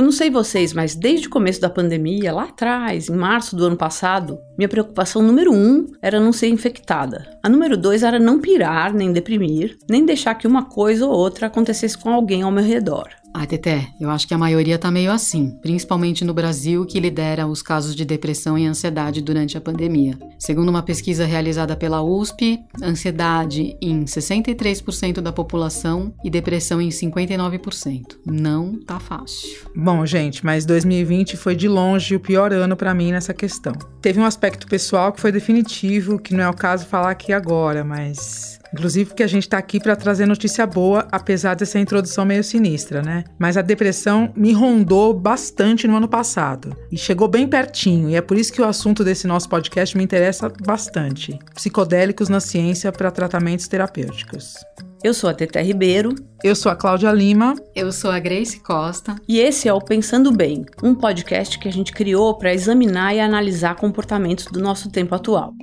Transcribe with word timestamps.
Eu 0.00 0.04
não 0.04 0.12
sei 0.12 0.30
vocês, 0.30 0.72
mas 0.72 0.94
desde 0.94 1.26
o 1.26 1.30
começo 1.30 1.60
da 1.60 1.68
pandemia, 1.68 2.32
lá 2.32 2.44
atrás, 2.44 3.10
em 3.10 3.14
março 3.14 3.54
do 3.54 3.66
ano 3.66 3.76
passado, 3.76 4.38
minha 4.56 4.66
preocupação 4.66 5.20
número 5.20 5.52
um 5.52 5.88
era 6.00 6.18
não 6.18 6.32
ser 6.32 6.48
infectada. 6.48 7.38
A 7.42 7.50
número 7.50 7.76
dois 7.76 8.02
era 8.02 8.18
não 8.18 8.40
pirar, 8.40 8.94
nem 8.94 9.12
deprimir, 9.12 9.76
nem 9.90 10.02
deixar 10.02 10.36
que 10.36 10.46
uma 10.46 10.64
coisa 10.64 11.04
ou 11.04 11.12
outra 11.12 11.48
acontecesse 11.48 11.98
com 11.98 12.08
alguém 12.08 12.40
ao 12.40 12.50
meu 12.50 12.64
redor. 12.64 13.10
Ah, 13.32 13.46
Teté, 13.46 13.88
eu 14.00 14.10
acho 14.10 14.26
que 14.26 14.34
a 14.34 14.38
maioria 14.38 14.78
tá 14.78 14.90
meio 14.90 15.12
assim, 15.12 15.56
principalmente 15.62 16.24
no 16.24 16.34
Brasil, 16.34 16.84
que 16.84 16.98
lidera 16.98 17.46
os 17.46 17.62
casos 17.62 17.94
de 17.94 18.04
depressão 18.04 18.58
e 18.58 18.66
ansiedade 18.66 19.22
durante 19.22 19.56
a 19.56 19.60
pandemia. 19.60 20.18
Segundo 20.38 20.68
uma 20.68 20.82
pesquisa 20.82 21.24
realizada 21.24 21.76
pela 21.76 22.02
USP, 22.02 22.58
ansiedade 22.82 23.76
em 23.80 24.04
63% 24.04 25.20
da 25.20 25.32
população 25.32 26.12
e 26.24 26.30
depressão 26.30 26.80
em 26.80 26.88
59%. 26.88 28.18
Não 28.26 28.78
tá 28.84 28.98
fácil. 28.98 29.48
Bom, 29.76 30.04
gente, 30.04 30.44
mas 30.44 30.66
2020 30.66 31.36
foi 31.36 31.54
de 31.54 31.68
longe 31.68 32.16
o 32.16 32.20
pior 32.20 32.52
ano 32.52 32.76
para 32.76 32.94
mim 32.94 33.12
nessa 33.12 33.32
questão. 33.32 33.72
Teve 34.02 34.18
um 34.18 34.24
aspecto 34.24 34.66
pessoal 34.66 35.12
que 35.12 35.20
foi 35.20 35.30
definitivo, 35.30 36.18
que 36.18 36.34
não 36.34 36.44
é 36.44 36.48
o 36.48 36.54
caso 36.54 36.86
falar 36.86 37.10
aqui 37.10 37.32
agora, 37.32 37.84
mas 37.84 38.59
Inclusive 38.72 39.10
porque 39.10 39.22
a 39.22 39.26
gente 39.26 39.44
está 39.44 39.58
aqui 39.58 39.80
para 39.80 39.96
trazer 39.96 40.26
notícia 40.26 40.66
boa, 40.66 41.06
apesar 41.10 41.54
dessa 41.54 41.78
introdução 41.78 42.24
meio 42.24 42.44
sinistra, 42.44 43.02
né? 43.02 43.24
Mas 43.38 43.56
a 43.56 43.62
depressão 43.62 44.32
me 44.36 44.52
rondou 44.52 45.12
bastante 45.12 45.88
no 45.88 45.96
ano 45.96 46.08
passado 46.08 46.76
e 46.90 46.96
chegou 46.96 47.28
bem 47.28 47.46
pertinho, 47.46 48.10
e 48.10 48.14
é 48.14 48.20
por 48.20 48.36
isso 48.36 48.52
que 48.52 48.62
o 48.62 48.66
assunto 48.66 49.02
desse 49.04 49.26
nosso 49.26 49.48
podcast 49.48 49.96
me 49.96 50.04
interessa 50.04 50.52
bastante. 50.64 51.38
Psicodélicos 51.54 52.28
na 52.28 52.40
ciência 52.40 52.92
para 52.92 53.10
tratamentos 53.10 53.68
terapêuticos. 53.68 54.54
Eu 55.02 55.14
sou 55.14 55.30
a 55.30 55.34
Teté 55.34 55.62
Ribeiro. 55.62 56.14
Eu 56.44 56.54
sou 56.54 56.70
a 56.70 56.76
Cláudia 56.76 57.10
Lima. 57.10 57.54
Eu 57.74 57.90
sou 57.90 58.10
a 58.10 58.18
Grace 58.18 58.60
Costa. 58.60 59.16
E 59.26 59.40
esse 59.40 59.66
é 59.66 59.72
o 59.72 59.80
Pensando 59.80 60.30
Bem, 60.30 60.66
um 60.82 60.94
podcast 60.94 61.58
que 61.58 61.66
a 61.66 61.72
gente 61.72 61.90
criou 61.90 62.36
para 62.36 62.52
examinar 62.52 63.14
e 63.14 63.20
analisar 63.20 63.76
comportamentos 63.76 64.44
do 64.46 64.60
nosso 64.60 64.90
tempo 64.90 65.14
atual. 65.14 65.54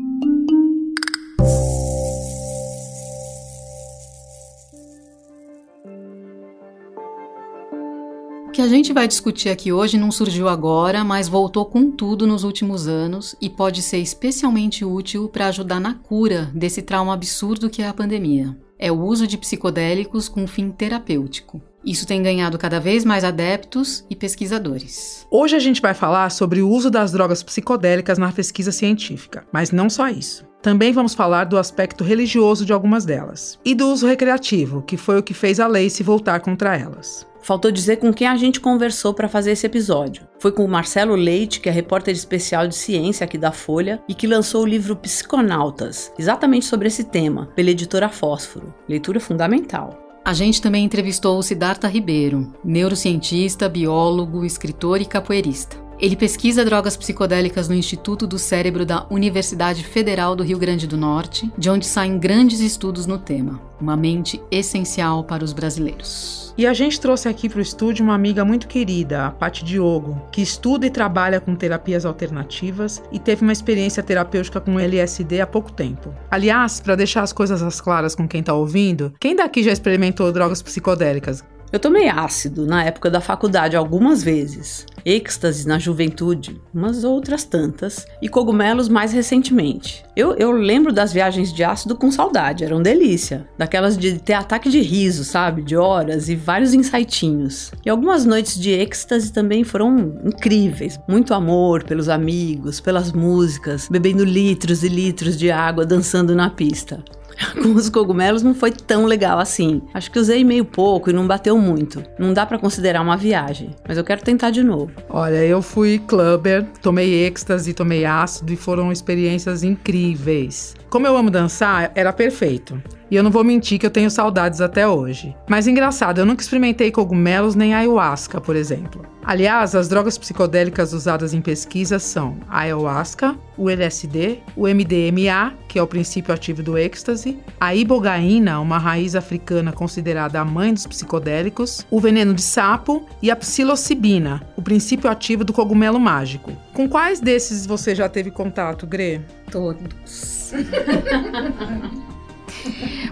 Que 8.57 8.61
a 8.63 8.67
gente 8.67 8.91
vai 8.91 9.07
discutir 9.07 9.49
aqui 9.49 9.71
hoje 9.71 9.99
não 9.99 10.09
surgiu 10.09 10.49
agora, 10.49 11.03
mas 11.03 11.27
voltou 11.27 11.63
com 11.63 11.91
tudo 11.91 12.25
nos 12.25 12.43
últimos 12.43 12.87
anos 12.87 13.35
e 13.39 13.51
pode 13.51 13.83
ser 13.83 13.99
especialmente 13.99 14.83
útil 14.83 15.29
para 15.29 15.45
ajudar 15.45 15.79
na 15.79 15.93
cura 15.93 16.49
desse 16.55 16.81
trauma 16.81 17.13
absurdo 17.13 17.69
que 17.69 17.83
é 17.83 17.87
a 17.87 17.93
pandemia. 17.93 18.57
É 18.79 18.91
o 18.91 18.99
uso 18.99 19.27
de 19.27 19.37
psicodélicos 19.37 20.27
com 20.27 20.47
fim 20.47 20.71
terapêutico. 20.71 21.61
Isso 21.87 22.05
tem 22.05 22.21
ganhado 22.21 22.57
cada 22.57 22.81
vez 22.81 23.05
mais 23.05 23.23
adeptos 23.23 24.05
e 24.09 24.15
pesquisadores. 24.15 25.25
Hoje 25.31 25.55
a 25.55 25.59
gente 25.59 25.81
vai 25.81 25.93
falar 25.93 26.29
sobre 26.31 26.61
o 26.61 26.69
uso 26.69 26.91
das 26.91 27.13
drogas 27.13 27.41
psicodélicas 27.41 28.17
na 28.17 28.29
pesquisa 28.29 28.73
científica, 28.73 29.45
mas 29.53 29.71
não 29.71 29.89
só 29.89 30.09
isso. 30.09 30.45
Também 30.61 30.91
vamos 30.91 31.13
falar 31.13 31.45
do 31.45 31.57
aspecto 31.57 32.03
religioso 32.03 32.65
de 32.65 32.73
algumas 32.73 33.05
delas 33.05 33.57
e 33.63 33.73
do 33.73 33.87
uso 33.87 34.05
recreativo, 34.05 34.81
que 34.81 34.97
foi 34.97 35.17
o 35.17 35.23
que 35.23 35.33
fez 35.33 35.61
a 35.61 35.67
lei 35.67 35.89
se 35.89 36.03
voltar 36.03 36.41
contra 36.41 36.75
elas. 36.75 37.25
Faltou 37.41 37.71
dizer 37.71 37.95
com 37.97 38.13
quem 38.13 38.27
a 38.27 38.35
gente 38.35 38.59
conversou 38.59 39.13
para 39.13 39.29
fazer 39.29 39.51
esse 39.51 39.65
episódio. 39.65 40.27
Foi 40.41 40.51
com 40.51 40.65
o 40.65 40.67
Marcelo 40.67 41.15
Leite, 41.15 41.61
que 41.61 41.69
é 41.69 41.71
repórter 41.71 42.13
especial 42.13 42.67
de 42.67 42.75
ciência 42.75 43.23
aqui 43.23 43.37
da 43.37 43.53
Folha 43.53 44.03
e 44.09 44.13
que 44.13 44.27
lançou 44.27 44.63
o 44.63 44.67
livro 44.67 44.97
Psiconautas, 44.97 46.11
exatamente 46.19 46.65
sobre 46.65 46.89
esse 46.89 47.05
tema, 47.05 47.47
pela 47.55 47.71
editora 47.71 48.09
Fósforo. 48.09 48.73
Leitura 48.89 49.21
fundamental. 49.21 50.06
A 50.27 50.33
gente 50.33 50.61
também 50.61 50.83
entrevistou 50.83 51.39
o 51.39 51.41
Siddhartha 51.41 51.87
Ribeiro, 51.87 52.53
neurocientista, 52.61 53.69
biólogo, 53.69 54.43
escritor 54.43 54.99
e 54.99 55.05
capoeirista. 55.05 55.86
Ele 55.99 56.15
pesquisa 56.15 56.63
drogas 56.63 56.95
psicodélicas 56.95 57.67
no 57.67 57.73
Instituto 57.73 58.27
do 58.27 58.37
Cérebro 58.37 58.85
da 58.85 59.07
Universidade 59.09 59.83
Federal 59.83 60.35
do 60.35 60.43
Rio 60.43 60.59
Grande 60.59 60.85
do 60.85 60.95
Norte, 60.95 61.51
de 61.57 61.71
onde 61.71 61.87
saem 61.87 62.19
grandes 62.19 62.59
estudos 62.59 63.07
no 63.07 63.17
tema. 63.17 63.59
Uma 63.81 63.97
mente 63.97 64.39
essencial 64.51 65.23
para 65.23 65.43
os 65.43 65.53
brasileiros. 65.53 66.53
E 66.55 66.67
a 66.67 66.73
gente 66.73 66.99
trouxe 66.99 67.27
aqui 67.27 67.49
para 67.49 67.57
o 67.57 67.61
estúdio 67.63 68.03
uma 68.03 68.13
amiga 68.13 68.45
muito 68.45 68.67
querida, 68.67 69.25
a 69.25 69.31
Paty 69.31 69.65
Diogo, 69.65 70.21
que 70.31 70.41
estuda 70.41 70.85
e 70.85 70.91
trabalha 70.91 71.41
com 71.41 71.55
terapias 71.55 72.05
alternativas 72.05 73.01
e 73.11 73.17
teve 73.17 73.41
uma 73.41 73.53
experiência 73.53 74.03
terapêutica 74.03 74.61
com 74.61 74.79
LSD 74.79 75.41
há 75.41 75.47
pouco 75.47 75.71
tempo. 75.71 76.13
Aliás, 76.29 76.79
para 76.79 76.95
deixar 76.95 77.23
as 77.23 77.33
coisas 77.33 77.63
às 77.63 77.81
claras 77.81 78.13
com 78.13 78.27
quem 78.27 78.41
está 78.41 78.53
ouvindo, 78.53 79.13
quem 79.19 79.35
daqui 79.35 79.63
já 79.63 79.71
experimentou 79.71 80.31
drogas 80.31 80.61
psicodélicas? 80.61 81.43
Eu 81.71 81.79
tomei 81.79 82.07
ácido 82.07 82.65
na 82.65 82.83
época 82.85 83.09
da 83.09 83.19
faculdade 83.19 83.75
algumas 83.75 84.23
vezes, 84.23 84.85
êxtase 85.05 85.67
na 85.67 85.77
juventude, 85.77 86.61
umas 86.73 87.03
outras 87.03 87.43
tantas, 87.43 88.05
e 88.21 88.29
cogumelos 88.29 88.87
mais 88.87 89.11
recentemente. 89.11 90.05
Eu, 90.15 90.33
eu 90.35 90.51
lembro 90.51 90.93
das 90.93 91.11
viagens 91.11 91.53
de 91.53 91.65
ácido 91.65 91.95
com 91.95 92.09
saudade, 92.09 92.63
eram 92.63 92.81
delícia. 92.81 93.47
Daquelas 93.57 93.97
de 93.97 94.17
ter 94.17 94.33
ataque 94.33 94.69
de 94.69 94.79
riso, 94.79 95.25
sabe? 95.25 95.61
De 95.61 95.75
horas 95.75 96.29
e 96.29 96.35
vários 96.35 96.73
insightinhos. 96.73 97.71
E 97.85 97.89
algumas 97.89 98.25
noites 98.25 98.57
de 98.57 98.71
êxtase 98.71 99.33
também 99.33 99.65
foram 99.65 100.19
incríveis. 100.23 100.97
Muito 101.07 101.33
amor 101.33 101.83
pelos 101.83 102.07
amigos, 102.07 102.79
pelas 102.79 103.11
músicas, 103.11 103.89
bebendo 103.91 104.23
litros 104.23 104.83
e 104.83 104.87
litros 104.87 105.37
de 105.37 105.51
água, 105.51 105.85
dançando 105.85 106.33
na 106.33 106.49
pista. 106.49 107.03
com 107.61 107.73
os 107.73 107.89
cogumelos 107.89 108.43
não 108.43 108.53
foi 108.53 108.71
tão 108.71 109.05
legal 109.05 109.39
assim. 109.39 109.81
Acho 109.93 110.11
que 110.11 110.19
usei 110.19 110.43
meio 110.43 110.65
pouco 110.65 111.09
e 111.09 111.13
não 111.13 111.27
bateu 111.27 111.57
muito. 111.57 112.03
Não 112.17 112.33
dá 112.33 112.45
para 112.45 112.57
considerar 112.57 113.01
uma 113.01 113.17
viagem, 113.17 113.75
mas 113.87 113.97
eu 113.97 114.03
quero 114.03 114.21
tentar 114.21 114.49
de 114.49 114.63
novo. 114.63 114.91
Olha, 115.09 115.45
eu 115.45 115.61
fui 115.61 115.99
clubber, 115.99 116.65
tomei 116.81 117.25
êxtase, 117.25 117.73
tomei 117.73 118.05
ácido 118.05 118.51
e 118.51 118.55
foram 118.55 118.91
experiências 118.91 119.63
incríveis. 119.63 120.75
Como 120.89 121.05
eu 121.05 121.17
amo 121.17 121.29
dançar, 121.29 121.91
era 121.95 122.13
perfeito. 122.13 122.81
E 123.11 123.15
eu 123.15 123.23
não 123.23 123.31
vou 123.31 123.43
mentir 123.43 123.79
que 123.79 123.85
eu 123.85 123.91
tenho 123.91 124.09
saudades 124.09 124.61
até 124.61 124.87
hoje. 124.87 125.35
Mas 125.47 125.67
engraçado, 125.67 126.19
eu 126.19 126.25
nunca 126.25 126.41
experimentei 126.41 126.91
cogumelos 126.91 127.55
nem 127.55 127.73
ayahuasca, 127.73 128.39
por 128.39 128.55
exemplo. 128.55 129.05
Aliás, 129.23 129.75
as 129.75 129.89
drogas 129.89 130.17
psicodélicas 130.17 130.93
usadas 130.93 131.33
em 131.33 131.41
pesquisa 131.41 131.99
são 131.99 132.37
a 132.47 132.59
ayahuasca, 132.59 133.35
o 133.57 133.69
LSD, 133.69 134.39
o 134.55 134.67
MDMA, 134.67 135.53
que 135.67 135.77
é 135.77 135.83
o 135.83 135.87
princípio 135.87 136.33
ativo 136.33 136.63
do 136.63 136.77
êxtase, 136.77 137.37
a 137.59 137.75
ibogaína, 137.75 138.61
uma 138.61 138.77
raiz 138.77 139.15
africana 139.15 139.73
considerada 139.73 140.39
a 140.39 140.45
mãe 140.45 140.73
dos 140.73 140.87
psicodélicos, 140.87 141.85
o 141.91 141.99
veneno 141.99 142.33
de 142.33 142.41
sapo 142.41 143.05
e 143.21 143.29
a 143.29 143.35
psilocibina, 143.35 144.41
o 144.55 144.61
princípio 144.61 145.09
ativo 145.09 145.43
do 145.43 145.51
cogumelo 145.51 145.99
mágico. 145.99 146.53
Com 146.77 146.87
quais 146.87 147.19
desses 147.19 147.65
você 147.65 147.95
já 147.95 148.07
teve 148.07 148.29
contato, 148.29 148.85
Gre? 148.85 149.19
Todos. 149.49 150.51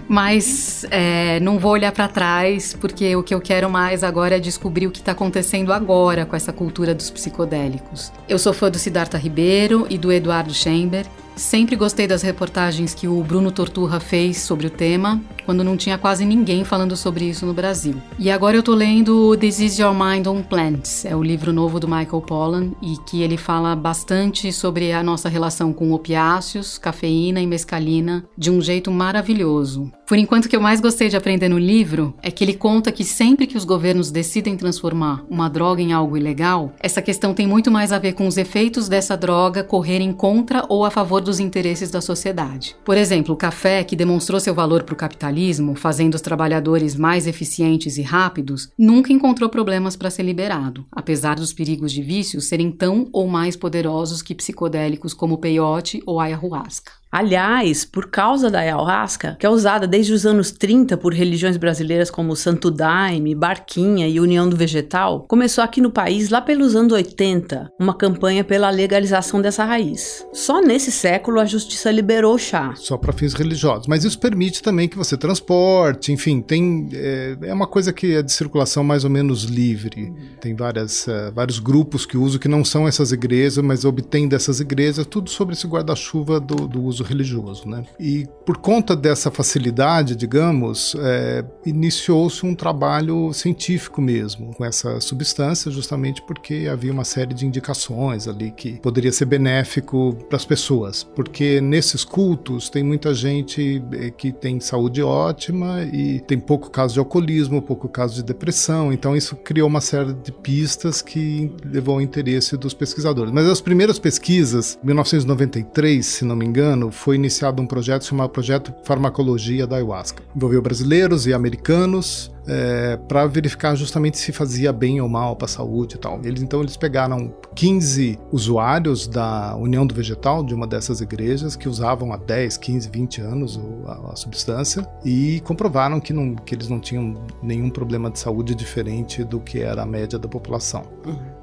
Mas 0.06 0.86
é, 0.88 1.40
não 1.40 1.58
vou 1.58 1.72
olhar 1.72 1.90
para 1.90 2.06
trás, 2.06 2.74
porque 2.74 3.16
o 3.16 3.24
que 3.24 3.34
eu 3.34 3.40
quero 3.40 3.68
mais 3.68 4.04
agora 4.04 4.36
é 4.36 4.38
descobrir 4.38 4.86
o 4.86 4.92
que 4.92 5.00
está 5.00 5.10
acontecendo 5.10 5.72
agora 5.72 6.24
com 6.24 6.36
essa 6.36 6.52
cultura 6.52 6.94
dos 6.94 7.10
psicodélicos. 7.10 8.12
Eu 8.28 8.38
sou 8.38 8.52
fã 8.52 8.70
do 8.70 8.78
Siddhartha 8.78 9.18
Ribeiro 9.18 9.84
e 9.90 9.98
do 9.98 10.12
Eduardo 10.12 10.54
Chamber. 10.54 11.04
Sempre 11.36 11.76
gostei 11.76 12.06
das 12.06 12.22
reportagens 12.22 12.94
que 12.94 13.06
o 13.06 13.22
Bruno 13.22 13.52
Torturra 13.52 14.00
fez 14.00 14.38
sobre 14.38 14.68
o 14.68 14.70
tema, 14.70 15.20
quando 15.44 15.62
não 15.62 15.76
tinha 15.76 15.98
quase 15.98 16.24
ninguém 16.24 16.64
falando 16.64 16.96
sobre 16.96 17.26
isso 17.26 17.44
no 17.44 17.52
Brasil. 17.52 18.00
E 18.18 18.30
agora 18.30 18.56
eu 18.56 18.62
tô 18.62 18.74
lendo 18.74 19.36
This 19.36 19.60
Is 19.60 19.78
Your 19.78 19.94
Mind 19.94 20.26
on 20.26 20.42
Plants, 20.42 21.04
é 21.04 21.14
o 21.14 21.22
livro 21.22 21.52
novo 21.52 21.78
do 21.78 21.86
Michael 21.86 22.22
Pollan 22.22 22.70
e 22.80 22.96
que 23.06 23.20
ele 23.20 23.36
fala 23.36 23.76
bastante 23.76 24.50
sobre 24.50 24.92
a 24.92 25.02
nossa 25.02 25.28
relação 25.28 25.74
com 25.74 25.92
opiáceos, 25.92 26.78
cafeína 26.78 27.38
e 27.38 27.46
mescalina 27.46 28.24
de 28.36 28.50
um 28.50 28.62
jeito 28.62 28.90
maravilhoso. 28.90 29.92
Por 30.06 30.16
enquanto, 30.16 30.44
o 30.46 30.48
que 30.48 30.54
eu 30.54 30.60
mais 30.60 30.80
gostei 30.80 31.08
de 31.08 31.16
aprender 31.16 31.48
no 31.48 31.58
livro 31.58 32.14
é 32.22 32.30
que 32.30 32.44
ele 32.44 32.54
conta 32.54 32.92
que 32.92 33.04
sempre 33.04 33.46
que 33.46 33.56
os 33.56 33.64
governos 33.64 34.10
decidem 34.10 34.56
transformar 34.56 35.24
uma 35.28 35.50
droga 35.50 35.82
em 35.82 35.92
algo 35.92 36.16
ilegal, 36.16 36.72
essa 36.80 37.02
questão 37.02 37.34
tem 37.34 37.46
muito 37.46 37.72
mais 37.72 37.92
a 37.92 37.98
ver 37.98 38.12
com 38.12 38.26
os 38.26 38.36
efeitos 38.36 38.88
dessa 38.88 39.16
droga 39.16 39.64
correrem 39.64 40.12
contra 40.12 40.64
ou 40.68 40.84
a 40.84 40.90
favor 40.90 41.20
dos 41.26 41.40
interesses 41.40 41.90
da 41.90 42.00
sociedade. 42.00 42.74
Por 42.84 42.96
exemplo, 42.96 43.34
o 43.34 43.36
café, 43.36 43.84
que 43.84 43.94
demonstrou 43.94 44.40
seu 44.40 44.54
valor 44.54 44.84
para 44.84 44.94
o 44.94 44.96
capitalismo, 44.96 45.74
fazendo 45.74 46.14
os 46.14 46.20
trabalhadores 46.20 46.96
mais 46.96 47.26
eficientes 47.26 47.98
e 47.98 48.02
rápidos, 48.02 48.70
nunca 48.78 49.12
encontrou 49.12 49.50
problemas 49.50 49.96
para 49.96 50.10
ser 50.10 50.22
liberado, 50.22 50.86
apesar 50.90 51.36
dos 51.36 51.52
perigos 51.52 51.92
de 51.92 52.02
vícios 52.02 52.48
serem 52.48 52.70
tão 52.70 53.08
ou 53.12 53.28
mais 53.28 53.56
poderosos 53.56 54.22
que 54.22 54.34
psicodélicos 54.34 55.12
como 55.12 55.38
peyote 55.38 56.02
ou 56.06 56.18
ayahuasca. 56.20 56.92
Aliás, 57.10 57.84
por 57.84 58.10
causa 58.10 58.50
da 58.50 58.58
ayahuasca, 58.58 59.36
que 59.38 59.46
é 59.46 59.48
usada 59.48 59.86
desde 59.86 60.12
os 60.12 60.26
anos 60.26 60.50
30 60.50 60.96
por 60.96 61.14
religiões 61.14 61.56
brasileiras 61.56 62.10
como 62.10 62.36
Santo 62.36 62.70
Daime, 62.70 63.34
Barquinha 63.34 64.08
e 64.08 64.20
União 64.20 64.48
do 64.48 64.56
Vegetal, 64.56 65.24
começou 65.28 65.62
aqui 65.62 65.80
no 65.80 65.90
país 65.90 66.28
lá 66.28 66.40
pelos 66.40 66.74
anos 66.74 66.92
80 66.92 67.70
uma 67.80 67.94
campanha 67.94 68.44
pela 68.44 68.68
legalização 68.70 69.40
dessa 69.40 69.64
raiz. 69.64 70.26
Só 70.32 70.60
nesse 70.60 70.92
século 70.92 71.40
a 71.40 71.44
justiça 71.44 71.90
liberou 71.90 72.34
o 72.34 72.38
chá. 72.38 72.74
Só 72.76 72.98
para 72.98 73.12
fins 73.12 73.32
religiosos. 73.32 73.86
Mas 73.86 74.04
isso 74.04 74.18
permite 74.18 74.62
também 74.62 74.88
que 74.88 74.98
você 74.98 75.16
transporte, 75.16 76.12
enfim, 76.12 76.42
tem 76.42 76.88
é, 76.92 77.36
é, 77.42 77.54
uma 77.54 77.66
coisa 77.66 77.92
que 77.92 78.14
é 78.14 78.22
de 78.22 78.32
circulação 78.32 78.82
mais 78.82 79.04
ou 79.04 79.10
menos 79.10 79.44
livre. 79.44 80.12
Tem 80.40 80.54
várias, 80.54 81.06
uh, 81.06 81.32
vários 81.34 81.58
grupos 81.58 82.04
que 82.04 82.18
usam 82.18 82.38
que 82.38 82.48
não 82.48 82.64
são 82.64 82.86
essas 82.86 83.12
igrejas, 83.12 83.64
mas 83.64 83.84
obtêm 83.84 84.28
dessas 84.28 84.60
igrejas 84.60 85.06
tudo 85.06 85.30
sobre 85.30 85.54
esse 85.54 85.66
guarda-chuva 85.66 86.38
do, 86.40 86.66
do 86.66 86.82
uso 86.82 86.95
religioso. 87.04 87.68
Né? 87.68 87.84
E 87.98 88.26
por 88.44 88.58
conta 88.58 88.94
dessa 88.94 89.30
facilidade, 89.30 90.14
digamos, 90.14 90.96
é, 90.98 91.44
iniciou-se 91.64 92.44
um 92.44 92.54
trabalho 92.54 93.32
científico 93.32 94.00
mesmo 94.00 94.54
com 94.54 94.64
essa 94.64 95.00
substância, 95.00 95.70
justamente 95.70 96.22
porque 96.22 96.68
havia 96.70 96.92
uma 96.92 97.04
série 97.04 97.34
de 97.34 97.46
indicações 97.46 98.28
ali 98.28 98.50
que 98.50 98.80
poderia 98.80 99.12
ser 99.12 99.26
benéfico 99.26 100.16
para 100.28 100.36
as 100.36 100.44
pessoas, 100.44 101.02
porque 101.02 101.60
nesses 101.60 102.04
cultos 102.04 102.68
tem 102.68 102.82
muita 102.82 103.14
gente 103.14 103.82
é, 103.92 104.10
que 104.10 104.32
tem 104.32 104.60
saúde 104.60 105.02
ótima 105.02 105.82
e 105.92 106.20
tem 106.20 106.38
pouco 106.38 106.70
caso 106.70 106.94
de 106.94 107.00
alcoolismo, 107.00 107.62
pouco 107.62 107.88
caso 107.88 108.14
de 108.14 108.22
depressão, 108.22 108.92
então 108.92 109.16
isso 109.16 109.36
criou 109.36 109.68
uma 109.68 109.80
série 109.80 110.12
de 110.12 110.32
pistas 110.32 111.02
que 111.02 111.50
levou 111.64 111.96
ao 111.96 112.00
interesse 112.00 112.56
dos 112.56 112.74
pesquisadores. 112.74 113.32
Mas 113.32 113.46
as 113.46 113.60
primeiras 113.60 113.98
pesquisas, 113.98 114.78
1993, 114.82 116.04
se 116.04 116.24
não 116.24 116.36
me 116.36 116.44
engano, 116.44 116.85
foi 116.90 117.16
iniciado 117.16 117.62
um 117.62 117.66
projeto 117.66 118.04
chamado 118.04 118.30
Projeto 118.30 118.74
Farmacologia 118.84 119.66
da 119.66 119.76
Ayahuasca. 119.76 120.22
Envolveu 120.34 120.62
brasileiros 120.62 121.26
e 121.26 121.34
americanos 121.34 122.30
é, 122.46 122.96
para 123.08 123.26
verificar 123.26 123.74
justamente 123.74 124.18
se 124.18 124.32
fazia 124.32 124.72
bem 124.72 125.00
ou 125.00 125.08
mal 125.08 125.34
para 125.36 125.46
a 125.46 125.48
saúde 125.48 125.96
e 125.96 125.98
tal. 125.98 126.20
Eles 126.22 126.42
então 126.42 126.60
eles 126.60 126.76
pegaram 126.76 127.34
15 127.54 128.18
usuários 128.30 129.06
da 129.06 129.56
União 129.56 129.86
do 129.86 129.94
Vegetal, 129.94 130.44
de 130.44 130.54
uma 130.54 130.66
dessas 130.66 131.00
igrejas, 131.00 131.56
que 131.56 131.68
usavam 131.68 132.12
há 132.12 132.16
10, 132.16 132.56
15, 132.56 132.88
20 132.88 133.20
anos 133.20 133.60
a, 133.86 134.12
a 134.12 134.16
substância 134.16 134.86
e 135.04 135.40
comprovaram 135.40 136.00
que, 136.00 136.12
não, 136.12 136.34
que 136.34 136.54
eles 136.54 136.68
não 136.68 136.78
tinham 136.78 137.14
nenhum 137.42 137.70
problema 137.70 138.10
de 138.10 138.18
saúde 138.18 138.54
diferente 138.54 139.24
do 139.24 139.40
que 139.40 139.60
era 139.60 139.82
a 139.82 139.86
média 139.86 140.18
da 140.18 140.28
população. 140.28 140.84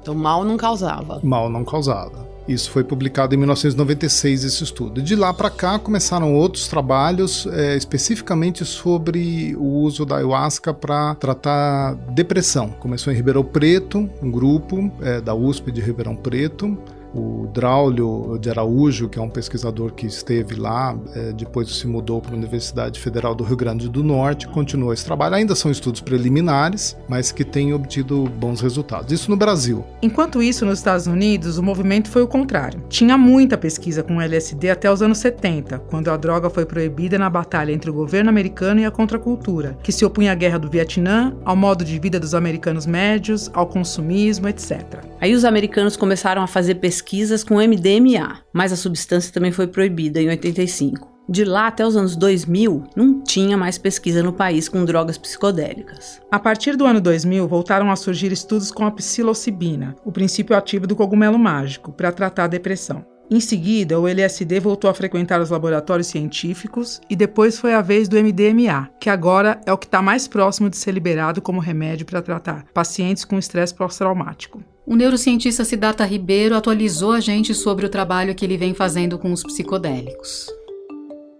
Então 0.00 0.14
mal 0.14 0.44
não 0.44 0.56
causava. 0.56 1.20
Mal 1.22 1.50
não 1.50 1.64
causava. 1.64 2.33
Isso 2.46 2.70
foi 2.70 2.84
publicado 2.84 3.34
em 3.34 3.38
1996, 3.38 4.44
esse 4.44 4.62
estudo. 4.62 5.00
De 5.00 5.16
lá 5.16 5.32
para 5.32 5.48
cá 5.48 5.78
começaram 5.78 6.34
outros 6.34 6.68
trabalhos 6.68 7.46
é, 7.46 7.76
especificamente 7.76 8.64
sobre 8.64 9.56
o 9.56 9.64
uso 9.64 10.04
da 10.04 10.16
ayahuasca 10.16 10.74
para 10.74 11.14
tratar 11.14 11.94
depressão. 12.10 12.68
Começou 12.80 13.12
em 13.12 13.16
Ribeirão 13.16 13.44
Preto, 13.44 14.08
um 14.22 14.30
grupo 14.30 14.92
é, 15.00 15.20
da 15.20 15.34
USP 15.34 15.72
de 15.72 15.80
Ribeirão 15.80 16.14
Preto, 16.14 16.76
o 17.14 17.46
Draulio 17.52 18.36
de 18.40 18.50
Araújo, 18.50 19.08
que 19.08 19.18
é 19.18 19.22
um 19.22 19.28
pesquisador 19.30 19.92
que 19.92 20.06
esteve 20.06 20.56
lá, 20.56 20.98
é, 21.14 21.32
depois 21.32 21.70
se 21.76 21.86
mudou 21.86 22.20
para 22.20 22.32
a 22.32 22.36
Universidade 22.36 22.98
Federal 22.98 23.34
do 23.34 23.44
Rio 23.44 23.56
Grande 23.56 23.88
do 23.88 24.02
Norte, 24.02 24.48
continuou 24.48 24.92
esse 24.92 25.04
trabalho. 25.04 25.36
Ainda 25.36 25.54
são 25.54 25.70
estudos 25.70 26.00
preliminares, 26.00 26.96
mas 27.08 27.30
que 27.30 27.44
têm 27.44 27.72
obtido 27.72 28.24
bons 28.24 28.60
resultados. 28.60 29.12
Isso 29.12 29.30
no 29.30 29.36
Brasil. 29.36 29.84
Enquanto 30.02 30.42
isso, 30.42 30.66
nos 30.66 30.78
Estados 30.78 31.06
Unidos, 31.06 31.56
o 31.56 31.62
movimento 31.62 32.08
foi 32.08 32.22
o 32.22 32.26
contrário. 32.26 32.82
Tinha 32.88 33.16
muita 33.16 33.56
pesquisa 33.56 34.02
com 34.02 34.20
LSD 34.20 34.70
até 34.70 34.90
os 34.90 35.00
anos 35.00 35.18
70, 35.18 35.78
quando 35.90 36.10
a 36.10 36.16
droga 36.16 36.50
foi 36.50 36.66
proibida 36.66 37.18
na 37.18 37.30
batalha 37.30 37.72
entre 37.72 37.90
o 37.90 37.94
governo 37.94 38.28
americano 38.28 38.80
e 38.80 38.84
a 38.84 38.90
contracultura, 38.90 39.78
que 39.82 39.92
se 39.92 40.04
opunha 40.04 40.32
à 40.32 40.34
guerra 40.34 40.58
do 40.58 40.68
Vietnã, 40.68 41.34
ao 41.44 41.54
modo 41.54 41.84
de 41.84 41.98
vida 41.98 42.18
dos 42.18 42.34
americanos 42.34 42.86
médios, 42.86 43.50
ao 43.54 43.66
consumismo, 43.66 44.48
etc. 44.48 45.04
Aí 45.20 45.32
os 45.32 45.44
americanos 45.44 45.96
começaram 45.96 46.42
a 46.42 46.46
fazer 46.46 46.76
pesquisa 46.76 47.03
pesquisas 47.04 47.44
com 47.44 47.56
MDMA, 47.56 48.38
mas 48.50 48.72
a 48.72 48.76
substância 48.76 49.30
também 49.30 49.52
foi 49.52 49.66
proibida 49.66 50.22
em 50.22 50.28
85. 50.28 51.12
De 51.28 51.44
lá 51.44 51.66
até 51.66 51.86
os 51.86 51.96
anos 51.96 52.16
2000, 52.16 52.84
não 52.96 53.22
tinha 53.22 53.56
mais 53.56 53.76
pesquisa 53.76 54.22
no 54.22 54.32
país 54.32 54.68
com 54.68 54.84
drogas 54.84 55.18
psicodélicas. 55.18 56.20
A 56.30 56.38
partir 56.38 56.76
do 56.76 56.86
ano 56.86 57.00
2000, 57.00 57.46
voltaram 57.46 57.90
a 57.90 57.96
surgir 57.96 58.32
estudos 58.32 58.70
com 58.70 58.84
a 58.84 58.90
psilocibina, 58.90 59.94
o 60.04 60.12
princípio 60.12 60.56
ativo 60.56 60.86
do 60.86 60.96
cogumelo 60.96 61.38
mágico, 61.38 61.92
para 61.92 62.12
tratar 62.12 62.44
a 62.44 62.48
depressão. 62.48 63.04
Em 63.30 63.40
seguida, 63.40 63.98
o 63.98 64.06
LSD 64.06 64.60
voltou 64.60 64.90
a 64.90 64.94
frequentar 64.94 65.40
os 65.40 65.50
laboratórios 65.50 66.08
científicos 66.08 67.00
e 67.08 67.16
depois 67.16 67.58
foi 67.58 67.72
a 67.72 67.80
vez 67.80 68.06
do 68.06 68.16
MDMA, 68.16 68.90
que 69.00 69.08
agora 69.08 69.60
é 69.64 69.72
o 69.72 69.78
que 69.78 69.86
está 69.86 70.02
mais 70.02 70.28
próximo 70.28 70.68
de 70.68 70.76
ser 70.76 70.92
liberado 70.92 71.40
como 71.40 71.58
remédio 71.58 72.04
para 72.04 72.20
tratar 72.20 72.66
pacientes 72.74 73.24
com 73.24 73.38
estresse 73.38 73.74
pós-traumático. 73.74 74.62
O 74.86 74.94
neurocientista 74.94 75.64
Siddhartha 75.64 76.04
Ribeiro 76.04 76.54
atualizou 76.54 77.12
a 77.12 77.20
gente 77.20 77.54
sobre 77.54 77.86
o 77.86 77.88
trabalho 77.88 78.34
que 78.34 78.44
ele 78.44 78.58
vem 78.58 78.74
fazendo 78.74 79.18
com 79.18 79.32
os 79.32 79.42
psicodélicos. 79.42 80.46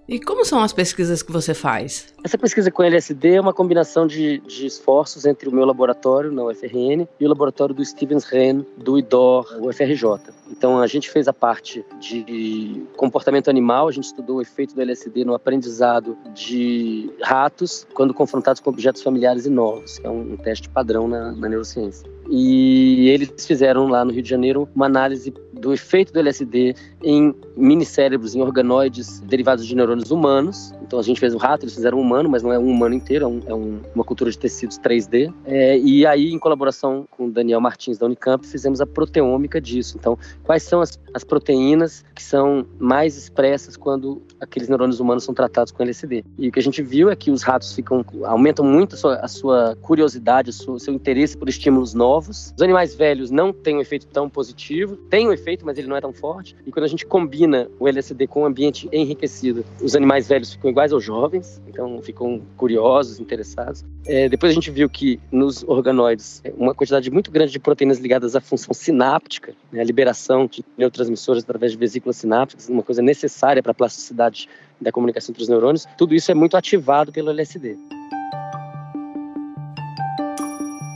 E 0.06 0.20
como 0.20 0.44
são 0.44 0.60
as 0.60 0.72
pesquisas 0.72 1.22
que 1.22 1.32
você 1.32 1.54
faz? 1.54 2.12
Essa 2.22 2.36
pesquisa 2.36 2.70
com 2.70 2.82
LSD 2.82 3.36
é 3.36 3.40
uma 3.40 3.54
combinação 3.54 4.06
de, 4.06 4.38
de 4.40 4.66
esforços 4.66 5.24
entre 5.24 5.48
o 5.48 5.52
meu 5.52 5.64
laboratório 5.64 6.30
na 6.30 6.44
UFRN 6.44 7.06
e 7.18 7.24
o 7.24 7.28
laboratório 7.28 7.74
do 7.74 7.82
Stevens 7.82 8.24
Ren, 8.24 8.64
do 8.76 8.98
IDOR, 8.98 9.46
UFRJ. 9.62 10.34
Então 10.50 10.78
a 10.78 10.86
gente 10.86 11.10
fez 11.10 11.26
a 11.26 11.32
parte 11.32 11.84
de 11.98 12.86
comportamento 12.96 13.48
animal, 13.48 13.88
a 13.88 13.92
gente 13.92 14.04
estudou 14.04 14.36
o 14.36 14.42
efeito 14.42 14.74
do 14.74 14.82
LSD 14.82 15.24
no 15.24 15.34
aprendizado 15.34 16.18
de 16.34 17.10
ratos 17.22 17.86
quando 17.94 18.12
confrontados 18.12 18.60
com 18.60 18.68
objetos 18.68 19.02
familiares 19.02 19.46
e 19.46 19.50
novos, 19.50 19.98
que 19.98 20.06
é 20.06 20.10
um, 20.10 20.34
um 20.34 20.36
teste 20.36 20.68
padrão 20.68 21.08
na, 21.08 21.32
na 21.32 21.48
neurociência. 21.48 22.06
E 22.30 23.08
eles 23.08 23.46
fizeram 23.46 23.88
lá 23.88 24.04
no 24.04 24.12
Rio 24.12 24.22
de 24.22 24.28
Janeiro 24.28 24.68
uma 24.74 24.86
análise 24.86 25.30
do 25.64 25.72
efeito 25.72 26.12
do 26.12 26.18
LSD 26.18 26.74
em 27.02 27.34
minicérebros, 27.56 28.34
em 28.34 28.42
organoides 28.42 29.20
derivados 29.20 29.66
de 29.66 29.74
neurônios 29.74 30.10
humanos. 30.10 30.74
Então 30.82 30.98
a 30.98 31.02
gente 31.02 31.18
fez 31.18 31.34
um 31.34 31.38
rato, 31.38 31.64
eles 31.64 31.74
fizeram 31.74 31.96
um 31.96 32.02
humano, 32.02 32.28
mas 32.28 32.42
não 32.42 32.52
é 32.52 32.58
um 32.58 32.68
humano 32.68 32.94
inteiro, 32.94 33.24
é, 33.24 33.28
um, 33.28 33.40
é 33.46 33.54
um, 33.54 33.80
uma 33.94 34.04
cultura 34.04 34.30
de 34.30 34.38
tecidos 34.38 34.78
3D. 34.78 35.32
É, 35.46 35.78
e 35.78 36.06
aí, 36.06 36.32
em 36.32 36.38
colaboração 36.38 37.08
com 37.10 37.28
o 37.28 37.30
Daniel 37.30 37.62
Martins 37.62 37.96
da 37.96 38.04
Unicamp, 38.04 38.46
fizemos 38.46 38.82
a 38.82 38.86
proteômica 38.86 39.58
disso. 39.58 39.96
Então, 39.98 40.18
quais 40.42 40.64
são 40.64 40.82
as, 40.82 41.00
as 41.14 41.24
proteínas 41.24 42.04
que 42.14 42.22
são 42.22 42.66
mais 42.78 43.16
expressas 43.16 43.74
quando 43.74 44.22
aqueles 44.38 44.68
neurônios 44.68 45.00
humanos 45.00 45.24
são 45.24 45.32
tratados 45.32 45.72
com 45.72 45.82
LSD? 45.82 46.24
E 46.38 46.48
o 46.48 46.52
que 46.52 46.58
a 46.58 46.62
gente 46.62 46.82
viu 46.82 47.08
é 47.08 47.16
que 47.16 47.30
os 47.30 47.42
ratos 47.42 47.74
ficam 47.74 48.04
aumentam 48.24 48.66
muito 48.66 48.96
a 48.96 48.98
sua, 48.98 49.14
a 49.16 49.28
sua 49.28 49.76
curiosidade, 49.80 50.50
o 50.50 50.78
seu 50.78 50.92
interesse 50.92 51.38
por 51.38 51.48
estímulos 51.48 51.94
novos. 51.94 52.52
Os 52.54 52.62
animais 52.62 52.94
velhos 52.94 53.30
não 53.30 53.50
têm 53.50 53.76
um 53.76 53.80
efeito 53.80 54.06
tão 54.08 54.28
positivo, 54.28 54.96
tem 55.08 55.28
um 55.28 55.32
efeito, 55.32 55.53
mas 55.62 55.76
ele 55.76 55.86
não 55.86 55.96
é 55.96 56.00
tão 56.00 56.12
forte. 56.12 56.56
E 56.66 56.72
quando 56.72 56.84
a 56.84 56.88
gente 56.88 57.04
combina 57.04 57.68
o 57.78 57.86
LSD 57.86 58.26
com 58.26 58.42
um 58.42 58.46
ambiente 58.46 58.88
enriquecido, 58.90 59.64
os 59.82 59.94
animais 59.94 60.26
velhos 60.26 60.54
ficam 60.54 60.70
iguais 60.70 60.92
aos 60.92 61.04
jovens, 61.04 61.60
então 61.68 62.00
ficam 62.02 62.40
curiosos, 62.56 63.20
interessados. 63.20 63.84
É, 64.06 64.28
depois 64.28 64.50
a 64.50 64.54
gente 64.54 64.70
viu 64.70 64.88
que 64.88 65.20
nos 65.30 65.62
organoides, 65.64 66.40
é, 66.44 66.52
uma 66.56 66.74
quantidade 66.74 67.10
muito 67.10 67.30
grande 67.30 67.52
de 67.52 67.58
proteínas 67.58 67.98
ligadas 67.98 68.34
à 68.34 68.40
função 68.40 68.72
sináptica, 68.72 69.54
né, 69.70 69.80
a 69.80 69.84
liberação 69.84 70.46
de 70.46 70.64
neurotransmissores 70.76 71.42
através 71.42 71.72
de 71.72 71.78
vesículas 71.78 72.16
sinápticas, 72.16 72.68
uma 72.68 72.82
coisa 72.82 73.02
necessária 73.02 73.62
para 73.62 73.72
a 73.72 73.74
plasticidade 73.74 74.48
da 74.80 74.90
comunicação 74.90 75.32
entre 75.32 75.42
os 75.42 75.48
neurônios, 75.48 75.86
tudo 75.98 76.14
isso 76.14 76.30
é 76.30 76.34
muito 76.34 76.56
ativado 76.56 77.12
pelo 77.12 77.30
LSD. 77.30 77.76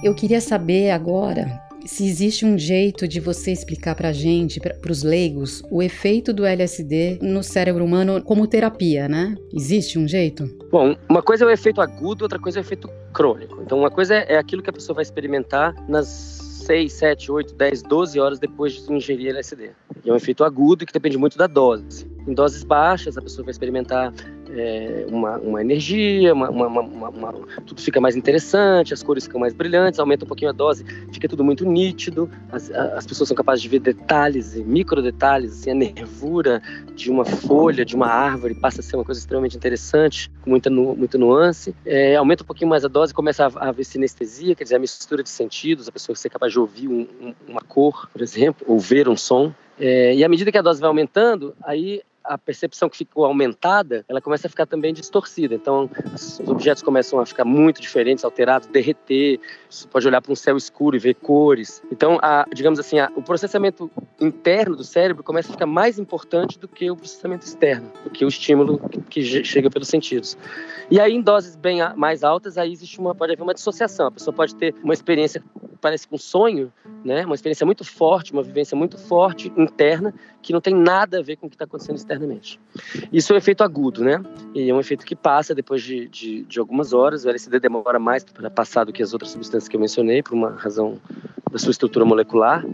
Eu 0.02 0.14
queria 0.14 0.40
saber 0.40 0.90
agora 0.90 1.67
se 1.88 2.06
existe 2.06 2.44
um 2.44 2.58
jeito 2.58 3.08
de 3.08 3.18
você 3.18 3.50
explicar 3.50 3.94
para 3.94 4.10
a 4.10 4.12
gente, 4.12 4.60
para 4.60 4.92
os 4.92 5.02
leigos, 5.02 5.62
o 5.70 5.82
efeito 5.82 6.34
do 6.34 6.44
LSD 6.44 7.18
no 7.22 7.42
cérebro 7.42 7.82
humano 7.82 8.22
como 8.22 8.46
terapia, 8.46 9.08
né? 9.08 9.34
Existe 9.54 9.98
um 9.98 10.06
jeito? 10.06 10.44
Bom, 10.70 10.94
uma 11.08 11.22
coisa 11.22 11.44
é 11.44 11.46
o 11.46 11.50
efeito 11.50 11.80
agudo, 11.80 12.24
outra 12.24 12.38
coisa 12.38 12.58
é 12.58 12.60
o 12.60 12.62
efeito 12.62 12.90
crônico. 13.14 13.62
Então, 13.62 13.78
uma 13.78 13.90
coisa 13.90 14.16
é 14.16 14.36
aquilo 14.36 14.62
que 14.62 14.68
a 14.68 14.72
pessoa 14.72 14.96
vai 14.96 15.02
experimentar 15.02 15.74
nas 15.88 16.06
6, 16.66 16.92
7, 16.92 17.32
8, 17.32 17.54
10, 17.54 17.82
12 17.84 18.20
horas 18.20 18.38
depois 18.38 18.86
de 18.86 18.92
ingerir 18.92 19.30
LSD. 19.30 19.70
E 20.04 20.10
é 20.10 20.12
um 20.12 20.16
efeito 20.16 20.44
agudo 20.44 20.84
que 20.84 20.92
depende 20.92 21.16
muito 21.16 21.38
da 21.38 21.46
dose. 21.46 22.06
Em 22.26 22.34
doses 22.34 22.62
baixas, 22.64 23.16
a 23.16 23.22
pessoa 23.22 23.46
vai 23.46 23.52
experimentar 23.52 24.12
é, 24.50 25.06
uma, 25.08 25.38
uma, 25.38 25.60
energia, 25.60 26.32
uma, 26.32 26.50
uma, 26.50 27.32
tudo 27.66 27.80
fica 27.80 28.00
mais 28.00 28.16
interessante, 28.16 28.94
as 28.94 29.02
cores 29.02 29.24
ficam 29.24 29.40
mais 29.40 29.52
brilhantes, 29.52 30.00
aumenta 30.00 30.24
um 30.24 30.28
pouquinho 30.28 30.50
a 30.50 30.52
dose, 30.52 30.84
fica 31.12 31.28
tudo 31.28 31.44
muito 31.44 31.64
nítido, 31.64 32.30
as, 32.50 32.70
as 32.70 33.06
pessoas 33.06 33.28
são 33.28 33.36
capazes 33.36 33.62
de 33.62 33.68
ver 33.68 33.80
detalhes, 33.80 34.54
micro 34.54 35.02
detalhes, 35.02 35.52
assim, 35.52 35.70
a 35.70 35.74
nervura 35.74 36.62
de 36.94 37.10
uma 37.10 37.24
folha, 37.24 37.84
de 37.84 37.94
uma 37.94 38.08
árvore, 38.08 38.54
passa 38.54 38.80
a 38.80 38.82
ser 38.82 38.96
uma 38.96 39.04
coisa 39.04 39.20
extremamente 39.20 39.56
interessante, 39.56 40.30
com 40.42 40.50
muita, 40.50 40.70
nu, 40.70 40.94
muita 40.96 41.18
nuance. 41.18 41.74
É, 41.84 42.16
aumenta 42.16 42.42
um 42.42 42.46
pouquinho 42.46 42.70
mais 42.70 42.84
a 42.84 42.88
dose, 42.88 43.14
começa 43.14 43.46
a, 43.46 43.66
a 43.66 43.68
haver 43.68 43.84
sinestesia, 43.84 44.54
quer 44.54 44.64
dizer, 44.64 44.76
a 44.76 44.78
mistura 44.78 45.22
de 45.22 45.28
sentidos, 45.28 45.88
a 45.88 45.92
pessoa 45.92 46.16
ser 46.16 46.30
capaz 46.30 46.52
de 46.52 46.58
ouvir 46.58 46.88
um, 46.88 47.06
um, 47.20 47.34
uma 47.46 47.60
cor, 47.60 48.08
por 48.12 48.22
exemplo, 48.22 48.66
ou 48.68 48.78
ver 48.78 49.08
um 49.08 49.16
som. 49.16 49.52
É, 49.78 50.14
e 50.14 50.24
à 50.24 50.28
medida 50.28 50.50
que 50.50 50.58
a 50.58 50.62
dose 50.62 50.80
vai 50.80 50.88
aumentando, 50.88 51.54
aí 51.62 52.02
a 52.28 52.36
percepção 52.36 52.88
que 52.88 52.98
ficou 52.98 53.24
aumentada, 53.24 54.04
ela 54.08 54.20
começa 54.20 54.46
a 54.46 54.50
ficar 54.50 54.66
também 54.66 54.92
distorcida. 54.92 55.54
Então, 55.54 55.90
os 56.14 56.40
objetos 56.40 56.82
começam 56.82 57.18
a 57.18 57.26
ficar 57.26 57.44
muito 57.44 57.80
diferentes, 57.80 58.24
alterados, 58.24 58.68
derreter. 58.68 59.40
Você 59.68 59.88
pode 59.88 60.06
olhar 60.06 60.20
para 60.20 60.30
um 60.30 60.36
céu 60.36 60.56
escuro 60.56 60.94
e 60.94 60.98
ver 60.98 61.14
cores. 61.14 61.82
Então, 61.90 62.18
a, 62.22 62.46
digamos 62.54 62.78
assim, 62.78 62.98
a, 62.98 63.10
o 63.16 63.22
processamento 63.22 63.90
interno 64.20 64.76
do 64.76 64.84
cérebro 64.84 65.24
começa 65.24 65.48
a 65.48 65.52
ficar 65.52 65.66
mais 65.66 65.98
importante 65.98 66.58
do 66.58 66.68
que 66.68 66.90
o 66.90 66.96
processamento 66.96 67.46
externo, 67.46 67.90
do 68.04 68.10
que 68.10 68.24
o 68.24 68.28
estímulo 68.28 68.78
que, 68.88 69.00
que 69.00 69.44
chega 69.44 69.70
pelos 69.70 69.88
sentidos. 69.88 70.36
E 70.90 71.00
aí, 71.00 71.14
em 71.14 71.22
doses 71.22 71.56
bem 71.56 71.80
mais 71.96 72.22
altas, 72.22 72.58
aí 72.58 72.72
existe 72.72 73.00
uma, 73.00 73.14
pode 73.14 73.32
haver 73.32 73.42
uma 73.42 73.54
dissociação. 73.54 74.08
A 74.08 74.12
pessoa 74.12 74.34
pode 74.34 74.54
ter 74.54 74.74
uma 74.82 74.94
experiência 74.94 75.42
parece 75.80 76.06
um 76.10 76.18
sonho, 76.18 76.72
né? 77.04 77.24
Uma 77.24 77.34
experiência 77.34 77.64
muito 77.64 77.84
forte, 77.84 78.32
uma 78.32 78.42
vivência 78.42 78.76
muito 78.76 78.98
forte 78.98 79.52
interna 79.56 80.12
que 80.42 80.52
não 80.52 80.60
tem 80.60 80.74
nada 80.74 81.18
a 81.18 81.22
ver 81.22 81.36
com 81.36 81.46
o 81.46 81.50
que 81.50 81.56
está 81.56 81.64
acontecendo 81.64 81.96
externamente. 81.96 82.60
Isso 83.12 83.32
é 83.32 83.34
um 83.34 83.38
efeito 83.38 83.62
agudo, 83.62 84.04
né? 84.04 84.22
E 84.54 84.70
é 84.70 84.74
um 84.74 84.80
efeito 84.80 85.04
que 85.04 85.16
passa 85.16 85.54
depois 85.54 85.82
de, 85.82 86.08
de, 86.08 86.44
de 86.44 86.58
algumas 86.58 86.92
horas. 86.92 87.24
O 87.24 87.28
LSD 87.28 87.60
demora 87.60 87.98
mais 87.98 88.24
para 88.24 88.50
passar 88.50 88.84
do 88.84 88.92
que 88.92 89.02
as 89.02 89.12
outras 89.12 89.30
substâncias 89.30 89.68
que 89.68 89.76
eu 89.76 89.80
mencionei, 89.80 90.22
por 90.22 90.34
uma 90.34 90.50
razão 90.50 90.98
da 91.50 91.58
sua 91.58 91.70
estrutura 91.70 92.04
molecular. 92.04 92.64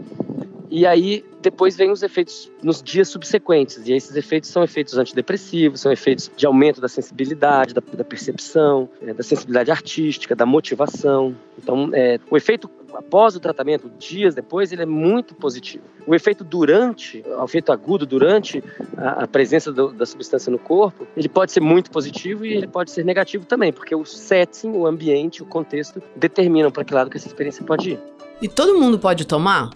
E 0.75 0.85
aí, 0.85 1.23
depois 1.41 1.77
vem 1.77 1.89
os 1.89 2.03
efeitos 2.03 2.51
nos 2.61 2.83
dias 2.83 3.07
subsequentes. 3.07 3.87
E 3.87 3.93
esses 3.93 4.13
efeitos 4.13 4.49
são 4.49 4.61
efeitos 4.61 4.97
antidepressivos, 4.97 5.79
são 5.79 5.89
efeitos 5.89 6.29
de 6.35 6.45
aumento 6.45 6.81
da 6.81 6.89
sensibilidade, 6.89 7.73
da, 7.73 7.81
da 7.93 8.03
percepção, 8.03 8.89
é, 9.01 9.13
da 9.13 9.23
sensibilidade 9.23 9.71
artística, 9.71 10.35
da 10.35 10.45
motivação. 10.45 11.33
Então, 11.57 11.89
é, 11.93 12.19
o 12.29 12.35
efeito 12.35 12.69
após 12.93 13.37
o 13.37 13.39
tratamento, 13.39 13.89
dias 13.97 14.35
depois, 14.35 14.73
ele 14.73 14.81
é 14.81 14.85
muito 14.85 15.33
positivo. 15.33 15.85
O 16.05 16.13
efeito 16.13 16.43
durante, 16.43 17.23
o 17.25 17.45
efeito 17.45 17.71
agudo 17.71 18.05
durante 18.05 18.61
a, 18.97 19.23
a 19.23 19.27
presença 19.27 19.71
do, 19.71 19.93
da 19.93 20.05
substância 20.05 20.51
no 20.51 20.59
corpo, 20.59 21.07
ele 21.15 21.29
pode 21.29 21.53
ser 21.53 21.61
muito 21.61 21.89
positivo 21.89 22.45
e 22.45 22.53
ele 22.53 22.67
pode 22.67 22.91
ser 22.91 23.05
negativo 23.05 23.45
também, 23.45 23.71
porque 23.71 23.95
o 23.95 24.03
setting, 24.03 24.71
o 24.71 24.85
ambiente, 24.85 25.41
o 25.41 25.45
contexto 25.45 26.03
determinam 26.17 26.69
para 26.69 26.83
que 26.83 26.93
lado 26.93 27.09
que 27.09 27.15
essa 27.15 27.27
experiência 27.27 27.63
pode 27.63 27.91
ir. 27.91 27.99
E 28.41 28.49
todo 28.49 28.77
mundo 28.77 28.99
pode 28.99 29.25
tomar? 29.25 29.69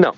Não. 0.00 0.14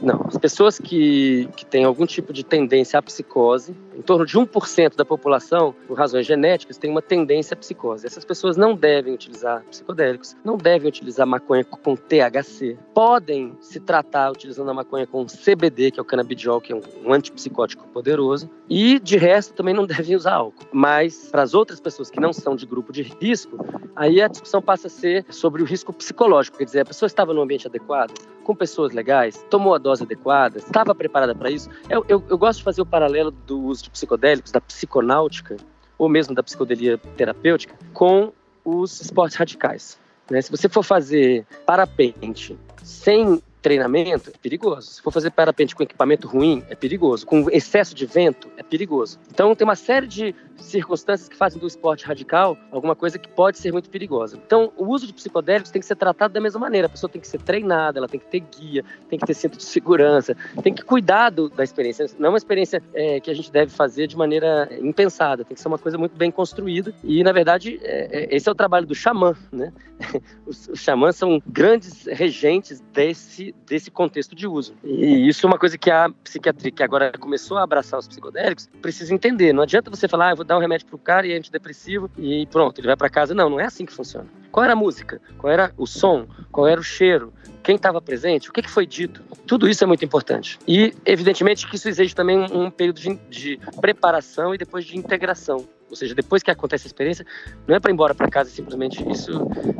Não. 0.00 0.24
As 0.26 0.38
pessoas 0.38 0.78
que, 0.78 1.48
que 1.56 1.66
têm 1.66 1.84
algum 1.84 2.06
tipo 2.06 2.32
de 2.32 2.44
tendência 2.44 2.98
à 2.98 3.02
psicose, 3.02 3.74
em 3.96 4.02
torno 4.02 4.24
de 4.24 4.38
1% 4.38 4.96
da 4.96 5.04
população, 5.04 5.74
por 5.86 5.98
razões 5.98 6.26
genéticas, 6.26 6.78
tem 6.78 6.90
uma 6.90 7.02
tendência 7.02 7.54
à 7.54 7.56
psicose. 7.56 8.06
Essas 8.06 8.24
pessoas 8.24 8.56
não 8.56 8.74
devem 8.74 9.14
utilizar 9.14 9.62
psicodélicos, 9.64 10.36
não 10.44 10.56
devem 10.56 10.88
utilizar 10.88 11.26
maconha 11.26 11.64
com 11.64 11.96
THC. 11.96 12.76
Podem 12.94 13.56
se 13.60 13.80
tratar 13.80 14.30
utilizando 14.30 14.70
a 14.70 14.74
maconha 14.74 15.06
com 15.06 15.26
CBD, 15.26 15.90
que 15.90 16.00
é 16.00 16.02
o 16.02 16.04
canabidiol, 16.04 16.60
que 16.60 16.72
é 16.72 16.76
um 16.76 17.12
antipsicótico 17.12 17.86
poderoso. 17.88 18.48
E, 18.68 18.98
de 19.00 19.16
resto, 19.16 19.54
também 19.54 19.74
não 19.74 19.86
devem 19.86 20.14
usar 20.14 20.34
álcool. 20.34 20.66
Mas, 20.72 21.28
para 21.30 21.42
as 21.42 21.54
outras 21.54 21.80
pessoas 21.80 22.10
que 22.10 22.20
não 22.20 22.32
são 22.32 22.54
de 22.54 22.66
grupo 22.66 22.92
de 22.92 23.02
risco, 23.02 23.58
aí 23.96 24.20
a 24.20 24.28
discussão 24.28 24.62
passa 24.62 24.86
a 24.86 24.90
ser 24.90 25.24
sobre 25.30 25.62
o 25.62 25.64
risco 25.64 25.92
psicológico. 25.92 26.58
Quer 26.58 26.64
dizer, 26.64 26.80
a 26.80 26.84
pessoa 26.84 27.06
estava 27.06 27.34
no 27.34 27.40
ambiente 27.40 27.66
adequado, 27.66 28.12
com 28.44 28.54
pessoas 28.54 28.92
legais, 28.92 29.44
tomou 29.50 29.74
a 29.74 29.78
dose 29.78 30.02
adequada, 30.02 30.58
estava 30.58 30.94
preparada 30.94 31.34
para 31.34 31.50
isso. 31.50 31.68
Eu, 31.88 32.04
eu, 32.08 32.22
eu 32.28 32.38
gosto 32.38 32.58
de 32.58 32.64
fazer 32.64 32.82
o 32.82 32.86
paralelo 32.86 33.30
do 33.30 33.60
uso 33.60 33.84
de 33.84 33.89
psicodélicos, 33.92 34.52
da 34.52 34.60
psiconáutica, 34.60 35.56
ou 35.98 36.08
mesmo 36.08 36.34
da 36.34 36.42
psicodelia 36.42 36.98
terapêutica, 37.16 37.74
com 37.92 38.32
os 38.64 39.00
esportes 39.00 39.36
radicais. 39.36 39.98
Né? 40.30 40.40
Se 40.40 40.50
você 40.50 40.68
for 40.68 40.82
fazer 40.82 41.44
parapente 41.66 42.58
sem 42.82 43.42
treinamento, 43.60 44.30
é 44.30 44.38
perigoso. 44.40 44.90
Se 44.90 45.02
for 45.02 45.12
fazer 45.12 45.30
parapente 45.30 45.74
com 45.74 45.82
equipamento 45.82 46.26
ruim, 46.26 46.64
é 46.68 46.74
perigoso. 46.74 47.26
Com 47.26 47.48
excesso 47.50 47.94
de 47.94 48.06
vento, 48.06 48.48
é 48.56 48.62
perigoso. 48.62 49.18
Então, 49.30 49.54
tem 49.54 49.64
uma 49.64 49.76
série 49.76 50.06
de 50.06 50.34
circunstâncias 50.64 51.28
que 51.28 51.36
fazem 51.36 51.60
do 51.60 51.66
esporte 51.66 52.04
radical 52.04 52.56
alguma 52.70 52.94
coisa 52.94 53.18
que 53.18 53.28
pode 53.28 53.58
ser 53.58 53.72
muito 53.72 53.90
perigosa. 53.90 54.36
Então, 54.44 54.72
o 54.76 54.86
uso 54.86 55.06
de 55.06 55.12
psicodélicos 55.12 55.70
tem 55.70 55.80
que 55.80 55.86
ser 55.86 55.96
tratado 55.96 56.34
da 56.34 56.40
mesma 56.40 56.60
maneira. 56.60 56.86
A 56.86 56.90
pessoa 56.90 57.10
tem 57.10 57.20
que 57.20 57.28
ser 57.28 57.40
treinada, 57.40 57.98
ela 57.98 58.08
tem 58.08 58.20
que 58.20 58.26
ter 58.26 58.40
guia, 58.40 58.84
tem 59.08 59.18
que 59.18 59.26
ter 59.26 59.34
centro 59.34 59.58
de 59.58 59.64
segurança, 59.64 60.36
tem 60.62 60.72
que 60.72 60.82
cuidar 60.82 61.30
da 61.30 61.64
experiência. 61.64 62.06
Não 62.18 62.26
é 62.26 62.28
uma 62.30 62.38
experiência 62.38 62.82
é, 62.94 63.20
que 63.20 63.30
a 63.30 63.34
gente 63.34 63.50
deve 63.50 63.70
fazer 63.70 64.06
de 64.06 64.16
maneira 64.16 64.68
impensada, 64.80 65.44
tem 65.44 65.54
que 65.54 65.60
ser 65.60 65.68
uma 65.68 65.78
coisa 65.78 65.98
muito 65.98 66.16
bem 66.16 66.30
construída. 66.30 66.94
E, 67.02 67.22
na 67.22 67.32
verdade, 67.32 67.78
é, 67.82 68.24
é 68.24 68.36
esse 68.36 68.48
é 68.48 68.52
o 68.52 68.54
trabalho 68.54 68.86
do 68.86 68.94
xamã, 68.94 69.36
né? 69.52 69.72
Os, 70.46 70.68
os 70.68 70.80
xamãs 70.80 71.16
são 71.16 71.40
grandes 71.46 72.06
regentes 72.06 72.80
desse, 72.92 73.54
desse 73.66 73.90
contexto 73.90 74.34
de 74.34 74.46
uso. 74.46 74.74
E 74.82 75.28
isso 75.28 75.46
é 75.46 75.48
uma 75.48 75.58
coisa 75.58 75.76
que 75.76 75.90
a 75.90 76.10
psiquiatria, 76.24 76.70
que 76.70 76.82
agora 76.82 77.12
começou 77.18 77.58
a 77.58 77.62
abraçar 77.62 78.00
os 78.00 78.08
psicodélicos, 78.08 78.68
precisa 78.80 79.14
entender. 79.14 79.52
Não 79.52 79.62
adianta 79.62 79.90
você 79.90 80.08
falar, 80.08 80.28
ah, 80.28 80.32
eu 80.32 80.36
vou 80.36 80.44
dar 80.50 80.56
um 80.56 80.60
remédio 80.60 80.84
pro 80.88 80.98
cara 80.98 81.28
e 81.28 81.32
é 81.32 81.36
antidepressivo 81.36 82.10
e 82.18 82.44
pronto, 82.46 82.80
ele 82.80 82.88
vai 82.88 82.96
para 82.96 83.08
casa. 83.08 83.32
Não, 83.32 83.48
não 83.48 83.60
é 83.60 83.66
assim 83.66 83.86
que 83.86 83.92
funciona. 83.92 84.26
Qual 84.50 84.64
era 84.64 84.72
a 84.72 84.76
música? 84.76 85.20
Qual 85.38 85.52
era 85.52 85.72
o 85.78 85.86
som? 85.86 86.26
Qual 86.50 86.66
era 86.66 86.80
o 86.80 86.82
cheiro? 86.82 87.32
Quem 87.62 87.76
estava 87.76 88.02
presente? 88.02 88.50
O 88.50 88.52
que, 88.52 88.60
que, 88.60 88.70
foi 88.70 88.84
dito? 88.84 89.22
Tudo 89.46 89.68
isso 89.68 89.84
é 89.84 89.86
muito 89.86 90.04
importante. 90.04 90.58
E, 90.66 90.92
evidentemente, 91.06 91.68
que 91.68 91.76
isso 91.76 91.88
exige 91.88 92.16
também 92.16 92.36
um 92.52 92.68
período 92.68 93.00
de, 93.00 93.14
de 93.28 93.60
preparação 93.80 94.52
e 94.52 94.58
depois 94.58 94.84
de 94.84 94.98
integração. 94.98 95.68
Ou 95.88 95.94
seja, 95.94 96.16
depois 96.16 96.42
que 96.42 96.50
acontece 96.50 96.86
a 96.86 96.88
experiência, 96.88 97.24
não 97.66 97.76
é 97.76 97.80
para 97.80 97.92
ir 97.92 97.94
embora 97.94 98.12
para 98.12 98.28
casa 98.28 98.50
simplesmente. 98.50 99.08
Isso, 99.08 99.30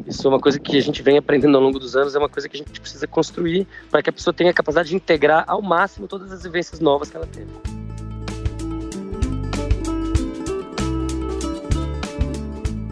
isso 0.07 0.25
é 0.25 0.31
uma 0.31 0.41
coisa 0.41 0.61
que 0.61 0.77
a 0.77 0.81
gente 0.81 1.03
vem 1.03 1.19
aprendendo 1.19 1.57
ao 1.57 1.63
longo 1.63 1.81
dos 1.81 1.97
anos, 1.97 2.15
é 2.15 2.19
uma 2.19 2.29
coisa 2.29 2.49
que 2.49 2.57
a 2.57 2.59
gente 2.59 2.81
precisa 2.81 3.09
construir 3.09 3.67
para 3.91 4.03
que 4.03 4.11
a 4.11 4.13
pessoa 4.13 4.33
tenha 4.33 4.51
a 4.51 4.55
capacidade 4.55 4.91
de 4.91 4.95
integrar 4.95 5.45
ao 5.49 5.61
máximo 5.61 6.07
todas 6.07 6.31
as 6.31 6.45
vivências 6.45 6.79
novas 6.79 7.11
que 7.11 7.17
ela 7.17 7.27
teve. 7.27 7.80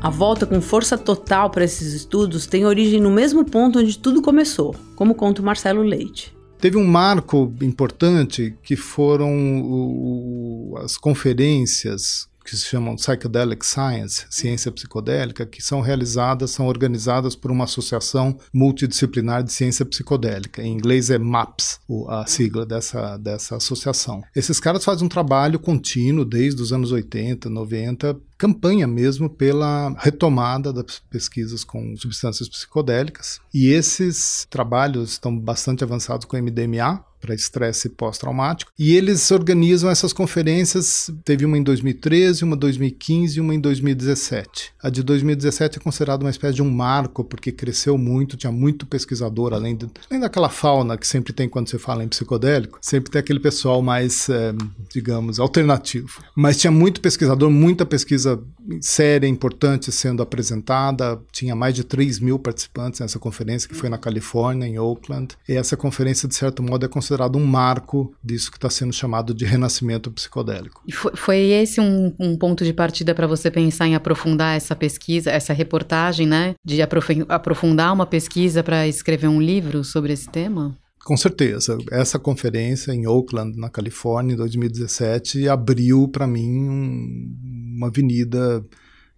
A 0.00 0.10
volta 0.10 0.46
com 0.46 0.60
força 0.60 0.96
total 0.96 1.50
para 1.50 1.64
esses 1.64 1.92
estudos 1.92 2.46
tem 2.46 2.64
origem 2.64 3.00
no 3.00 3.10
mesmo 3.10 3.44
ponto 3.44 3.80
onde 3.80 3.98
tudo 3.98 4.22
começou, 4.22 4.74
como 4.94 5.12
conta 5.12 5.42
o 5.42 5.44
Marcelo 5.44 5.82
Leite. 5.82 6.32
Teve 6.60 6.76
um 6.76 6.86
marco 6.86 7.52
importante 7.60 8.54
que 8.62 8.76
foram 8.76 9.60
o, 9.60 10.78
as 10.78 10.96
conferências 10.96 12.28
que 12.48 12.56
se 12.56 12.66
chamam 12.66 12.96
Psychedelic 12.96 13.64
Science, 13.64 14.24
ciência 14.30 14.72
psicodélica, 14.72 15.44
que 15.44 15.62
são 15.62 15.80
realizadas, 15.80 16.50
são 16.50 16.66
organizadas 16.66 17.36
por 17.36 17.50
uma 17.50 17.64
associação 17.64 18.38
multidisciplinar 18.52 19.42
de 19.42 19.52
ciência 19.52 19.84
psicodélica. 19.84 20.62
Em 20.62 20.72
inglês 20.72 21.10
é 21.10 21.18
MAPS, 21.18 21.80
a 22.08 22.24
sigla 22.26 22.64
dessa, 22.64 23.16
dessa 23.18 23.56
associação. 23.56 24.22
Esses 24.34 24.58
caras 24.58 24.84
fazem 24.84 25.04
um 25.04 25.08
trabalho 25.08 25.58
contínuo 25.58 26.24
desde 26.24 26.62
os 26.62 26.72
anos 26.72 26.90
80, 26.90 27.50
90, 27.50 28.18
campanha 28.38 28.86
mesmo 28.86 29.28
pela 29.28 29.94
retomada 29.98 30.72
das 30.72 31.00
pesquisas 31.10 31.64
com 31.64 31.96
substâncias 31.96 32.48
psicodélicas. 32.48 33.40
E 33.52 33.68
esses 33.68 34.46
trabalhos 34.48 35.10
estão 35.10 35.36
bastante 35.36 35.82
avançados 35.82 36.24
com 36.24 36.36
MDMA, 36.36 37.04
para 37.20 37.34
estresse 37.34 37.88
pós-traumático. 37.88 38.72
E 38.78 38.96
eles 38.96 39.30
organizam 39.30 39.90
essas 39.90 40.12
conferências, 40.12 41.10
teve 41.24 41.44
uma 41.44 41.58
em 41.58 41.62
2013, 41.62 42.44
uma 42.44 42.56
em 42.56 42.58
2015 42.58 43.38
e 43.38 43.40
uma 43.40 43.54
em 43.54 43.60
2017. 43.60 44.72
A 44.82 44.90
de 44.90 45.02
2017 45.02 45.78
é 45.78 45.80
considerada 45.80 46.24
uma 46.24 46.30
espécie 46.30 46.54
de 46.54 46.62
um 46.62 46.70
marco, 46.70 47.24
porque 47.24 47.50
cresceu 47.50 47.98
muito, 47.98 48.36
tinha 48.36 48.52
muito 48.52 48.86
pesquisador, 48.86 49.52
além, 49.52 49.76
de, 49.76 49.86
além 50.08 50.20
daquela 50.20 50.48
fauna 50.48 50.96
que 50.96 51.06
sempre 51.06 51.32
tem 51.32 51.48
quando 51.48 51.68
você 51.68 51.78
fala 51.78 52.04
em 52.04 52.08
psicodélico, 52.08 52.78
sempre 52.80 53.10
tem 53.10 53.20
aquele 53.20 53.40
pessoal 53.40 53.82
mais, 53.82 54.28
é, 54.28 54.54
digamos, 54.92 55.40
alternativo. 55.40 56.22
Mas 56.34 56.56
tinha 56.56 56.70
muito 56.70 57.00
pesquisador, 57.00 57.50
muita 57.50 57.84
pesquisa 57.84 58.40
séria, 58.80 59.26
importante 59.26 59.90
sendo 59.90 60.22
apresentada, 60.22 61.20
tinha 61.32 61.56
mais 61.56 61.74
de 61.74 61.84
3 61.84 62.20
mil 62.20 62.38
participantes 62.38 63.00
nessa 63.00 63.18
conferência, 63.18 63.68
que 63.68 63.74
foi 63.74 63.88
na 63.88 63.98
Califórnia, 63.98 64.66
em 64.66 64.78
Oakland. 64.78 65.36
E 65.48 65.54
essa 65.54 65.76
conferência, 65.76 66.28
de 66.28 66.34
certo 66.34 66.62
modo, 66.62 66.84
é 66.84 66.88
considerada 66.88 67.07
considerado 67.08 67.36
um 67.36 67.46
marco 67.46 68.14
disso 68.22 68.50
que 68.50 68.58
está 68.58 68.68
sendo 68.68 68.92
chamado 68.92 69.32
de 69.32 69.44
renascimento 69.44 70.10
psicodélico. 70.10 70.82
E 70.86 70.92
foi, 70.92 71.12
foi 71.16 71.38
esse 71.38 71.80
um, 71.80 72.14
um, 72.18 72.36
ponto 72.36 72.64
de 72.64 72.72
partida 72.72 73.14
para 73.14 73.26
você 73.26 73.50
pensar 73.50 73.86
em 73.86 73.94
aprofundar 73.94 74.56
essa 74.56 74.76
pesquisa, 74.76 75.30
essa 75.30 75.52
reportagem, 75.52 76.26
né? 76.26 76.54
De 76.64 76.80
aprofundar 76.82 77.92
uma 77.92 78.06
pesquisa 78.06 78.62
para 78.62 78.86
escrever 78.86 79.28
um 79.28 79.40
livro 79.40 79.82
sobre 79.82 80.12
esse 80.12 80.28
tema? 80.28 80.76
Com 81.04 81.16
certeza. 81.16 81.78
Essa 81.90 82.18
conferência 82.18 82.92
em 82.92 83.06
Oakland, 83.06 83.58
na 83.58 83.70
Califórnia, 83.70 84.34
em 84.34 84.36
2017, 84.36 85.48
abriu 85.48 86.06
para 86.08 86.26
mim 86.26 86.68
um, 86.68 87.74
uma 87.76 87.86
avenida 87.86 88.62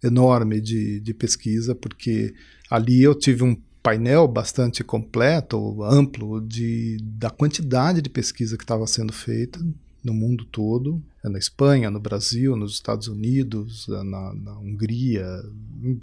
enorme 0.02 0.61
de, 0.61 1.00
de 1.00 1.12
pesquisa, 1.12 1.75
porque 1.75 2.32
ali 2.70 3.02
eu 3.02 3.14
tive 3.14 3.42
um 3.42 3.56
painel 3.82 4.28
bastante 4.28 4.84
completo, 4.84 5.82
amplo, 5.82 6.40
de, 6.40 6.99
da 7.02 7.30
quantidade 7.30 8.02
de 8.02 8.10
pesquisa 8.10 8.56
que 8.56 8.64
estava 8.64 8.87
sendo 8.87 9.12
feita 9.12 9.58
no 10.02 10.14
mundo 10.14 10.44
todo, 10.46 11.02
na 11.22 11.38
Espanha, 11.38 11.90
no 11.90 12.00
Brasil, 12.00 12.56
nos 12.56 12.72
Estados 12.72 13.06
Unidos, 13.08 13.87
na, 13.88 14.34
na 14.34 14.58
Hungria, 14.58 15.26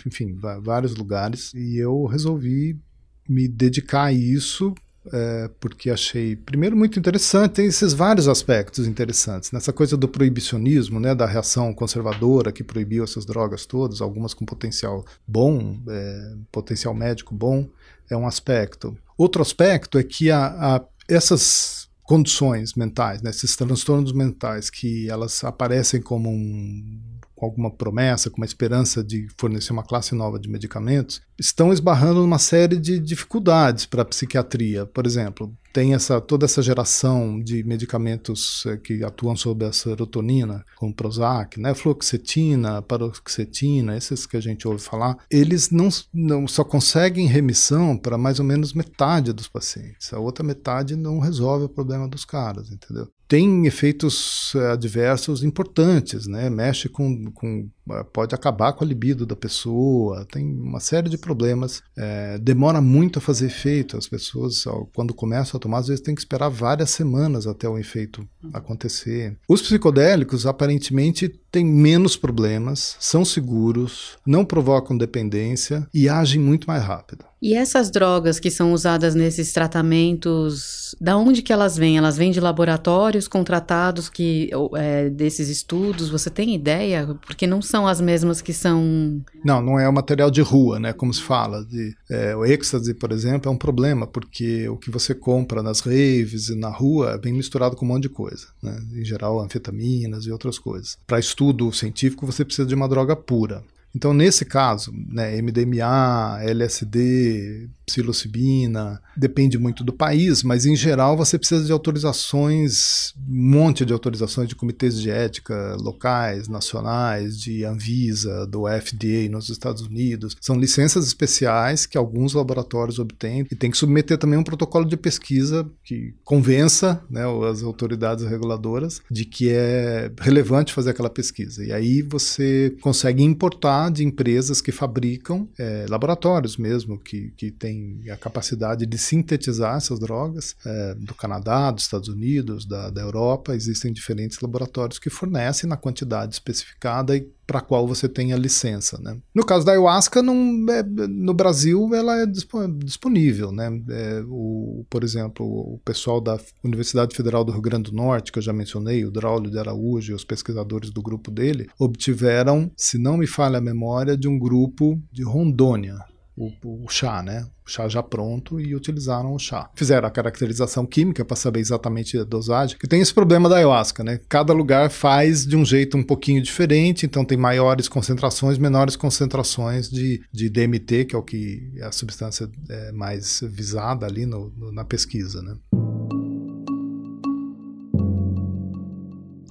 enfim, 0.06 0.38
vários 0.62 0.96
lugares. 0.96 1.52
E 1.54 1.78
eu 1.78 2.06
resolvi 2.06 2.80
me 3.28 3.48
dedicar 3.48 4.06
a 4.06 4.14
isso 4.14 4.74
é, 5.12 5.50
porque 5.60 5.90
achei, 5.90 6.36
primeiro, 6.36 6.76
muito 6.76 7.00
interessante, 7.00 7.54
tem 7.54 7.66
esses 7.66 7.94
vários 7.94 8.28
aspectos 8.28 8.88
interessantes. 8.88 9.52
Nessa 9.52 9.74
coisa 9.74 9.96
do 9.96 10.08
proibicionismo, 10.08 11.00
né, 11.00 11.14
da 11.16 11.26
reação 11.26 11.74
conservadora 11.74 12.52
que 12.52 12.64
proibiu 12.64 13.04
essas 13.04 13.26
drogas 13.26 13.66
todas, 13.66 14.02
algumas 14.02 14.34
com 14.34 14.46
potencial 14.46 15.06
bom, 15.28 15.80
é, 15.90 16.34
potencial 16.52 16.94
médico 16.94 17.34
bom, 17.34 17.68
é 18.10 18.16
um 18.16 18.28
aspecto. 18.28 18.98
Outro 19.18 19.42
aspecto 19.42 19.98
é 19.98 20.04
que 20.04 20.32
a, 20.32 20.48
a 20.76 20.86
essas 21.08 21.88
condições 22.04 22.74
mentais, 22.74 23.22
né, 23.22 23.30
esses 23.30 23.56
transtornos 23.56 24.14
mentais 24.14 24.70
que 24.70 25.10
elas 25.10 25.44
aparecem 25.44 26.02
como 26.02 26.30
um 26.30 27.00
com 27.38 27.46
alguma 27.46 27.70
promessa, 27.70 28.32
com 28.32 28.38
uma 28.38 28.46
esperança 28.46 29.04
de 29.04 29.28
fornecer 29.38 29.72
uma 29.72 29.84
classe 29.84 30.16
nova 30.16 30.40
de 30.40 30.50
medicamentos, 30.50 31.22
estão 31.40 31.72
esbarrando 31.72 32.22
numa 32.22 32.40
série 32.40 32.78
de 32.78 33.00
dificuldades 33.00 33.86
para 33.86 34.02
a 34.02 34.06
psiquiatria. 34.06 34.88
Por 34.88 35.06
exemplo, 35.06 35.56
tem 35.72 35.94
essa, 35.94 36.20
toda 36.20 36.46
essa 36.46 36.64
geração 36.64 37.40
de 37.40 37.64
medicamentos 37.64 38.66
eh, 38.66 38.78
que 38.78 39.04
atuam 39.04 39.36
sobre 39.36 39.68
a 39.68 39.72
serotonina, 39.72 40.66
como 40.76 40.92
Prozac, 40.92 41.60
né, 41.60 41.76
fluoxetina, 41.76 42.82
paroxetina, 42.82 43.96
esses 43.96 44.26
que 44.26 44.36
a 44.36 44.42
gente 44.42 44.68
ouve 44.68 44.82
falar, 44.82 45.16
eles 45.30 45.70
não, 45.70 45.90
não 46.12 46.48
só 46.48 46.64
conseguem 46.64 47.28
remissão 47.28 47.96
para 47.96 48.18
mais 48.18 48.40
ou 48.40 48.46
menos 48.46 48.74
metade 48.74 49.32
dos 49.32 49.48
pacientes. 49.48 50.12
A 50.12 50.18
outra 50.18 50.44
metade 50.44 50.96
não 50.96 51.20
resolve 51.20 51.66
o 51.66 51.70
problema 51.70 52.08
dos 52.08 52.26
caras, 52.26 52.72
entendeu? 52.72 53.08
Tem 53.28 53.68
efeitos 53.68 54.54
eh, 54.56 54.72
adversos 54.72 55.44
importantes, 55.44 56.28
né? 56.28 56.50
Mexe 56.50 56.88
com, 56.88 57.32
com 57.32 57.70
pode 58.12 58.34
acabar 58.34 58.74
com 58.74 58.84
a 58.84 58.88
libido 58.88 59.26
da 59.26 59.36
pessoa, 59.36 60.26
tem 60.32 60.46
uma 60.46 60.80
série 60.80 61.10
de 61.10 61.18
problemas. 61.18 61.82
É, 61.98 62.38
demora 62.38 62.82
muito 62.82 63.20
a 63.20 63.22
fazer 63.22 63.48
efeito. 63.48 63.98
As 63.98 64.08
pessoas, 64.08 64.66
quando 64.96 65.14
começam 65.14 65.58
a 65.58 65.62
tomar, 65.62 65.80
às 65.80 65.88
vezes 65.88 66.04
tem 66.04 66.16
que 66.16 66.22
esperar 66.22 66.50
várias 66.50 66.90
semanas 66.90 67.48
até 67.48 67.68
o 67.68 67.78
efeito 67.78 68.28
acontecer. 68.54 69.38
Os 69.48 69.62
psicodélicos 69.62 70.46
aparentemente 70.46 71.30
têm 71.52 71.66
menos 71.66 72.16
problemas, 72.16 72.96
são 73.00 73.24
seguros, 73.24 74.18
não 74.26 74.46
provocam 74.46 74.98
dependência 74.98 75.88
e 75.94 76.10
agem 76.10 76.42
muito 76.42 76.68
mais 76.68 76.84
rápido. 76.84 77.26
E 77.40 77.54
essas 77.54 77.92
drogas 77.92 78.40
que 78.40 78.50
são 78.50 78.74
usadas 78.74 79.14
nesses 79.14 79.54
tratamentos, 79.54 80.96
da 81.00 81.16
onde 81.16 81.44
que 81.44 81.54
elas 81.54 81.78
vêm? 81.78 81.98
Elas 81.98 82.18
vêm 82.18 82.32
de 82.32 82.40
laboratórios 82.40 83.28
contratados 83.28 84.10
que 84.10 84.50
é, 84.76 85.10
desses 85.10 85.48
estudos? 85.48 86.10
Você 86.10 86.32
tem 86.32 86.56
ideia? 86.56 87.16
Porque 87.28 87.46
não 87.46 87.62
são 87.62 87.77
são 87.78 87.88
as 87.88 88.02
mesmas 88.02 88.42
que 88.42 88.54
são. 88.54 89.22
Não, 89.46 89.62
não 89.62 89.80
é 89.80 89.88
o 89.88 89.94
material 89.94 90.32
de 90.32 90.42
rua, 90.42 90.80
né? 90.80 90.94
Como 90.94 91.14
se 91.14 91.22
fala. 91.22 91.64
De, 91.64 91.96
é, 92.10 92.36
o 92.36 92.44
êxtase, 92.44 92.94
por 92.96 93.12
exemplo, 93.12 93.50
é 93.50 93.54
um 93.54 93.58
problema, 93.58 94.08
porque 94.08 94.68
o 94.68 94.78
que 94.78 94.90
você 94.90 95.14
compra 95.14 95.62
nas 95.62 95.82
raves 95.82 96.50
e 96.50 96.56
na 96.56 96.70
rua 96.70 97.12
é 97.12 97.18
bem 97.20 97.34
misturado 97.34 97.76
com 97.76 97.86
um 97.86 97.90
monte 97.90 98.04
de 98.04 98.10
coisa. 98.10 98.48
Né? 98.64 98.76
Em 98.96 99.06
geral, 99.06 99.40
anfetaminas 99.40 100.26
e 100.26 100.32
outras 100.32 100.58
coisas. 100.58 100.98
Para 101.06 101.20
estudo 101.20 101.72
científico, 101.72 102.26
você 102.26 102.44
precisa 102.44 102.68
de 102.68 102.74
uma 102.74 102.90
droga 102.90 103.16
pura. 103.16 103.64
Então, 103.96 104.14
nesse 104.14 104.44
caso, 104.44 104.92
né, 105.10 105.40
MDMA, 105.42 106.40
LSD, 106.42 107.70
psilocibina, 107.88 109.02
depende 109.16 109.58
muito 109.58 109.82
do 109.82 109.94
país, 109.94 110.44
mas 110.44 110.66
em 110.66 110.76
geral 110.76 111.16
você 111.16 111.40
precisa 111.40 111.64
de 111.64 111.72
autorizações, 111.72 113.14
um 113.18 113.52
monte 113.52 113.86
de 113.86 113.94
autorizações 113.94 114.50
de 114.50 114.56
comitês 114.56 115.00
de 115.00 115.10
ética 115.10 115.78
locais, 115.80 116.50
nacionais, 116.50 117.40
de 117.40 117.64
Anvisa, 117.64 118.46
do 118.46 118.66
FDA 118.68 119.30
nos 119.32 119.50
Estados 119.50 119.84
Unidos. 119.84 120.36
São 120.42 120.60
licenças 120.60 121.08
especiais 121.08 121.86
que 121.86 121.98
alguns 121.98 122.34
laboratórios 122.34 123.00
obtêm 123.00 123.48
e 123.50 123.56
tem 123.56 123.72
que 123.72 123.78
submeter 123.78 124.18
também 124.18 124.38
um 124.38 124.44
protocolo 124.44 124.86
de 124.86 124.98
pesquisa 124.98 125.66
que 125.84 126.14
convença 126.26 127.02
né, 127.10 127.22
as 127.50 127.64
autoridades 127.64 128.26
reguladoras 128.26 129.02
de 129.10 129.24
que 129.24 129.50
é 129.50 130.12
relevante 130.20 130.74
fazer 130.74 130.90
aquela 130.90 131.10
pesquisa. 131.10 131.64
E 131.64 131.72
aí 131.72 132.02
você 132.02 132.76
consegue 132.82 133.24
importar 133.24 133.90
de 133.92 134.04
empresas 134.04 134.60
que 134.60 134.74
fabricam, 134.74 135.48
é, 135.58 135.86
laboratórios 135.88 136.58
mesmo, 136.58 137.00
que, 137.00 137.32
que 137.38 137.50
têm 137.50 137.77
tem 137.78 138.12
a 138.12 138.18
capacidade 138.18 138.86
de 138.86 138.98
sintetizar 138.98 139.78
essas 139.78 140.00
drogas 140.00 140.56
é, 140.66 140.96
do 140.96 141.14
Canadá, 141.14 141.72
dos 141.72 141.84
Estados 141.84 142.08
Unidos, 142.10 142.66
da, 142.66 142.90
da 142.90 143.02
Europa. 143.02 143.56
Existem 143.56 143.94
diferentes 143.94 144.40
laboratórios 144.40 145.00
que 145.00 145.10
fornecem 145.10 145.70
na 145.70 145.78
quantidade 145.78 146.34
especificada 146.34 147.16
e 147.16 147.30
para 147.46 147.62
qual 147.62 147.88
você 147.88 148.10
tem 148.10 148.34
a 148.34 148.38
licença. 148.38 149.00
Né? 149.02 149.18
No 149.34 149.46
caso 149.46 149.66
da 149.66 149.72
ayahuasca, 149.72 150.20
é, 150.20 150.24
no 150.24 151.34
Brasil, 151.34 151.96
ela 151.96 152.22
é 152.22 152.26
disponível. 152.26 153.54
Né? 153.54 153.82
É, 153.90 154.24
o, 154.28 154.86
por 154.90 155.04
exemplo, 155.04 155.46
o 155.46 155.80
pessoal 155.86 156.20
da 156.20 156.38
Universidade 156.62 157.16
Federal 157.16 157.46
do 157.46 157.54
Rio 157.54 157.62
Grande 157.62 157.90
do 157.90 157.96
Norte, 157.96 158.32
que 158.32 158.40
eu 158.40 158.44
já 158.44 158.52
mencionei, 158.52 159.06
o 159.06 159.12
Draulio 159.12 159.50
de 159.50 159.58
Araújo 159.58 160.12
e 160.12 160.16
os 160.16 160.26
pesquisadores 160.26 160.90
do 160.90 161.02
grupo 161.02 161.32
dele, 161.32 161.70
obtiveram, 161.80 162.70
se 162.76 162.98
não 162.98 163.16
me 163.16 163.28
falha 163.28 163.60
a 163.60 163.62
memória, 163.62 164.18
de 164.18 164.28
um 164.28 164.38
grupo 164.38 165.02
de 165.12 165.24
Rondônia, 165.24 165.98
o, 166.38 166.52
o, 166.84 166.88
chá, 166.88 167.24
né? 167.24 167.48
O 167.66 167.70
chá 167.70 167.88
já 167.90 168.04
pronto 168.04 168.60
e 168.60 168.76
utilizaram 168.76 169.34
o 169.34 169.40
chá. 169.40 169.70
Fizeram 169.76 170.08
a 170.08 170.12
caracterização 170.12 170.86
química 170.86 171.26
para 171.26 171.36
saber 171.36 171.60
exatamente 171.60 172.16
a 172.18 172.24
dosagem, 172.24 172.78
que 172.78 172.88
tem 172.88 173.02
esse 173.02 173.14
problema 173.14 173.50
da 173.50 173.58
ayahuasca, 173.58 174.04
né? 174.04 174.20
Cada 174.30 174.54
lugar 174.54 174.92
faz 174.92 175.46
de 175.46 175.58
um 175.58 175.66
jeito 175.66 175.98
um 175.98 176.04
pouquinho 176.04 176.42
diferente, 176.42 177.08
então 177.08 177.26
tem 177.26 177.38
maiores 177.38 177.90
concentrações, 177.90 178.60
menores 178.60 178.96
concentrações 178.96 179.90
de, 179.90 180.22
de 180.32 180.48
DMT, 180.48 181.06
que 181.06 181.16
é 181.16 181.18
o 181.18 181.24
que 181.24 181.74
é 181.78 181.86
a 181.86 181.92
substância 181.92 182.48
é, 182.70 182.92
mais 182.92 183.42
visada 183.44 184.06
ali 184.06 184.28
no, 184.28 184.54
no, 184.56 184.72
na 184.72 184.86
pesquisa, 184.86 185.42
né? 185.42 185.56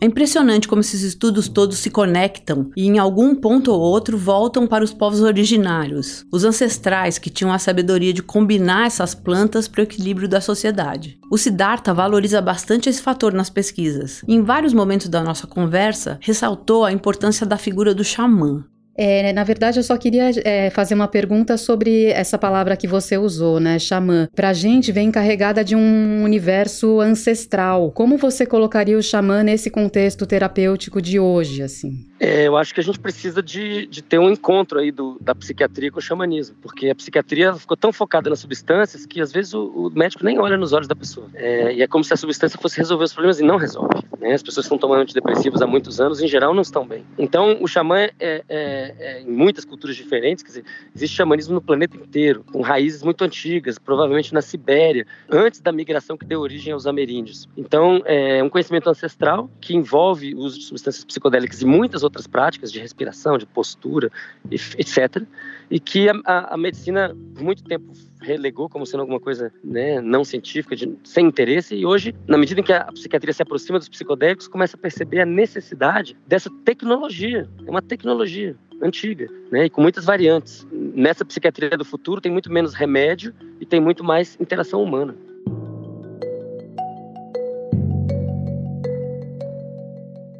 É 0.00 0.06
impressionante 0.06 0.68
como 0.68 0.80
esses 0.80 1.02
estudos 1.02 1.48
todos 1.48 1.78
se 1.78 1.90
conectam 1.90 2.70
e 2.76 2.86
em 2.86 2.98
algum 2.98 3.34
ponto 3.34 3.72
ou 3.72 3.80
outro 3.80 4.18
voltam 4.18 4.66
para 4.66 4.84
os 4.84 4.92
povos 4.92 5.20
originários, 5.20 6.24
os 6.30 6.44
ancestrais 6.44 7.18
que 7.18 7.30
tinham 7.30 7.52
a 7.52 7.58
sabedoria 7.58 8.12
de 8.12 8.22
combinar 8.22 8.86
essas 8.86 9.14
plantas 9.14 9.66
para 9.66 9.80
o 9.80 9.84
equilíbrio 9.84 10.28
da 10.28 10.40
sociedade. 10.40 11.18
O 11.30 11.38
Siddhartha 11.38 11.94
valoriza 11.94 12.42
bastante 12.42 12.88
esse 12.88 13.00
fator 13.00 13.32
nas 13.32 13.48
pesquisas. 13.48 14.22
Em 14.28 14.42
vários 14.42 14.74
momentos 14.74 15.08
da 15.08 15.22
nossa 15.22 15.46
conversa, 15.46 16.18
ressaltou 16.20 16.84
a 16.84 16.92
importância 16.92 17.46
da 17.46 17.56
figura 17.56 17.94
do 17.94 18.04
xamã, 18.04 18.64
é, 18.96 19.32
na 19.32 19.44
verdade, 19.44 19.78
eu 19.78 19.82
só 19.82 19.96
queria 19.96 20.30
é, 20.44 20.70
fazer 20.70 20.94
uma 20.94 21.08
pergunta 21.08 21.56
sobre 21.56 22.06
essa 22.06 22.38
palavra 22.38 22.76
que 22.76 22.86
você 22.86 23.18
usou, 23.18 23.60
né, 23.60 23.78
xamã. 23.78 24.28
Pra 24.34 24.52
gente, 24.52 24.92
vem 24.92 25.10
carregada 25.10 25.64
de 25.64 25.76
um 25.76 26.22
universo 26.22 27.00
ancestral. 27.00 27.90
Como 27.92 28.16
você 28.16 28.46
colocaria 28.46 28.96
o 28.96 29.02
xamã 29.02 29.42
nesse 29.42 29.70
contexto 29.70 30.26
terapêutico 30.26 31.00
de 31.02 31.18
hoje, 31.18 31.62
assim? 31.62 32.06
É, 32.18 32.46
eu 32.46 32.56
acho 32.56 32.72
que 32.72 32.80
a 32.80 32.82
gente 32.82 32.98
precisa 32.98 33.42
de, 33.42 33.86
de 33.86 34.02
ter 34.02 34.18
um 34.18 34.30
encontro 34.30 34.78
aí 34.78 34.90
do, 34.90 35.18
da 35.20 35.34
psiquiatria 35.34 35.90
com 35.90 35.98
o 35.98 36.02
xamanismo, 36.02 36.56
porque 36.62 36.88
a 36.88 36.94
psiquiatria 36.94 37.54
ficou 37.54 37.76
tão 37.76 37.92
focada 37.92 38.30
nas 38.30 38.38
substâncias 38.38 39.04
que 39.04 39.20
às 39.20 39.32
vezes 39.32 39.52
o, 39.52 39.66
o 39.66 39.90
médico 39.90 40.24
nem 40.24 40.38
olha 40.38 40.56
nos 40.56 40.72
olhos 40.72 40.88
da 40.88 40.96
pessoa. 40.96 41.28
É, 41.34 41.74
e 41.74 41.82
é 41.82 41.86
como 41.86 42.02
se 42.02 42.14
a 42.14 42.16
substância 42.16 42.58
fosse 42.60 42.78
resolver 42.78 43.04
os 43.04 43.12
problemas 43.12 43.38
e 43.38 43.42
não 43.42 43.56
resolve. 43.56 44.02
Né? 44.18 44.32
As 44.32 44.42
pessoas 44.42 44.66
que 44.66 44.74
estão 44.74 44.78
tomando 44.78 45.02
antidepressivos 45.02 45.60
há 45.60 45.66
muitos 45.66 46.00
anos, 46.00 46.22
em 46.22 46.28
geral, 46.28 46.54
não 46.54 46.62
estão 46.62 46.86
bem. 46.86 47.04
Então, 47.18 47.58
o 47.60 47.68
xamã, 47.68 47.98
é, 47.98 48.12
é, 48.18 48.44
é, 48.48 49.22
em 49.22 49.30
muitas 49.30 49.64
culturas 49.64 49.94
diferentes, 49.94 50.42
quer 50.42 50.48
dizer, 50.48 50.64
existe 50.94 51.16
xamanismo 51.16 51.54
no 51.54 51.60
planeta 51.60 51.96
inteiro, 51.96 52.44
com 52.50 52.62
raízes 52.62 53.02
muito 53.02 53.22
antigas, 53.22 53.78
provavelmente 53.78 54.32
na 54.32 54.40
Sibéria, 54.40 55.06
antes 55.30 55.60
da 55.60 55.70
migração 55.70 56.16
que 56.16 56.24
deu 56.24 56.40
origem 56.40 56.72
aos 56.72 56.86
ameríndios. 56.86 57.46
Então, 57.56 58.02
é 58.06 58.42
um 58.42 58.48
conhecimento 58.48 58.88
ancestral 58.88 59.50
que 59.60 59.74
envolve 59.74 60.34
o 60.34 60.38
uso 60.38 60.58
de 60.58 60.64
substâncias 60.64 61.04
psicodélicas 61.04 61.60
e 61.60 61.66
muitas 61.66 62.02
outras 62.06 62.26
práticas 62.26 62.72
de 62.72 62.80
respiração, 62.80 63.36
de 63.36 63.46
postura, 63.46 64.10
etc. 64.50 65.22
E 65.70 65.78
que 65.78 66.08
a, 66.08 66.54
a 66.54 66.56
medicina, 66.56 67.14
por 67.34 67.42
muito 67.42 67.62
tempo, 67.64 67.92
relegou 68.20 68.68
como 68.68 68.86
sendo 68.86 69.00
alguma 69.00 69.20
coisa 69.20 69.52
né, 69.62 70.00
não 70.00 70.24
científica, 70.24 70.74
de, 70.74 70.92
sem 71.04 71.26
interesse, 71.26 71.74
e 71.74 71.84
hoje, 71.84 72.14
na 72.26 72.38
medida 72.38 72.60
em 72.60 72.64
que 72.64 72.72
a 72.72 72.84
psiquiatria 72.92 73.32
se 73.32 73.42
aproxima 73.42 73.78
dos 73.78 73.88
psicodélicos, 73.88 74.48
começa 74.48 74.76
a 74.76 74.80
perceber 74.80 75.20
a 75.20 75.26
necessidade 75.26 76.16
dessa 76.26 76.50
tecnologia. 76.64 77.48
É 77.66 77.70
uma 77.70 77.82
tecnologia 77.82 78.56
antiga, 78.82 79.28
né, 79.50 79.66
e 79.66 79.70
com 79.70 79.80
muitas 79.80 80.04
variantes. 80.04 80.66
Nessa 80.70 81.24
psiquiatria 81.24 81.70
do 81.70 81.84
futuro 81.84 82.20
tem 82.20 82.30
muito 82.30 82.52
menos 82.52 82.74
remédio 82.74 83.34
e 83.60 83.66
tem 83.66 83.80
muito 83.80 84.04
mais 84.04 84.36
interação 84.40 84.82
humana. 84.82 85.16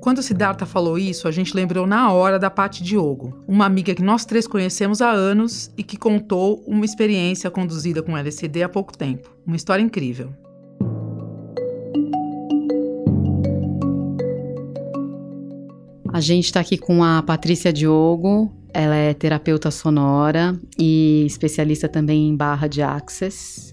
Quando 0.07 0.23
Siddhartha 0.23 0.65
falou 0.65 0.97
isso, 0.97 1.27
a 1.27 1.33
gente 1.33 1.53
lembrou 1.53 1.85
na 1.85 2.13
hora 2.13 2.39
da 2.39 2.49
Patti 2.49 2.81
Diogo, 2.81 3.43
uma 3.45 3.67
amiga 3.67 3.93
que 3.93 4.05
nós 4.05 4.25
três 4.25 4.47
conhecemos 4.47 5.03
há 5.03 5.11
anos 5.11 5.69
e 5.77 5.83
que 5.83 5.97
contou 5.97 6.63
uma 6.65 6.85
experiência 6.85 7.51
conduzida 7.51 8.01
com 8.05 8.17
LSD 8.17 8.63
há 8.63 8.69
pouco 8.69 8.97
tempo. 8.97 9.29
Uma 9.45 9.57
história 9.57 9.83
incrível. 9.83 10.33
A 16.13 16.21
gente 16.21 16.45
está 16.45 16.61
aqui 16.61 16.79
com 16.79 17.03
a 17.03 17.21
Patrícia 17.25 17.73
Diogo. 17.73 18.55
Ela 18.73 18.95
é 18.95 19.13
terapeuta 19.13 19.73
sonora 19.73 20.57
e 20.79 21.25
especialista 21.27 21.89
também 21.89 22.29
em 22.29 22.37
barra 22.37 22.69
de 22.69 22.81
access. 22.81 23.66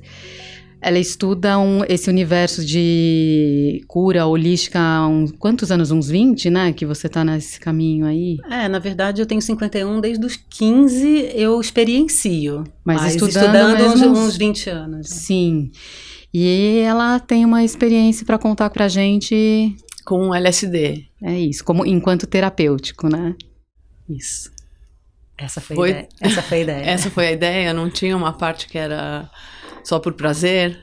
Ela 0.85 0.99
estuda 0.99 1.57
um, 1.57 1.79
esse 1.87 2.09
universo 2.09 2.65
de 2.65 3.81
cura 3.87 4.25
holística 4.25 4.77
há 4.79 5.07
uns, 5.07 5.31
quantos 5.31 5.71
anos? 5.71 5.91
Uns 5.91 6.09
20, 6.09 6.49
né? 6.49 6.73
Que 6.73 6.85
você 6.85 7.07
tá 7.07 7.23
nesse 7.23 7.57
caminho 7.57 8.05
aí. 8.05 8.37
É, 8.51 8.67
na 8.67 8.79
verdade 8.79 9.21
eu 9.21 9.25
tenho 9.25 9.41
51, 9.41 10.01
desde 10.01 10.25
os 10.25 10.35
15 10.35 11.31
eu 11.33 11.61
experiencio. 11.61 12.65
Mas, 12.83 13.01
Mas 13.01 13.15
estudando, 13.15 13.85
uns, 13.85 13.99
mesmo- 14.01 14.17
uns 14.17 14.35
20 14.35 14.69
anos. 14.69 15.07
Sim. 15.09 15.71
E 16.33 16.79
ela 16.79 17.17
tem 17.19 17.45
uma 17.45 17.63
experiência 17.63 18.25
para 18.25 18.37
contar 18.37 18.69
pra 18.69 18.87
gente. 18.89 19.75
Com 20.03 20.29
o 20.29 20.35
LSD. 20.35 21.05
É 21.21 21.39
isso, 21.39 21.63
como 21.63 21.85
enquanto 21.85 22.27
terapêutico, 22.27 23.07
né? 23.07 23.35
Isso. 24.09 24.51
Essa 25.37 25.61
foi, 25.61 25.75
Foi- 25.75 25.89
A 25.89 25.91
ideia. 25.91 26.07
Essa 26.19 26.41
foi 26.41 26.57
a 26.57 26.61
ideia. 26.61 26.83
Essa 26.91 27.09
foi 27.09 27.27
a 27.27 27.31
ideia? 27.31 27.73
Não 27.73 27.89
tinha 27.89 28.17
uma 28.17 28.33
parte 28.33 28.67
que 28.67 28.77
era 28.77 29.29
só 29.83 29.99
por 29.99 30.13
prazer? 30.13 30.79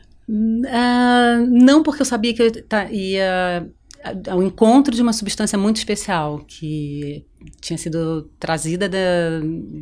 Ah, 0.69 1.39
não, 1.49 1.83
porque 1.83 2.03
eu 2.03 2.07
sabia 2.07 2.33
que 2.33 2.43
eu 2.43 2.51
ia 2.91 3.69
ao 4.29 4.43
encontro 4.43 4.95
de 4.95 5.03
uma 5.03 5.13
substância 5.13 5.59
muito 5.59 5.77
especial 5.77 6.39
que 6.47 7.25
tinha 7.61 7.79
sido 7.79 8.29
trazida 8.39 8.89
da, 8.89 8.99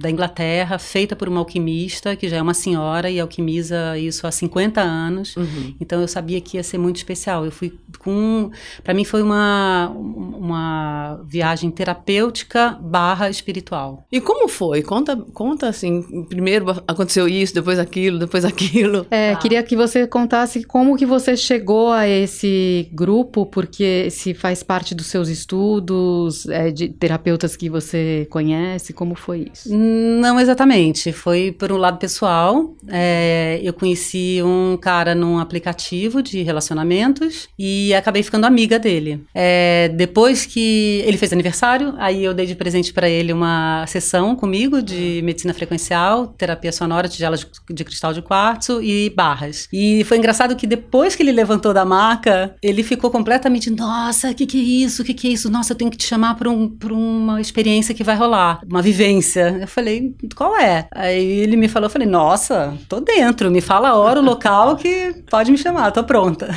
da 0.00 0.10
Inglaterra, 0.10 0.78
feita 0.78 1.16
por 1.16 1.28
uma 1.28 1.40
alquimista, 1.40 2.16
que 2.16 2.28
já 2.28 2.36
é 2.36 2.42
uma 2.42 2.54
senhora 2.54 3.10
e 3.10 3.20
alquimiza 3.20 3.98
isso 3.98 4.26
há 4.26 4.30
50 4.30 4.80
anos. 4.80 5.36
Uhum. 5.36 5.74
Então 5.80 6.00
eu 6.00 6.08
sabia 6.08 6.40
que 6.40 6.56
ia 6.56 6.62
ser 6.62 6.78
muito 6.78 6.96
especial. 6.96 7.44
Eu 7.44 7.50
fui 7.50 7.72
com, 7.98 8.50
para 8.82 8.94
mim 8.94 9.04
foi 9.04 9.22
uma 9.22 9.88
uma 9.88 11.20
viagem 11.24 11.70
terapêutica 11.70 12.78
barra 12.80 13.28
espiritual. 13.28 14.06
E 14.10 14.20
como 14.20 14.48
foi? 14.48 14.82
Conta, 14.82 15.16
conta 15.16 15.68
assim, 15.68 16.02
primeiro 16.28 16.70
aconteceu 16.86 17.28
isso, 17.28 17.54
depois 17.54 17.78
aquilo, 17.78 18.18
depois 18.18 18.44
aquilo. 18.44 19.06
É, 19.10 19.34
queria 19.36 19.62
que 19.62 19.76
você 19.76 20.06
contasse 20.06 20.64
como 20.64 20.96
que 20.96 21.06
você 21.06 21.36
chegou 21.36 21.92
a 21.92 22.06
esse 22.06 22.88
grupo, 22.92 23.46
porque 23.46 24.10
se 24.10 24.34
faz 24.34 24.62
parte 24.62 24.94
dos 24.94 25.06
seus 25.06 25.28
estudos, 25.28 26.46
é, 26.48 26.70
de 26.70 26.88
terapeutas 26.88 27.47
que 27.56 27.68
você 27.68 28.26
conhece, 28.30 28.92
como 28.92 29.14
foi 29.14 29.50
isso? 29.52 29.68
Não 29.74 30.38
exatamente, 30.38 31.12
foi 31.12 31.52
por 31.52 31.72
um 31.72 31.76
lado 31.76 31.98
pessoal. 31.98 32.74
É, 32.88 33.60
eu 33.62 33.72
conheci 33.72 34.40
um 34.42 34.76
cara 34.76 35.14
num 35.14 35.38
aplicativo 35.38 36.22
de 36.22 36.42
relacionamentos 36.42 37.48
e 37.58 37.94
acabei 37.94 38.22
ficando 38.22 38.44
amiga 38.44 38.78
dele. 38.78 39.24
É, 39.34 39.88
depois 39.94 40.46
que 40.46 41.02
ele 41.06 41.16
fez 41.16 41.32
aniversário, 41.32 41.94
aí 41.98 42.24
eu 42.24 42.34
dei 42.34 42.46
de 42.46 42.54
presente 42.54 42.92
para 42.92 43.08
ele 43.08 43.32
uma 43.32 43.84
sessão 43.86 44.34
comigo 44.34 44.82
de 44.82 45.20
medicina 45.24 45.54
frequencial, 45.54 46.28
terapia 46.28 46.72
sonora, 46.72 47.08
tigelas 47.08 47.40
de, 47.40 47.74
de 47.74 47.84
cristal 47.84 48.12
de 48.12 48.22
quartzo 48.22 48.82
e 48.82 49.10
barras. 49.10 49.68
E 49.72 50.04
foi 50.04 50.18
engraçado 50.18 50.56
que 50.56 50.66
depois 50.66 51.14
que 51.14 51.22
ele 51.22 51.32
levantou 51.32 51.72
da 51.72 51.84
maca, 51.84 52.54
ele 52.62 52.82
ficou 52.82 53.10
completamente, 53.10 53.70
nossa, 53.70 54.30
o 54.30 54.34
que, 54.34 54.46
que 54.46 54.58
é 54.58 54.84
isso? 54.84 55.02
O 55.02 55.04
que, 55.04 55.14
que 55.14 55.28
é 55.28 55.30
isso? 55.32 55.50
Nossa, 55.50 55.72
eu 55.72 55.76
tenho 55.76 55.90
que 55.90 55.96
te 55.96 56.04
chamar 56.04 56.34
para 56.34 56.50
um, 56.50 56.68
pra 56.68 56.92
uma 56.92 57.37
experiência 57.40 57.94
que 57.94 58.04
vai 58.04 58.16
rolar, 58.16 58.60
uma 58.68 58.82
vivência. 58.82 59.58
Eu 59.60 59.68
falei, 59.68 60.14
qual 60.36 60.56
é? 60.56 60.86
Aí 60.92 61.40
ele 61.40 61.56
me 61.56 61.68
falou, 61.68 61.86
eu 61.86 61.90
falei, 61.90 62.06
nossa, 62.06 62.76
tô 62.88 63.00
dentro, 63.00 63.50
me 63.50 63.60
fala 63.60 63.90
a 63.90 63.96
hora, 63.96 64.20
o 64.20 64.24
local 64.24 64.76
que 64.76 65.14
pode 65.30 65.50
me 65.50 65.58
chamar, 65.58 65.90
tô 65.90 66.04
pronta. 66.04 66.48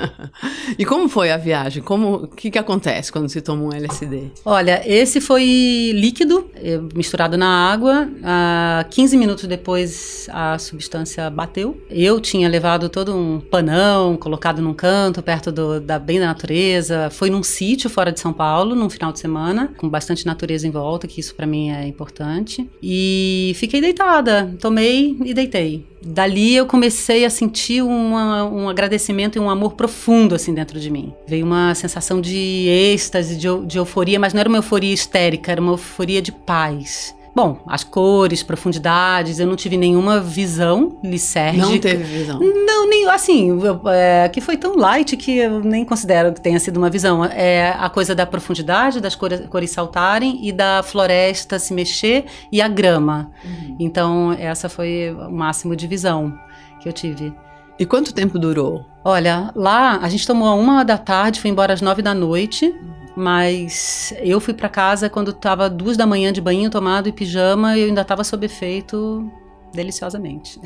e 0.78 0.84
como 0.84 1.08
foi 1.08 1.30
a 1.30 1.36
viagem? 1.36 1.82
Como, 1.82 2.14
o 2.14 2.28
que, 2.28 2.50
que 2.50 2.58
acontece 2.58 3.12
quando 3.12 3.28
se 3.28 3.40
toma 3.40 3.62
um 3.64 3.72
LSD? 3.72 4.30
Olha, 4.44 4.82
esse 4.84 5.20
foi 5.20 5.92
líquido, 5.94 6.50
eh, 6.56 6.80
misturado 6.94 7.36
na 7.36 7.70
água. 7.70 8.08
Ah, 8.22 8.84
15 8.90 9.16
minutos 9.16 9.44
depois 9.46 10.28
a 10.32 10.58
substância 10.58 11.30
bateu. 11.30 11.80
Eu 11.88 12.20
tinha 12.20 12.48
levado 12.48 12.88
todo 12.88 13.14
um 13.14 13.40
panão, 13.40 14.16
colocado 14.16 14.60
num 14.60 14.74
canto, 14.74 15.22
perto 15.22 15.52
do, 15.52 15.80
da 15.80 15.98
bem 15.98 16.18
da 16.18 16.26
natureza. 16.26 17.10
Foi 17.10 17.30
num 17.30 17.42
sítio 17.42 17.88
fora 17.88 18.10
de 18.10 18.18
São 18.20 18.32
Paulo, 18.32 18.74
num 18.74 18.90
final 18.90 19.12
de 19.12 19.20
semana, 19.20 19.72
com 19.76 19.88
bastante 19.88 20.09
natureza 20.26 20.66
em 20.66 20.70
volta, 20.70 21.06
que 21.06 21.20
isso 21.20 21.34
pra 21.34 21.46
mim 21.46 21.70
é 21.70 21.86
importante. 21.86 22.68
E 22.82 23.52
fiquei 23.56 23.80
deitada, 23.80 24.54
tomei 24.60 25.16
e 25.24 25.32
deitei. 25.34 25.86
Dali 26.02 26.54
eu 26.54 26.64
comecei 26.66 27.24
a 27.24 27.30
sentir 27.30 27.82
uma- 27.82 28.44
um 28.44 28.68
agradecimento 28.68 29.36
e 29.36 29.40
um 29.40 29.50
amor 29.50 29.72
profundo 29.74 30.34
assim 30.34 30.54
dentro 30.54 30.80
de 30.80 30.90
mim. 30.90 31.12
Veio 31.28 31.44
uma 31.44 31.74
sensação 31.74 32.20
de 32.20 32.36
êxtase, 32.68 33.36
de, 33.36 33.46
de 33.66 33.78
euforia, 33.78 34.18
mas 34.18 34.32
não 34.32 34.40
era 34.40 34.48
uma 34.48 34.58
euforia 34.58 34.92
histérica, 34.94 35.52
era 35.52 35.60
uma 35.60 35.72
euforia 35.72 36.22
de 36.22 36.32
paz. 36.32 37.14
Bom, 37.34 37.58
as 37.66 37.84
cores, 37.84 38.42
profundidades, 38.42 39.38
eu 39.38 39.46
não 39.46 39.54
tive 39.56 39.76
nenhuma 39.76 40.18
visão 40.20 40.98
lisérgica. 41.02 41.64
Não 41.66 41.78
teve 41.78 42.02
visão. 42.02 42.40
Não, 42.40 42.88
nem 42.88 43.08
assim, 43.08 43.50
eu- 43.64 43.80
é, 43.88 44.28
que 44.28 44.40
foi 44.40 44.56
tão 44.56 44.76
light 44.76 45.16
que 45.16 45.38
eu 45.38 45.60
nem 45.60 45.84
considero 45.84 46.32
que 46.32 46.40
tenha 46.40 46.58
sido 46.58 46.76
uma 46.76 46.90
visão. 46.90 47.24
É 47.24 47.74
a 47.78 47.88
coisa 47.88 48.14
da 48.14 48.26
profundidade, 48.26 49.00
das 49.00 49.14
cores, 49.14 49.46
cores 49.48 49.70
saltarem 49.70 50.40
e 50.46 50.50
da 50.52 50.82
floresta 50.82 51.58
se 51.58 51.72
mexer 51.72 52.24
e 52.50 52.60
a 52.60 52.66
grama. 52.68 53.30
Então, 53.78 54.32
essa 54.38 54.68
foi 54.68 55.14
o 55.16 55.30
máximo 55.30 55.76
de 55.76 55.86
visão 55.86 56.34
que 56.80 56.88
eu 56.88 56.92
tive. 56.92 57.32
E 57.78 57.86
quanto 57.86 58.12
tempo 58.12 58.38
durou? 58.38 58.84
Olha, 59.04 59.50
lá 59.54 59.98
a 60.02 60.08
gente 60.08 60.26
tomou 60.26 60.46
a 60.48 60.54
uma 60.54 60.84
da 60.84 60.98
tarde, 60.98 61.40
foi 61.40 61.50
embora 61.50 61.72
às 61.72 61.80
nove 61.80 62.02
da 62.02 62.12
noite. 62.12 62.74
Mas 63.20 64.14
eu 64.22 64.40
fui 64.40 64.54
pra 64.54 64.68
casa 64.68 65.10
quando 65.10 65.32
tava 65.32 65.68
duas 65.68 65.94
da 65.96 66.06
manhã 66.06 66.32
de 66.32 66.40
banho 66.40 66.70
tomado 66.70 67.06
e 67.08 67.12
pijama 67.12 67.76
e 67.76 67.82
eu 67.82 67.86
ainda 67.88 68.02
tava 68.02 68.24
sob 68.24 68.46
efeito 68.46 69.30
deliciosamente. 69.74 70.58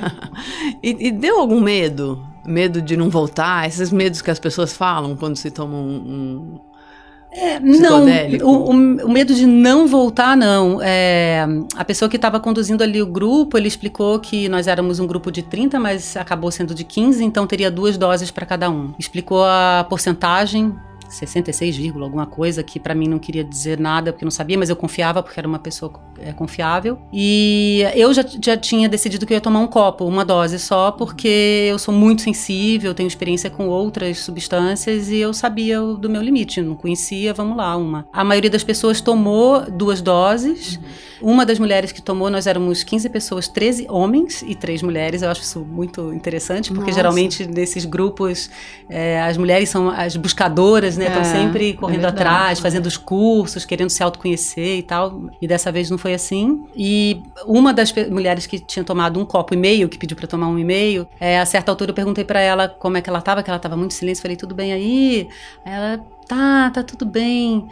e, 0.82 1.08
e 1.08 1.10
deu 1.10 1.38
algum 1.40 1.60
medo? 1.60 2.22
Medo 2.46 2.82
de 2.82 2.96
não 2.96 3.08
voltar? 3.08 3.66
Esses 3.66 3.90
medos 3.90 4.20
que 4.22 4.30
as 4.30 4.38
pessoas 4.38 4.72
falam 4.76 5.16
quando 5.16 5.36
se 5.36 5.50
tomam 5.50 5.80
um. 5.80 6.60
É, 7.32 7.60
não, 7.60 8.04
o- 8.42 8.70
o 9.06 9.08
medo 9.10 9.32
de 9.34 9.46
não 9.46 9.86
voltar, 9.86 10.36
não. 10.36 10.80
É, 10.82 11.46
a 11.76 11.84
pessoa 11.84 12.08
que 12.08 12.16
estava 12.16 12.40
conduzindo 12.40 12.82
ali 12.82 13.00
o 13.00 13.06
grupo, 13.06 13.56
ele 13.56 13.68
explicou 13.68 14.18
que 14.18 14.48
nós 14.48 14.66
éramos 14.66 14.98
um 14.98 15.06
grupo 15.06 15.30
de 15.30 15.42
30, 15.42 15.78
mas 15.78 16.16
acabou 16.16 16.50
sendo 16.50 16.74
de 16.74 16.82
15, 16.82 17.24
então 17.24 17.46
teria 17.46 17.70
duas 17.70 17.96
doses 17.96 18.30
para 18.32 18.44
cada 18.44 18.68
um. 18.68 18.92
Explicou 18.98 19.44
a 19.44 19.86
porcentagem. 19.88 20.74
66, 21.10 21.76
vírgula 21.76 22.06
alguma 22.06 22.26
coisa 22.26 22.62
que 22.62 22.80
pra 22.80 22.94
mim 22.94 23.08
não 23.08 23.18
queria 23.18 23.44
dizer 23.44 23.78
nada 23.78 24.12
porque 24.12 24.24
não 24.24 24.30
sabia, 24.30 24.56
mas 24.56 24.70
eu 24.70 24.76
confiava 24.76 25.22
porque 25.22 25.38
era 25.38 25.48
uma 25.48 25.58
pessoa 25.58 25.92
é, 26.18 26.32
confiável. 26.32 26.98
E 27.12 27.84
eu 27.94 28.12
já, 28.14 28.24
já 28.42 28.56
tinha 28.56 28.88
decidido 28.88 29.26
que 29.26 29.32
eu 29.32 29.36
ia 29.36 29.40
tomar 29.40 29.60
um 29.60 29.66
copo, 29.66 30.04
uma 30.04 30.24
dose 30.24 30.58
só, 30.58 30.90
porque 30.90 31.66
eu 31.70 31.78
sou 31.78 31.92
muito 31.92 32.22
sensível, 32.22 32.94
tenho 32.94 33.06
experiência 33.06 33.50
com 33.50 33.68
outras 33.68 34.20
substâncias 34.20 35.08
e 35.10 35.16
eu 35.16 35.32
sabia 35.34 35.80
do 35.80 36.08
meu 36.08 36.22
limite, 36.22 36.62
não 36.62 36.74
conhecia, 36.74 37.34
vamos 37.34 37.56
lá, 37.56 37.76
uma. 37.76 38.06
A 38.12 38.24
maioria 38.24 38.50
das 38.50 38.64
pessoas 38.64 39.00
tomou 39.00 39.70
duas 39.70 40.00
doses. 40.00 40.78
Uma 41.20 41.44
das 41.44 41.58
mulheres 41.58 41.92
que 41.92 42.00
tomou, 42.00 42.30
nós 42.30 42.46
éramos 42.46 42.82
15 42.82 43.08
pessoas, 43.10 43.46
13 43.48 43.86
homens 43.88 44.42
e 44.42 44.54
3 44.54 44.82
mulheres. 44.82 45.22
Eu 45.22 45.30
acho 45.30 45.42
isso 45.42 45.60
muito 45.60 46.12
interessante, 46.12 46.68
porque 46.70 46.82
Nossa. 46.90 46.94
geralmente 46.94 47.46
nesses 47.46 47.84
grupos 47.84 48.50
é, 48.88 49.20
as 49.20 49.36
mulheres 49.36 49.68
são 49.68 49.88
as 49.90 50.16
buscadoras, 50.16 50.96
né? 50.96 51.06
Estão 51.06 51.22
É, 51.22 51.24
sempre 51.24 51.70
é 51.70 51.72
correndo 51.74 52.00
verdade. 52.02 52.16
atrás, 52.22 52.60
fazendo 52.60 52.86
os 52.86 52.96
cursos, 52.96 53.64
querendo 53.64 53.90
se 53.90 54.02
autoconhecer 54.02 54.78
e 54.78 54.82
tal. 54.82 55.22
E 55.40 55.46
dessa 55.46 55.70
vez 55.70 55.90
não 55.90 55.98
foi 55.98 56.14
assim. 56.14 56.64
E 56.74 57.22
uma 57.44 57.72
das 57.72 57.92
mulheres 58.10 58.46
que 58.46 58.58
tinha 58.58 58.84
tomado 58.84 59.20
um 59.20 59.24
copo 59.24 59.54
e 59.54 59.56
meio, 59.56 59.88
que 59.88 59.98
pediu 59.98 60.16
para 60.16 60.26
tomar 60.26 60.48
um 60.48 60.58
e 60.58 60.64
meio, 60.64 61.06
é, 61.18 61.38
a 61.38 61.46
certa 61.46 61.70
altura 61.70 61.90
eu 61.90 61.94
perguntei 61.94 62.24
para 62.24 62.40
ela 62.40 62.68
como 62.68 62.96
é 62.96 63.00
que 63.02 63.10
ela 63.10 63.20
tava, 63.20 63.42
que 63.42 63.50
ela 63.50 63.58
tava 63.58 63.76
muito 63.76 63.92
em 63.92 63.94
silêncio. 63.94 64.22
Falei, 64.22 64.36
tudo 64.36 64.54
bem 64.54 64.72
aí? 64.72 65.28
Aí 65.64 65.72
Ela, 65.72 66.00
tá, 66.26 66.70
tá 66.70 66.82
tudo 66.82 67.04
bem. 67.04 67.68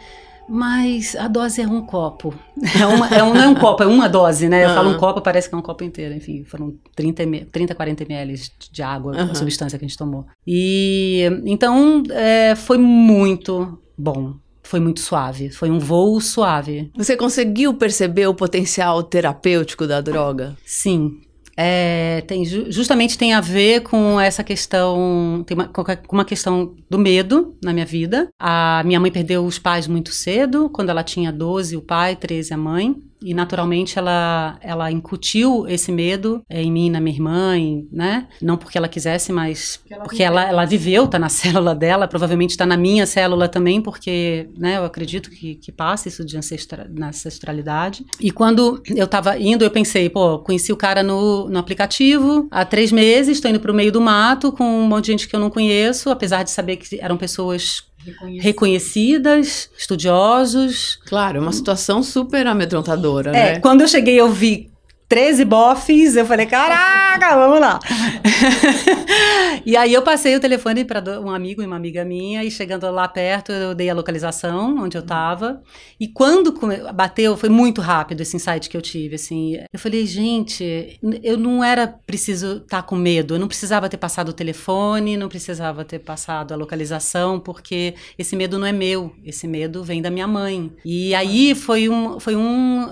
Mas 0.49 1.15
a 1.15 1.27
dose 1.27 1.61
é 1.61 1.67
um 1.67 1.81
copo. 1.81 2.33
É 2.79 2.85
uma, 2.85 3.07
é 3.07 3.23
um, 3.23 3.33
não 3.33 3.41
é 3.43 3.47
um 3.47 3.55
copo, 3.55 3.83
é 3.83 3.85
uma 3.87 4.09
dose, 4.09 4.49
né? 4.49 4.65
Eu 4.65 4.69
Ah. 4.69 4.73
falo 4.75 4.89
um 4.89 4.97
copo, 4.97 5.21
parece 5.21 5.47
que 5.47 5.53
é 5.55 5.57
um 5.57 5.61
copo 5.61 5.83
inteiro. 5.83 6.13
Enfim, 6.15 6.43
foram 6.43 6.73
30, 6.95 7.23
ml 7.23 7.45
30 7.51 7.75
40 7.75 8.03
ml 8.03 8.41
de 8.71 8.81
água, 8.81 9.15
Aham. 9.15 9.31
a 9.31 9.35
substância 9.35 9.77
que 9.77 9.85
a 9.85 9.87
gente 9.87 9.97
tomou. 9.97 10.25
E 10.45 11.23
então 11.45 12.01
é, 12.09 12.55
foi 12.55 12.77
muito 12.77 13.79
bom. 13.97 14.33
Foi 14.63 14.79
muito 14.79 14.99
suave. 14.99 15.49
Foi 15.49 15.69
um 15.69 15.79
voo 15.79 16.19
suave. 16.21 16.91
Você 16.95 17.15
conseguiu 17.17 17.73
perceber 17.73 18.27
o 18.27 18.33
potencial 18.35 19.01
terapêutico 19.01 19.87
da 19.87 19.99
droga? 20.01 20.55
Sim. 20.65 21.21
É, 21.61 22.21
tem, 22.25 22.45
ju- 22.45 22.71
justamente 22.71 23.17
tem 23.17 23.33
a 23.33 23.41
ver 23.41 23.81
com 23.81 24.17
essa 24.17 24.41
questão, 24.45 25.43
tem 25.45 25.57
uma, 25.57 25.67
com 25.67 25.83
uma 26.15 26.23
questão 26.23 26.73
do 26.89 26.97
medo 26.97 27.57
na 27.61 27.73
minha 27.73 27.85
vida. 27.85 28.29
A 28.39 28.81
minha 28.85 28.97
mãe 28.97 29.11
perdeu 29.11 29.43
os 29.45 29.59
pais 29.59 29.85
muito 29.85 30.13
cedo, 30.13 30.69
quando 30.69 30.89
ela 30.89 31.03
tinha 31.03 31.33
12, 31.33 31.75
o 31.75 31.81
pai, 31.81 32.15
13, 32.15 32.53
a 32.53 32.57
mãe. 32.57 32.95
E 33.21 33.33
naturalmente 33.33 33.99
ela, 33.99 34.57
ela 34.61 34.91
incutiu 34.91 35.65
esse 35.67 35.91
medo 35.91 36.41
é, 36.49 36.61
em 36.61 36.71
mim, 36.71 36.89
na 36.89 36.99
minha 36.99 37.15
irmã, 37.15 37.57
em, 37.57 37.87
né? 37.91 38.27
Não 38.41 38.57
porque 38.57 38.77
ela 38.77 38.87
quisesse, 38.87 39.31
mas 39.31 39.77
porque 39.77 39.93
ela, 39.93 40.03
porque 40.03 40.23
ela, 40.23 40.43
ela 40.47 40.65
viveu, 40.65 41.07
tá 41.07 41.19
na 41.19 41.29
célula 41.29 41.75
dela, 41.75 42.07
provavelmente 42.07 42.51
está 42.51 42.65
na 42.65 42.77
minha 42.77 43.05
célula 43.05 43.47
também, 43.47 43.81
porque, 43.81 44.49
né, 44.57 44.77
eu 44.77 44.85
acredito 44.85 45.29
que, 45.29 45.55
que 45.55 45.71
passa 45.71 46.07
isso 46.07 46.25
de 46.25 46.37
ancestra, 46.37 46.89
na 46.89 47.09
ancestralidade. 47.09 48.05
E 48.19 48.31
quando 48.31 48.81
eu 48.95 49.05
estava 49.05 49.37
indo, 49.37 49.63
eu 49.63 49.71
pensei, 49.71 50.09
pô, 50.09 50.39
conheci 50.39 50.71
o 50.71 50.77
cara 50.77 51.03
no, 51.03 51.49
no 51.49 51.59
aplicativo 51.59 52.47
há 52.51 52.63
três 52.63 52.91
meses, 52.91 53.37
estou 53.37 53.51
indo 53.51 53.59
para 53.59 53.71
o 53.71 53.75
meio 53.75 53.91
do 53.91 54.01
mato 54.01 54.51
com 54.51 54.63
um 54.63 54.87
monte 54.87 55.05
de 55.05 55.11
gente 55.11 55.27
que 55.27 55.35
eu 55.35 55.39
não 55.39 55.49
conheço, 55.49 56.09
apesar 56.09 56.43
de 56.43 56.51
saber 56.51 56.77
que 56.77 56.99
eram 57.01 57.17
pessoas 57.17 57.88
Reconhecidas. 58.05 58.45
reconhecidas, 58.45 59.69
estudiosos. 59.77 60.99
Claro, 61.05 61.37
é 61.37 61.41
uma 61.41 61.51
situação 61.51 62.01
super 62.01 62.47
amedrontadora, 62.47 63.31
é, 63.31 63.53
né? 63.53 63.59
Quando 63.59 63.81
eu 63.81 63.87
cheguei, 63.87 64.19
eu 64.19 64.31
vi 64.31 64.71
13 65.09 65.43
bofs, 65.43 66.15
eu 66.15 66.23
falei, 66.23 66.45
caraca, 66.45 67.35
vamos 67.35 67.59
lá. 67.59 67.79
e 69.65 69.75
aí 69.75 69.91
eu 69.91 70.03
passei 70.03 70.35
o 70.35 70.39
telefone 70.39 70.85
para 70.85 71.19
um 71.19 71.31
amigo 71.31 71.63
e 71.63 71.65
uma 71.65 71.75
amiga 71.75 72.05
minha, 72.05 72.43
e 72.43 72.51
chegando 72.51 72.89
lá 72.91 73.07
perto, 73.07 73.51
eu 73.51 73.73
dei 73.73 73.89
a 73.89 73.95
localização 73.95 74.77
onde 74.77 74.95
eu 74.95 75.01
estava. 75.01 75.63
E 75.99 76.07
quando 76.07 76.53
bateu, 76.93 77.35
foi 77.35 77.49
muito 77.49 77.81
rápido 77.81 78.21
esse 78.21 78.35
insight 78.35 78.69
que 78.69 78.77
eu 78.77 78.83
tive, 78.83 79.15
assim. 79.15 79.57
Eu 79.73 79.79
falei, 79.79 80.05
gente, 80.05 80.99
eu 81.23 81.37
não 81.37 81.63
era 81.63 81.87
preciso 81.87 82.57
estar 82.57 82.83
tá 82.83 82.83
com 82.83 82.95
medo, 82.95 83.33
eu 83.33 83.39
não 83.39 83.47
precisava 83.47 83.89
ter 83.89 83.97
passado 83.97 84.29
o 84.29 84.33
telefone, 84.33 85.17
não 85.17 85.27
precisava 85.27 85.83
ter 85.83 85.97
passado 85.97 86.53
a 86.53 86.55
localização, 86.55 87.39
porque 87.39 87.95
esse 88.15 88.35
medo 88.35 88.59
não 88.59 88.67
é 88.67 88.71
meu, 88.71 89.11
esse 89.25 89.47
medo 89.47 89.83
vem 89.83 90.03
da 90.03 90.11
minha 90.11 90.27
mãe. 90.27 90.71
E 90.85 91.15
aí 91.15 91.55
foi 91.55 91.89
um, 91.89 92.19
foi 92.19 92.35
um, 92.35 92.87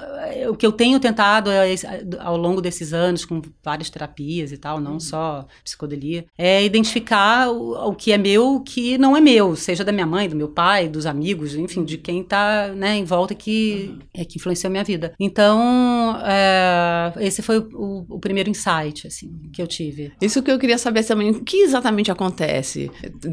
o 0.50 0.56
que 0.56 0.66
eu 0.66 0.72
tenho 0.72 1.00
tentado 1.00 1.52
é 1.52 1.76
ao 2.20 2.38
longo 2.38 2.62
desses 2.62 2.94
anos, 2.94 3.26
com 3.26 3.42
várias 3.64 3.90
terapias 3.90 4.52
e 4.52 4.58
tal, 4.58 4.80
não 4.80 4.94
uhum. 4.94 5.00
só 5.00 5.46
psicodelia, 5.64 6.26
é 6.38 6.64
identificar 6.64 7.50
o, 7.50 7.90
o, 7.90 7.96
que 7.96 8.12
é 8.12 8.18
meu, 8.18 8.56
o 8.56 8.62
que 8.62 8.98
não 8.98 9.16
é 9.16 9.22
meu, 9.22 9.56
seja 9.56 9.84
da 9.84 9.92
minha 9.92 10.06
mãe, 10.06 10.30
do 10.30 10.36
meu 10.36 10.48
pai, 10.48 10.88
dos 10.88 11.06
amigos, 11.06 11.56
enfim, 11.56 11.84
de 11.84 11.98
quem 11.98 12.22
está 12.22 12.70
né, 12.70 12.98
em 12.98 13.04
volta 13.04 13.34
que, 13.36 13.90
uhum. 13.90 14.00
é, 14.14 14.26
que 14.26 14.38
influenciou 14.38 14.70
a 14.70 14.72
minha 14.72 14.84
vida. 14.84 15.14
Então, 15.20 16.18
é, 16.26 17.14
esse 17.20 17.42
foi 17.42 17.60
o, 17.60 18.06
o, 18.10 18.20
primeiro 18.20 18.50
insight, 18.50 19.08
assim, 19.08 19.32
que 19.52 19.62
eu 19.62 19.68
tive. 19.68 20.12
Isso 20.22 20.42
que 20.42 20.52
eu 20.52 20.60
queria 20.60 20.78
saber 20.78 21.04
também, 21.04 21.32
o 21.32 21.44
que 21.44 21.58
exatamente 21.58 22.12
acontece? 22.12 22.92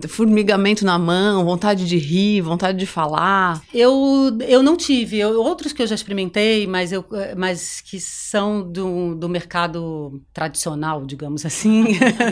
Formigamento 0.08 0.84
na 0.84 0.98
mão, 0.98 1.44
vontade 1.44 1.86
de 1.86 1.96
rir, 1.96 2.40
vontade 2.40 2.78
de 2.78 2.86
falar? 2.86 3.62
Eu, 3.72 4.36
eu 4.46 4.62
não 4.62 4.76
tive, 4.76 5.18
eu, 5.18 5.40
outros 5.40 5.72
que 5.72 5.82
eu 5.82 5.86
já 5.86 5.94
experimentei, 5.94 6.66
mas, 6.66 6.92
eu, 6.92 7.04
mas 7.36 7.80
que 7.80 8.00
são 8.00 8.63
do, 8.64 9.14
do 9.14 9.28
mercado 9.28 10.20
tradicional, 10.32 11.04
digamos 11.04 11.44
assim, 11.46 11.84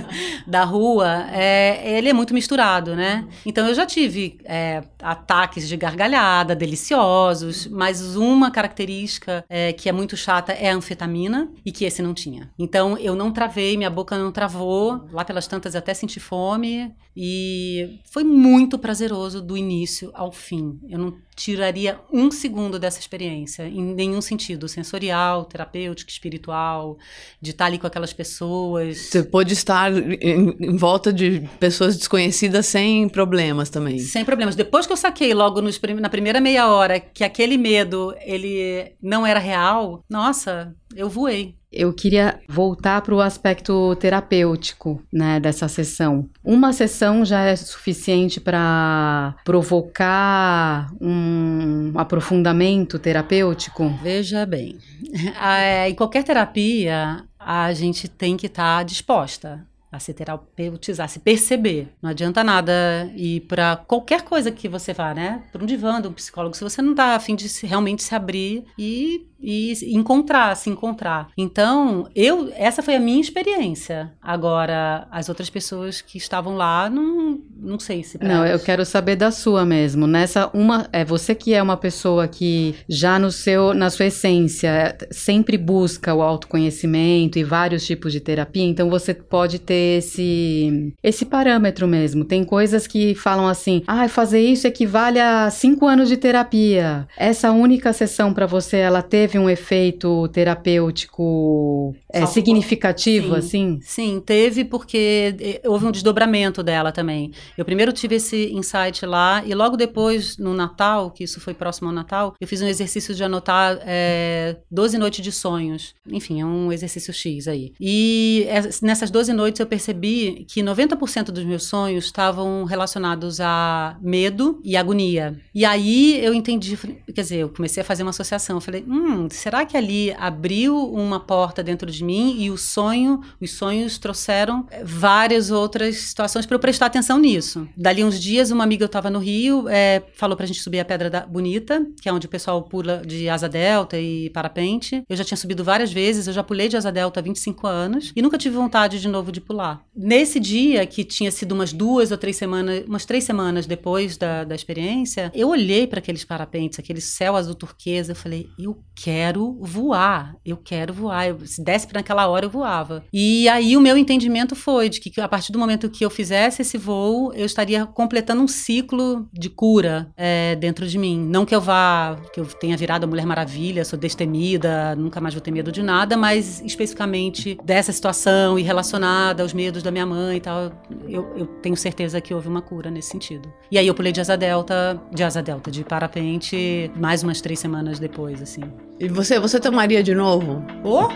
da 0.47 0.65
rua, 0.65 1.27
é, 1.31 1.99
ele 1.99 2.09
é 2.09 2.13
muito 2.13 2.35
misturado, 2.35 2.97
né? 2.97 3.29
Então 3.47 3.69
eu 3.69 3.75
já 3.75 3.87
tive 3.87 4.39
é, 4.45 4.83
ataques 5.01 5.69
de 5.69 5.77
gargalhada 5.77 6.55
deliciosos, 6.55 7.67
mas 7.67 8.17
uma 8.17 8.51
característica 8.51 9.45
é, 9.49 9.73
que 9.73 9.89
é 9.89 9.93
muito 9.93 10.17
chata 10.17 10.53
é 10.53 10.71
a 10.71 10.75
anfetamina 10.75 11.51
e 11.65 11.71
que 11.71 11.85
esse 11.85 12.03
não 12.03 12.15
tinha. 12.15 12.51
Então 12.59 12.97
eu 12.99 13.15
não 13.15 13.31
travei, 13.31 13.77
minha 13.77 13.91
boca 13.91 14.19
não 14.19 14.33
travou, 14.33 15.07
lá 15.13 15.25
pelas 15.25 15.47
tantas 15.47 15.77
até 15.77 15.95
senti 15.95 16.19
fome 16.19 16.93
e 17.17 18.01
foi 18.05 18.25
muito 18.25 18.79
prazeroso 18.79 19.43
do 19.43 19.57
início 19.57 20.11
ao 20.15 20.33
fim. 20.33 20.81
Eu 20.89 20.99
não 20.99 21.15
tiraria 21.35 22.01
um 22.13 22.31
segundo 22.31 22.79
dessa 22.79 23.01
experiência, 23.01 23.67
em 23.67 23.83
nenhum 23.83 24.21
sentido, 24.21 24.69
sensorial, 24.69 25.45
terapêutico, 25.45 26.11
espiritual, 26.23 26.97
de 27.41 27.51
estar 27.51 27.67
ali 27.67 27.79
com 27.79 27.87
aquelas 27.87 28.13
pessoas. 28.13 28.99
Você 28.99 29.23
pôde 29.23 29.53
estar 29.53 29.93
em, 29.93 30.57
em, 30.61 30.77
volta 30.77 31.13
de 31.13 31.49
pessoas 31.59 31.97
desconhecidas 31.97 32.67
sem 32.67 33.09
problemas 33.09 33.69
também. 33.69 33.99
Sem 33.99 34.25
problemas. 34.25 34.55
Depois 34.55 34.87
que 34.87 34.93
eu 34.93 34.97
saquei 34.97 35.35
logo 35.35 35.61
nos, 35.61 35.81
na 36.01 36.09
primeira 36.09 36.41
meia 36.41 36.69
hora 36.69 37.01
que 37.01 37.25
aquele 37.25 37.59
medo 37.59 38.15
ele 38.21 38.93
não 39.03 39.27
era 39.27 39.41
real, 39.41 40.05
nossa, 40.09 40.75
eu 40.95 41.09
voei. 41.09 41.57
Eu 41.73 41.91
queria 41.91 42.39
voltar 42.47 43.01
para 43.01 43.15
o 43.15 43.21
aspecto 43.23 43.97
terapêutico 43.97 45.03
né, 45.11 45.41
dessa 45.41 45.67
sessão. 45.69 46.29
Uma 46.45 46.71
sessão 46.71 47.25
já 47.25 47.41
é 47.45 47.57
suficiente 47.57 48.39
para 48.39 49.35
provocar 49.43 50.93
um 51.01 51.93
aprofundamento 51.95 52.99
terapêutico? 52.99 53.89
Veja 54.03 54.45
bem, 54.45 54.77
em 55.89 55.95
qualquer 55.95 56.25
terapia, 56.25 57.25
a 57.39 57.73
gente 57.73 58.09
tem 58.09 58.37
que 58.37 58.47
estar 58.47 58.79
tá 58.79 58.83
disposta 58.83 59.67
a 59.93 59.99
se 59.99 60.15
terapeutizar, 60.15 61.07
se 61.07 61.21
perceber. 61.21 61.93
Não 62.01 62.09
adianta 62.09 62.43
nada 62.43 63.13
ir 63.15 63.41
para 63.43 63.77
qualquer 63.77 64.23
coisa 64.23 64.51
que 64.51 64.67
você 64.67 64.95
vá, 64.95 65.13
né? 65.13 65.43
Para 65.53 65.63
um 65.63 65.67
divã, 65.67 66.01
um 66.01 66.13
psicólogo, 66.15 66.57
se 66.57 66.65
você 66.65 66.81
não 66.81 66.93
está 66.93 67.15
afim 67.15 67.37
de 67.37 67.47
se, 67.47 67.67
realmente 67.67 68.03
se 68.03 68.15
abrir 68.15 68.65
e 68.79 69.27
e 69.43 69.73
encontrar, 69.95 70.57
se 70.57 70.71
encontrar. 70.71 71.29
Então, 71.37 72.09
eu 72.15 72.53
essa 72.55 72.83
foi 72.83 72.95
a 72.95 73.01
minha 73.01 73.21
experiência. 73.21 74.13
Agora, 74.23 75.07
as 75.11 75.29
outras 75.29 75.51
pessoas 75.51 76.01
que 76.01 76.17
estavam 76.17 76.57
lá, 76.57 76.89
não, 76.89 77.41
não 77.59 77.79
sei 77.79 78.05
se. 78.05 78.19
Não, 78.23 78.47
eu 78.47 78.59
quero 78.59 78.85
saber 78.85 79.17
da 79.17 79.31
sua 79.31 79.65
mesmo. 79.65 80.07
Nessa 80.07 80.51
uma, 80.55 80.89
é 80.93 81.05
você 81.05 81.35
que 81.35 81.55
é 81.55 81.63
uma 81.63 81.77
pessoa 81.77 82.29
que 82.29 82.75
já 82.89 83.19
no 83.19 83.31
seu, 83.31 83.75
na 83.75 83.91
sua 83.91 84.07
essência, 84.07 84.97
sempre 85.11 85.59
busca 85.59 86.15
o 86.15 86.23
autoconhecimento 86.23 87.39
e 87.39 87.45
vários 87.45 87.85
tipos 87.85 88.13
de 88.13 88.21
terapia. 88.21 88.65
Então, 88.65 88.89
você 88.89 89.13
pode 89.13 89.59
ter 89.59 89.99
esse 89.99 90.93
esse 91.03 91.25
parâmetro 91.25 91.89
mesmo. 91.89 92.25
Tem 92.25 92.45
coisas 92.45 92.87
que 92.87 93.15
falam 93.15 93.49
assim, 93.49 93.83
ah, 93.87 94.09
fazer 94.09 94.41
isso 94.41 94.67
equivale 94.67 95.19
a 95.19 95.51
cinco 95.51 95.87
anos 95.87 96.09
de 96.09 96.17
terapia. 96.17 97.07
Essa 97.17 97.51
única 97.51 97.93
sessão 97.93 98.33
para 98.33 98.47
você, 98.47 98.77
ela 98.77 99.03
teve 99.03 99.32
teve 99.33 99.39
um 99.39 99.49
efeito 99.49 100.29
terapêutico 100.29 101.95
é, 102.13 102.27
significativo, 102.27 103.33
sim, 103.33 103.39
assim? 103.39 103.79
Sim, 103.81 104.23
teve 104.25 104.65
porque 104.65 105.35
eh, 105.41 105.63
houve 105.65 105.87
um 105.87 105.91
desdobramento 105.91 106.63
dela 106.63 106.93
também. 106.93 107.33
Eu 107.57 107.65
primeiro 107.65 107.93
tive 107.93 108.17
esse 108.17 108.53
insight 108.53 109.07
lá 109.07 109.43
e 109.47 109.55
logo 109.55 109.77
depois, 109.77 110.37
no 110.37 110.53
Natal, 110.53 111.11
que 111.11 111.25
isso 111.25 111.41
foi 111.41 111.55
próximo 111.55 111.89
ao 111.89 111.95
Natal, 111.95 112.35
eu 112.39 112.47
fiz 112.47 112.61
um 112.61 112.67
exercício 112.67 113.15
de 113.15 113.25
anotar 113.25 113.79
é, 113.83 114.57
12 114.71 114.99
noites 114.99 115.25
de 115.25 115.33
sonhos. 115.33 115.95
Enfim, 116.07 116.41
é 116.41 116.45
um 116.45 116.71
exercício 116.71 117.13
X 117.13 117.49
aí. 117.49 117.73
E 117.81 118.47
nessas 118.83 119.11
12 119.11 119.33
noites 119.33 119.61
eu 119.61 119.67
percebi 119.67 120.45
que 120.49 120.63
90% 120.63 121.27
dos 121.27 121.45
meus 121.45 121.65
sonhos 121.65 122.05
estavam 122.05 122.65
relacionados 122.65 123.41
a 123.41 123.97
medo 124.03 124.61
e 124.63 124.77
agonia. 124.77 125.41
E 125.55 125.65
aí 125.65 126.23
eu 126.23 126.35
entendi, 126.35 126.77
quer 127.15 127.23
dizer, 127.23 127.37
eu 127.39 127.49
comecei 127.49 127.81
a 127.81 127.85
fazer 127.85 128.03
uma 128.03 128.11
associação. 128.11 128.57
Eu 128.57 128.61
falei, 128.61 128.85
hum, 128.87 129.22
será 129.31 129.65
que 129.65 129.77
ali 129.77 130.13
abriu 130.13 130.77
uma 130.93 131.21
porta 131.21 131.63
dentro 131.63 131.91
de 131.91 132.05
mim 132.05 132.37
e 132.39 132.51
o 132.51 132.57
sonho, 132.57 133.21
os 133.41 133.53
sonhos 133.53 133.99
trouxeram 133.99 134.67
eh, 134.71 134.83
várias 134.85 135.51
outras 135.51 135.97
situações 135.97 136.47
para 136.47 136.55
eu 136.55 136.61
prestar 136.61 136.87
atenção 136.87 137.19
nisso. 137.19 137.69
Dali 137.77 138.05
uns 138.05 138.21
dias, 138.21 138.51
uma 138.51 138.65
amiga 138.65 138.85
eu 138.85 138.87
estava 138.87 139.11
no 139.11 139.19
Rio, 139.19 139.69
é, 139.69 140.03
falou 140.15 140.37
para 140.37 140.45
a 140.45 140.47
gente 140.47 140.61
subir 140.61 140.81
a 140.81 140.85
Pedra 140.85 141.09
da 141.09 141.27
Bonita, 141.27 141.87
que 142.01 142.09
é 142.09 142.13
onde 142.13 142.27
o 142.27 142.31
pessoal 142.31 142.63
pula 142.63 143.03
de 143.05 143.29
asa 143.29 143.49
delta 143.49 143.99
e 143.99 144.31
parapente. 144.31 145.03
Eu 145.09 145.17
já 145.17 145.25
tinha 145.25 145.37
subido 145.37 145.65
várias 145.65 145.93
vezes, 145.93 146.27
eu 146.27 146.33
já 146.33 146.43
pulei 146.43 146.69
de 146.69 146.77
asa 146.77 146.93
delta 146.93 147.21
há 147.21 147.23
25 147.23 147.67
anos 147.67 148.13
e 148.15 148.23
nunca 148.23 148.39
tive 148.39 148.57
vontade 148.57 149.01
de 149.01 149.09
novo 149.09 149.31
de 149.33 149.41
pular. 149.41 149.85
Nesse 149.95 150.39
dia, 150.41 150.87
que 150.87 151.05
tinha 151.05 151.31
sido 151.31 151.53
umas 151.53 151.73
duas 151.73 152.11
ou 152.11 152.19
três 152.19 152.37
semanas, 152.37 152.85
umas 152.87 153.05
três 153.05 153.25
semanas 153.25 153.67
depois 153.67 154.17
da, 154.17 154.45
da 154.45 154.55
experiência, 154.55 155.31
eu 155.35 155.49
olhei 155.49 155.87
para 155.87 155.99
aqueles 155.99 156.25
parapentes, 156.25 156.79
aquele 156.79 157.01
céu 157.01 157.37
azul 157.37 157.55
turquesa, 157.55 158.13
eu 158.13 158.17
falei, 158.17 158.49
eu 158.59 158.79
quero 158.95 159.12
quero 159.13 159.59
voar, 159.61 160.35
eu 160.45 160.57
quero 160.57 160.95
voar. 160.95 161.29
Eu, 161.29 161.47
se 161.47 161.63
desse 161.63 161.87
para 161.87 161.99
naquela 161.99 162.27
hora, 162.29 162.47
eu 162.47 162.51
voava. 162.51 163.05
E 163.13 163.47
aí 163.47 163.77
o 163.77 163.81
meu 163.81 163.95
entendimento 163.95 164.57
foi 164.57 164.89
de 164.89 165.01
que 165.01 165.21
a 165.21 165.29
partir 165.29 165.53
do 165.53 165.59
momento 165.59 165.91
que 165.91 166.03
eu 166.03 166.09
fizesse 166.09 166.63
esse 166.63 166.79
voo, 166.79 167.31
eu 167.35 167.45
estaria 167.45 167.85
completando 167.85 168.43
um 168.43 168.49
ciclo 168.49 169.29
de 169.31 169.51
cura 169.51 170.11
é, 170.17 170.57
dentro 170.57 170.87
de 170.87 170.99
mim. 170.99 171.19
Não 171.29 171.45
que 171.45 171.55
eu 171.55 171.61
vá, 171.61 172.17
que 172.33 172.41
eu 172.41 172.47
tenha 172.47 172.75
virado 172.75 173.05
a 173.05 173.07
Mulher 173.07 173.27
Maravilha, 173.27 173.85
sou 173.85 173.99
destemida, 173.99 174.97
nunca 174.97 175.21
mais 175.21 175.35
vou 175.35 175.43
ter 175.43 175.51
medo 175.51 175.71
de 175.71 175.83
nada, 175.83 176.17
mas 176.17 176.63
especificamente 176.65 177.59
dessa 177.63 177.93
situação 177.93 178.59
e 178.59 178.63
relacionada 178.63 179.43
aos 179.43 179.53
medos 179.53 179.83
da 179.83 179.91
minha 179.91 180.07
mãe 180.07 180.39
e 180.39 180.41
tal, 180.41 180.73
eu, 181.07 181.31
eu 181.37 181.47
tenho 181.61 181.77
certeza 181.77 182.19
que 182.19 182.33
houve 182.33 182.49
uma 182.49 182.63
cura 182.63 182.91
nesse 182.91 183.11
sentido. 183.11 183.53
E 183.71 183.77
aí 183.77 183.87
eu 183.87 183.95
pulei 183.95 184.11
de 184.11 184.23
asa 184.23 184.37
delta, 184.37 184.99
de 185.13 185.23
asa 185.23 185.43
delta, 185.43 185.71
de 185.71 185.85
parapente, 185.85 186.91
mais 186.97 187.23
umas 187.23 187.43
três 187.43 187.59
semanas 187.59 187.99
depois, 187.99 188.41
assim. 188.41 188.63
E 189.03 189.09
você, 189.09 189.41
você 189.41 189.59
tomaria 189.59 190.01
de 190.01 190.15
novo? 190.15 190.65
Oh? 190.85 191.09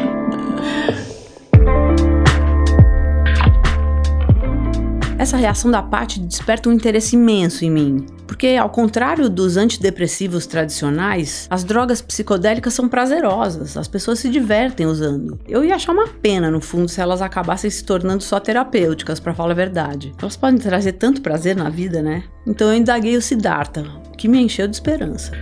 Essa 5.18 5.38
reação 5.38 5.70
da 5.70 5.82
parte 5.82 6.20
desperta 6.20 6.68
um 6.68 6.72
interesse 6.72 7.16
imenso 7.16 7.64
em 7.64 7.70
mim 7.70 8.06
Porque, 8.26 8.48
ao 8.48 8.68
contrário 8.68 9.30
dos 9.30 9.56
antidepressivos 9.56 10.46
tradicionais, 10.46 11.46
as 11.48 11.64
drogas 11.64 12.02
psicodélicas 12.02 12.74
são 12.74 12.86
prazerosas, 12.86 13.78
as 13.78 13.88
pessoas 13.88 14.18
se 14.18 14.28
divertem 14.28 14.84
usando. 14.84 15.38
Eu 15.48 15.64
ia 15.64 15.74
achar 15.74 15.92
uma 15.92 16.06
pena, 16.06 16.50
no 16.50 16.60
fundo, 16.60 16.88
se 16.88 17.00
elas 17.00 17.22
acabassem 17.22 17.70
se 17.70 17.82
tornando 17.82 18.22
só 18.22 18.38
terapêuticas, 18.38 19.18
para 19.18 19.32
falar 19.32 19.52
a 19.52 19.54
verdade. 19.54 20.12
Elas 20.20 20.36
podem 20.36 20.58
trazer 20.58 20.92
tanto 20.92 21.22
prazer 21.22 21.56
na 21.56 21.70
vida, 21.70 22.02
né? 22.02 22.24
Então 22.46 22.68
eu 22.68 22.76
indaguei 22.76 23.16
o 23.16 23.22
Siddhartha, 23.22 23.84
que 24.18 24.28
me 24.28 24.42
encheu 24.42 24.68
de 24.68 24.76
esperança. 24.76 25.32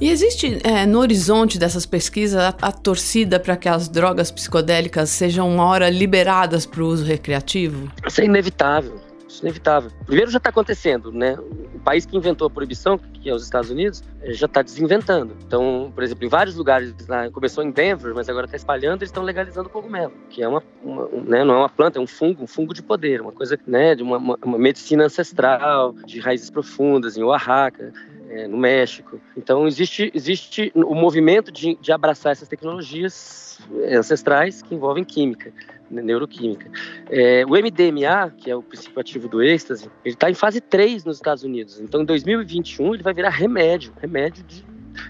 E 0.00 0.08
existe 0.08 0.58
é, 0.64 0.86
no 0.86 1.00
horizonte 1.00 1.58
dessas 1.58 1.84
pesquisas 1.84 2.40
a, 2.40 2.54
a 2.62 2.72
torcida 2.72 3.38
para 3.38 3.56
que 3.56 3.68
as 3.68 3.88
drogas 3.88 4.30
psicodélicas 4.30 5.10
sejam 5.10 5.52
uma 5.52 5.64
hora 5.64 5.90
liberadas 5.90 6.64
para 6.64 6.82
o 6.82 6.86
uso 6.86 7.04
recreativo? 7.04 7.90
Isso 8.06 8.20
é 8.20 8.24
inevitável. 8.24 9.07
Isso 9.28 9.44
é 9.44 9.48
inevitável. 9.48 9.90
Primeiro 10.06 10.30
já 10.30 10.38
está 10.38 10.48
acontecendo, 10.48 11.12
né? 11.12 11.36
O 11.74 11.78
país 11.80 12.06
que 12.06 12.16
inventou 12.16 12.46
a 12.46 12.50
proibição, 12.50 12.96
que 12.96 13.28
é 13.28 13.34
os 13.34 13.44
Estados 13.44 13.70
Unidos, 13.70 14.02
eh, 14.22 14.32
já 14.32 14.46
está 14.46 14.62
desinventando. 14.62 15.36
Então, 15.46 15.92
por 15.94 16.02
exemplo, 16.02 16.24
em 16.24 16.28
vários 16.28 16.56
lugares, 16.56 16.94
começou 17.32 17.62
em 17.62 17.70
Denver, 17.70 18.14
mas 18.14 18.28
agora 18.28 18.46
está 18.46 18.56
espalhando, 18.56 19.02
eles 19.02 19.10
estão 19.10 19.22
legalizando 19.22 19.68
o 19.68 19.70
cogumelo, 19.70 20.12
que 20.30 20.42
é 20.42 20.48
uma, 20.48 20.62
uma 20.82 21.08
né, 21.08 21.44
não 21.44 21.54
é 21.54 21.58
uma 21.58 21.68
planta, 21.68 21.98
é 21.98 22.02
um 22.02 22.06
fungo, 22.06 22.42
um 22.42 22.46
fungo 22.46 22.72
de 22.72 22.82
poder, 22.82 23.20
uma 23.20 23.32
coisa, 23.32 23.58
né, 23.66 23.94
de 23.94 24.02
uma, 24.02 24.16
uma, 24.16 24.38
uma 24.42 24.58
medicina 24.58 25.04
ancestral, 25.04 25.92
de 25.92 26.20
raízes 26.20 26.48
profundas, 26.48 27.16
em 27.16 27.22
Oaxaca, 27.22 27.92
é, 28.30 28.48
no 28.48 28.56
México. 28.56 29.20
Então, 29.36 29.66
existe, 29.66 30.10
existe 30.14 30.72
o 30.74 30.94
movimento 30.94 31.52
de, 31.52 31.76
de 31.76 31.92
abraçar 31.92 32.32
essas 32.32 32.48
tecnologias 32.48 33.58
ancestrais 33.92 34.62
que 34.62 34.74
envolvem 34.74 35.04
química 35.04 35.52
neuroquímica. 35.90 36.70
É, 37.10 37.44
o 37.46 37.50
MDMA, 37.50 38.32
que 38.36 38.50
é 38.50 38.56
o 38.56 38.62
princípio 38.62 39.00
ativo 39.00 39.28
do 39.28 39.42
êxtase, 39.42 39.90
ele 40.04 40.14
está 40.14 40.30
em 40.30 40.34
fase 40.34 40.60
3 40.60 41.04
nos 41.04 41.16
Estados 41.16 41.42
Unidos. 41.42 41.80
Então, 41.80 42.02
em 42.02 42.04
2021, 42.04 42.94
ele 42.94 43.02
vai 43.02 43.14
virar 43.14 43.30
remédio, 43.30 43.92
remédio 44.00 44.44
de 44.44 44.64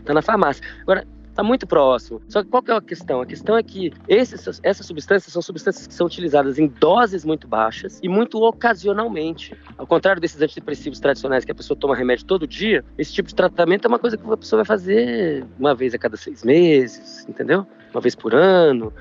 tá 0.04 0.12
na 0.12 0.22
farmácia. 0.22 0.62
Agora, 0.82 1.06
está 1.38 1.42
muito 1.42 1.66
próximo. 1.68 2.20
Só 2.28 2.42
que 2.42 2.50
qual 2.50 2.60
que 2.60 2.70
é 2.72 2.74
a 2.74 2.80
questão? 2.80 3.20
A 3.20 3.26
questão 3.26 3.56
é 3.56 3.62
que 3.62 3.92
esses, 4.08 4.60
essas 4.62 4.84
substâncias 4.84 5.32
são 5.32 5.40
substâncias 5.40 5.86
que 5.86 5.94
são 5.94 6.06
utilizadas 6.06 6.58
em 6.58 6.66
doses 6.66 7.24
muito 7.24 7.46
baixas 7.46 8.00
e 8.02 8.08
muito 8.08 8.42
ocasionalmente. 8.42 9.56
Ao 9.76 9.86
contrário 9.86 10.20
desses 10.20 10.42
antidepressivos 10.42 10.98
tradicionais 10.98 11.44
que 11.44 11.52
a 11.52 11.54
pessoa 11.54 11.78
toma 11.78 11.94
remédio 11.94 12.26
todo 12.26 12.46
dia, 12.46 12.84
esse 12.98 13.12
tipo 13.12 13.28
de 13.28 13.36
tratamento 13.36 13.84
é 13.84 13.88
uma 13.88 14.00
coisa 14.00 14.16
que 14.16 14.28
a 14.28 14.36
pessoa 14.36 14.58
vai 14.58 14.66
fazer 14.66 15.46
uma 15.58 15.76
vez 15.76 15.94
a 15.94 15.98
cada 15.98 16.16
seis 16.16 16.42
meses, 16.42 17.24
entendeu? 17.28 17.64
Uma 17.92 18.00
vez 18.00 18.14
por 18.14 18.34
ano, 18.34 18.92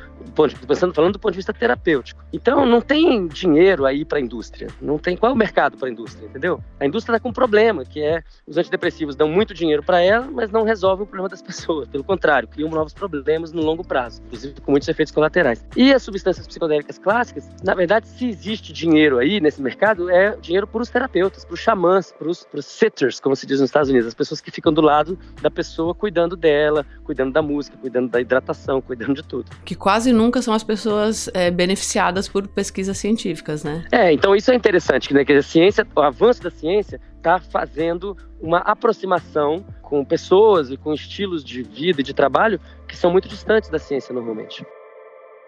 pensando, 0.68 0.94
falando 0.94 1.14
do 1.14 1.20
ponto 1.20 1.32
de 1.32 1.38
vista 1.38 1.54
terapêutico. 1.54 2.24
Então, 2.32 2.66
não 2.66 2.82
tem 2.82 3.28
dinheiro 3.28 3.86
aí 3.86 4.06
para 4.06 4.20
a 4.20 4.22
indústria. 4.22 4.68
Não 4.82 4.98
tem 4.98 5.16
qual 5.16 5.32
é 5.32 5.36
o 5.36 5.38
mercado 5.38 5.78
para 5.78 5.88
a 5.88 5.92
indústria, 5.92 6.26
entendeu? 6.26 6.62
A 6.80 6.86
indústria 6.86 7.16
está 7.16 7.24
com 7.24 7.30
um 7.30 7.34
problema, 7.34 7.86
que 7.86 8.02
é 8.02 8.24
os 8.46 8.58
antidepressivos 8.58 9.16
dão 9.16 9.28
muito 9.28 9.54
dinheiro 9.54 9.84
para 9.84 10.02
ela, 10.02 10.28
mas 10.32 10.52
não 10.52 10.64
resolvem 10.64 11.04
o 11.04 11.08
problema 11.08 11.30
das 11.30 11.42
pessoas. 11.44 11.88
Pelo 11.88 12.04
contrário, 12.04 12.48
criam 12.48 12.70
novos 12.70 12.94
problemas 12.94 13.52
no 13.52 13.62
longo 13.62 13.84
prazo, 13.84 14.22
inclusive 14.26 14.62
com 14.62 14.72
muitos 14.72 14.88
efeitos 14.88 15.14
colaterais. 15.14 15.66
E 15.76 15.94
as 15.94 16.04
substâncias 16.04 16.48
psicodélicas 16.48 16.98
clássicas, 16.98 17.50
na 17.64 17.74
verdade, 17.74 18.08
se 18.08 18.28
existe 18.28 18.74
dinheiro 18.74 19.18
aí 19.18 19.40
nesse 19.40 19.62
mercado, 19.62 20.10
é 20.10 20.36
dinheiro 20.38 20.68
para 20.68 20.82
os 20.82 20.90
terapeutas, 20.90 21.46
para 21.46 21.54
os 21.54 21.60
xamãs, 21.60 22.12
para 22.12 22.28
os 22.28 22.46
sitters, 22.62 23.20
como 23.20 23.36
se 23.36 23.46
diz 23.46 23.60
nos 23.60 23.70
Estados 23.70 23.90
Unidos, 23.90 24.08
as 24.08 24.14
pessoas 24.14 24.42
que 24.42 24.52
ficam 24.52 24.74
do 24.74 24.82
lado 24.82 25.18
da 25.42 25.50
pessoa 25.50 25.94
cuidando 25.94 26.36
dela, 26.36 26.86
cuidando 27.04 27.32
da 27.32 27.42
música, 27.42 27.78
cuidando 27.78 28.10
da 28.10 28.20
hidratação, 28.20 28.77
cuidando 28.82 29.16
de 29.16 29.24
tudo. 29.24 29.50
Que 29.66 29.76
quase 29.76 30.12
nunca 30.12 30.42
são 30.42 30.54
as 30.54 30.64
pessoas 30.64 31.30
é, 31.34 31.52
beneficiadas 31.52 32.28
por 32.28 32.48
pesquisas 32.48 32.98
científicas, 32.98 33.64
né? 33.64 33.86
É, 33.92 34.12
então 34.12 34.36
isso 34.36 34.52
é 34.52 34.56
interessante, 34.56 35.14
né? 35.14 35.24
Que 35.24 35.34
a 35.34 35.42
ciência, 35.42 35.86
o 35.96 36.02
avanço 36.02 36.44
da 36.44 36.52
ciência 36.52 37.00
está 37.18 37.40
fazendo 37.40 38.16
uma 38.40 38.60
aproximação 38.60 39.66
com 39.82 40.04
pessoas 40.04 40.70
e 40.70 40.78
com 40.78 40.94
estilos 40.94 41.44
de 41.44 41.64
vida 41.64 42.02
e 42.02 42.04
de 42.04 42.14
trabalho 42.14 42.60
que 42.88 42.96
são 42.96 43.12
muito 43.12 43.28
distantes 43.28 43.70
da 43.70 43.80
ciência 43.80 44.14
normalmente. 44.14 44.66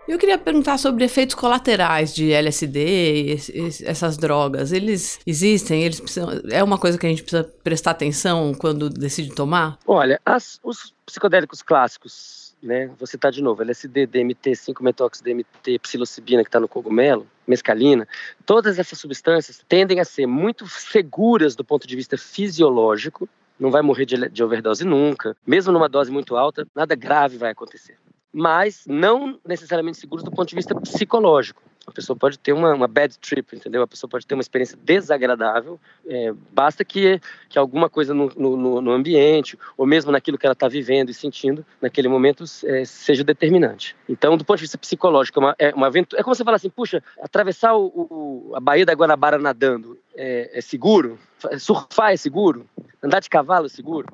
Eu 0.09 0.17
queria 0.17 0.39
perguntar 0.39 0.79
sobre 0.79 1.05
efeitos 1.05 1.35
colaterais 1.35 2.15
de 2.15 2.31
LSD, 2.31 3.37
essas 3.85 4.17
drogas. 4.17 4.71
Eles 4.71 5.19
existem? 5.23 5.83
Eles 5.83 5.99
precisam, 5.99 6.29
é 6.49 6.63
uma 6.63 6.79
coisa 6.79 6.97
que 6.97 7.05
a 7.05 7.09
gente 7.09 7.21
precisa 7.21 7.43
prestar 7.63 7.91
atenção 7.91 8.55
quando 8.55 8.89
decide 8.89 9.35
tomar? 9.35 9.77
Olha, 9.85 10.19
as, 10.25 10.59
os 10.63 10.95
psicodélicos 11.05 11.61
clássicos 11.61 12.38
né? 12.61 12.87
Vou 12.97 13.07
citar 13.07 13.31
de 13.31 13.41
novo, 13.41 13.61
LSD, 13.61 14.05
DMT, 14.05 14.51
5-metox-DMT, 14.51 15.79
psilocibina 15.79 16.43
que 16.43 16.49
está 16.49 16.59
no 16.59 16.67
cogumelo, 16.67 17.27
mescalina, 17.47 18.07
todas 18.45 18.77
essas 18.77 18.99
substâncias 18.99 19.63
tendem 19.67 19.99
a 19.99 20.05
ser 20.05 20.27
muito 20.27 20.67
seguras 20.67 21.55
do 21.55 21.63
ponto 21.63 21.87
de 21.87 21.95
vista 21.95 22.17
fisiológico, 22.17 23.27
não 23.59 23.71
vai 23.71 23.81
morrer 23.81 24.05
de, 24.05 24.29
de 24.29 24.43
overdose 24.43 24.85
nunca, 24.85 25.35
mesmo 25.45 25.71
numa 25.71 25.89
dose 25.89 26.11
muito 26.11 26.35
alta, 26.35 26.67
nada 26.75 26.95
grave 26.95 27.37
vai 27.37 27.51
acontecer. 27.51 27.97
Mas 28.31 28.83
não 28.85 29.39
necessariamente 29.45 29.97
seguros 29.97 30.23
do 30.23 30.31
ponto 30.31 30.49
de 30.49 30.55
vista 30.55 30.75
psicológico. 30.75 31.61
A 31.87 31.91
pessoa 31.91 32.15
pode 32.15 32.37
ter 32.37 32.53
uma, 32.53 32.73
uma 32.73 32.87
bad 32.87 33.17
trip, 33.17 33.55
entendeu? 33.55 33.81
A 33.81 33.87
pessoa 33.87 34.09
pode 34.09 34.25
ter 34.25 34.35
uma 34.35 34.41
experiência 34.41 34.77
desagradável. 34.81 35.79
É, 36.05 36.31
basta 36.51 36.85
que, 36.85 37.19
que 37.47 37.57
alguma 37.57 37.89
coisa 37.89 38.13
no, 38.13 38.31
no, 38.35 38.81
no, 38.81 38.91
ambiente, 38.91 39.57
ou 39.75 39.87
mesmo 39.87 40.11
naquilo 40.11 40.37
que 40.37 40.45
ela 40.45 40.53
está 40.53 40.67
vivendo 40.67 41.09
e 41.09 41.13
sentindo, 41.13 41.65
naquele 41.81 42.07
momento, 42.07 42.43
é, 42.65 42.85
seja 42.85 43.23
determinante. 43.23 43.95
Então, 44.07 44.37
do 44.37 44.45
ponto 44.45 44.57
de 44.57 44.63
vista 44.63 44.77
psicológico, 44.77 45.39
é 45.39 45.43
uma, 45.43 45.55
é 45.57 45.73
uma 45.73 45.87
aventura. 45.87 46.19
É 46.19 46.23
como 46.23 46.35
você 46.35 46.43
falar 46.43 46.57
assim: 46.57 46.69
puxa, 46.69 47.03
atravessar 47.21 47.75
o, 47.75 47.87
o, 47.87 48.51
a 48.55 48.59
Baía 48.59 48.85
da 48.85 48.93
Guanabara 48.93 49.39
nadando 49.39 49.97
é, 50.15 50.51
é 50.53 50.61
seguro? 50.61 51.17
Surfar 51.57 52.11
é 52.11 52.17
seguro? 52.17 52.67
Andar 53.01 53.21
de 53.21 53.29
cavalo 53.29 53.67
é 53.67 53.69
seguro? 53.69 54.07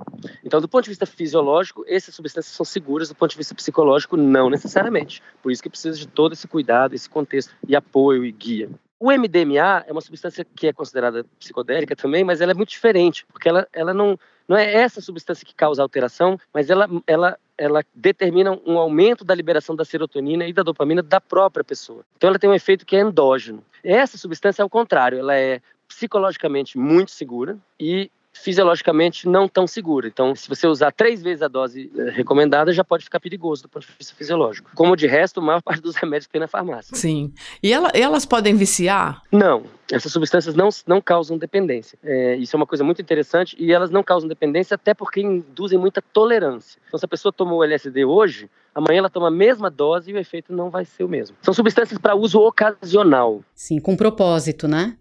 Então, 0.43 0.62
do 0.62 0.67
ponto 0.67 0.84
de 0.84 0.91
vista 0.91 1.06
fisiológico, 1.06 1.84
essas 1.88 2.13
substâncias 2.13 2.56
são 2.56 2.65
seguras, 2.65 3.10
do 3.10 3.15
ponto 3.15 3.32
de 3.32 3.38
vista 3.38 3.56
psicológico, 3.56 4.15
não 4.15 4.50
necessariamente. 4.50 5.24
Por 5.41 5.52
isso 5.52 5.62
que 5.62 5.69
precisa 5.69 5.98
de 5.98 6.08
todo 6.08 6.34
esse 6.34 6.48
cuidado, 6.48 6.93
esse 6.93 7.10
contexto 7.10 7.56
e 7.67 7.76
apoio 7.76 8.24
e 8.24 8.32
guia. 8.32 8.69
O 9.00 9.12
MDMA 9.12 9.84
é 9.88 9.91
uma 9.91 10.02
substância 10.02 10.45
que 10.56 10.67
é 10.67 10.74
considerada 10.74 11.26
psicodélica 11.39 11.95
também, 11.95 12.24
mas 12.24 12.41
ela 12.41 12.52
é 12.52 12.56
muito 12.56 12.69
diferente, 12.69 13.26
porque 13.32 13.50
ela, 13.50 13.67
ela 13.74 13.93
não, 13.93 14.17
não 14.48 14.56
é 14.56 14.74
essa 14.74 15.02
substância 15.02 15.45
que 15.45 15.54
causa 15.54 15.82
alteração, 15.82 16.39
mas 16.54 16.69
ela, 16.69 16.88
ela, 17.06 17.38
ela 17.58 17.84
determina 17.93 18.58
um 18.65 18.78
aumento 18.78 19.26
da 19.26 19.36
liberação 19.36 19.76
da 19.76 19.84
serotonina 19.84 20.48
e 20.48 20.54
da 20.54 20.63
dopamina 20.63 21.04
da 21.04 21.19
própria 21.19 21.63
pessoa. 21.63 22.06
Então 22.15 22.30
ela 22.30 22.39
tem 22.39 22.50
um 22.50 22.54
efeito 22.54 22.86
que 22.86 22.95
é 22.95 23.02
endógeno. 23.02 23.63
Essa 23.84 24.17
substância 24.17 24.62
é 24.62 24.65
o 24.65 24.69
contrário, 24.69 25.19
ela 25.19 25.36
é 25.36 25.60
psicologicamente 25.88 26.78
muito 26.78 27.12
segura 27.12 27.58
e 27.80 28.10
fisiologicamente 28.36 29.28
não 29.28 29.48
tão 29.48 29.65
segura. 29.65 30.08
Então, 30.08 30.36
se 30.36 30.48
você 30.48 30.67
usar 30.67 30.91
três 30.91 31.21
vezes 31.21 31.41
a 31.41 31.48
dose 31.48 31.91
eh, 31.98 32.12
recomendada, 32.12 32.74
já 32.74 32.84
pode 32.84 33.04
ficar 33.04 33.19
perigoso 33.19 33.63
do 33.63 33.69
ponto 33.69 33.88
de 33.88 33.93
vista 33.98 34.13
fisiológico. 34.13 34.69
Como 34.76 34.95
de 34.95 35.08
resto, 35.08 35.39
a 35.39 35.43
maior 35.43 35.62
parte 35.62 35.82
dos 35.82 35.95
remédios 35.98 36.28
que 36.28 36.34
tem 36.34 36.41
na 36.41 36.48
farmácia. 36.48 36.95
Sim. 36.95 37.34
E 37.63 37.71
ela, 37.71 37.89
elas 37.93 38.26
podem 38.26 38.56
viciar? 38.56 39.21
Não. 39.32 39.63
Essas 39.91 40.12
substâncias 40.12 40.56
não, 40.56 40.69
não 40.88 41.00
causam 41.00 41.38
dependência. 41.38 41.98
É, 42.04 42.36
isso 42.36 42.56
é 42.56 42.58
uma 42.58 42.65
coisa 42.65 42.84
muito 42.84 43.02
interessante 43.02 43.56
e 43.60 43.71
elas 43.71 43.89
não 43.89 44.04
causam 44.04 44.28
dependência 44.28 44.76
até 44.76 44.93
porque 44.93 45.21
induzem 45.21 45.78
muita 45.78 46.02
tolerância. 46.02 46.80
Então, 46.88 47.00
se 47.00 47.06
a 47.06 47.08
pessoa 47.08 47.32
tomou 47.32 47.63
LSD 47.63 48.04
hoje, 48.04 48.50
amanhã 48.74 49.00
ela 49.00 49.10
toma 49.10 49.28
a 49.28 49.32
mesma 49.32 49.69
dose 49.69 50.12
e 50.12 50.13
o 50.13 50.17
efeito 50.17 50.52
não 50.52 50.69
vai 50.69 50.86
ser 50.86 51.04
o 51.04 51.10
mesmo. 51.10 51.38
São 51.41 51.54
substâncias 51.54 52.00
para 52.00 52.15
uso 52.15 52.39
ocasional. 52.39 53.41
Sim, 53.54 53.80
com 53.80 53.95
propósito, 53.95 54.67
né? 54.67 54.98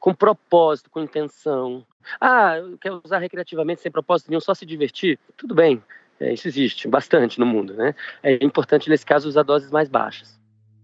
Com 0.00 0.14
propósito, 0.14 0.90
com 0.90 1.00
intenção. 1.00 1.86
Ah, 2.18 2.54
quer 2.80 2.92
usar 3.04 3.18
recreativamente 3.18 3.82
sem 3.82 3.92
propósito 3.92 4.30
nenhum, 4.30 4.40
só 4.40 4.54
se 4.54 4.64
divertir? 4.64 5.18
Tudo 5.36 5.54
bem, 5.54 5.82
é, 6.18 6.32
isso 6.32 6.48
existe 6.48 6.88
bastante 6.88 7.38
no 7.38 7.44
mundo, 7.44 7.74
né? 7.74 7.94
É 8.22 8.42
importante, 8.42 8.88
nesse 8.88 9.04
caso, 9.04 9.28
usar 9.28 9.42
doses 9.42 9.70
mais 9.70 9.88
baixas. 9.88 10.39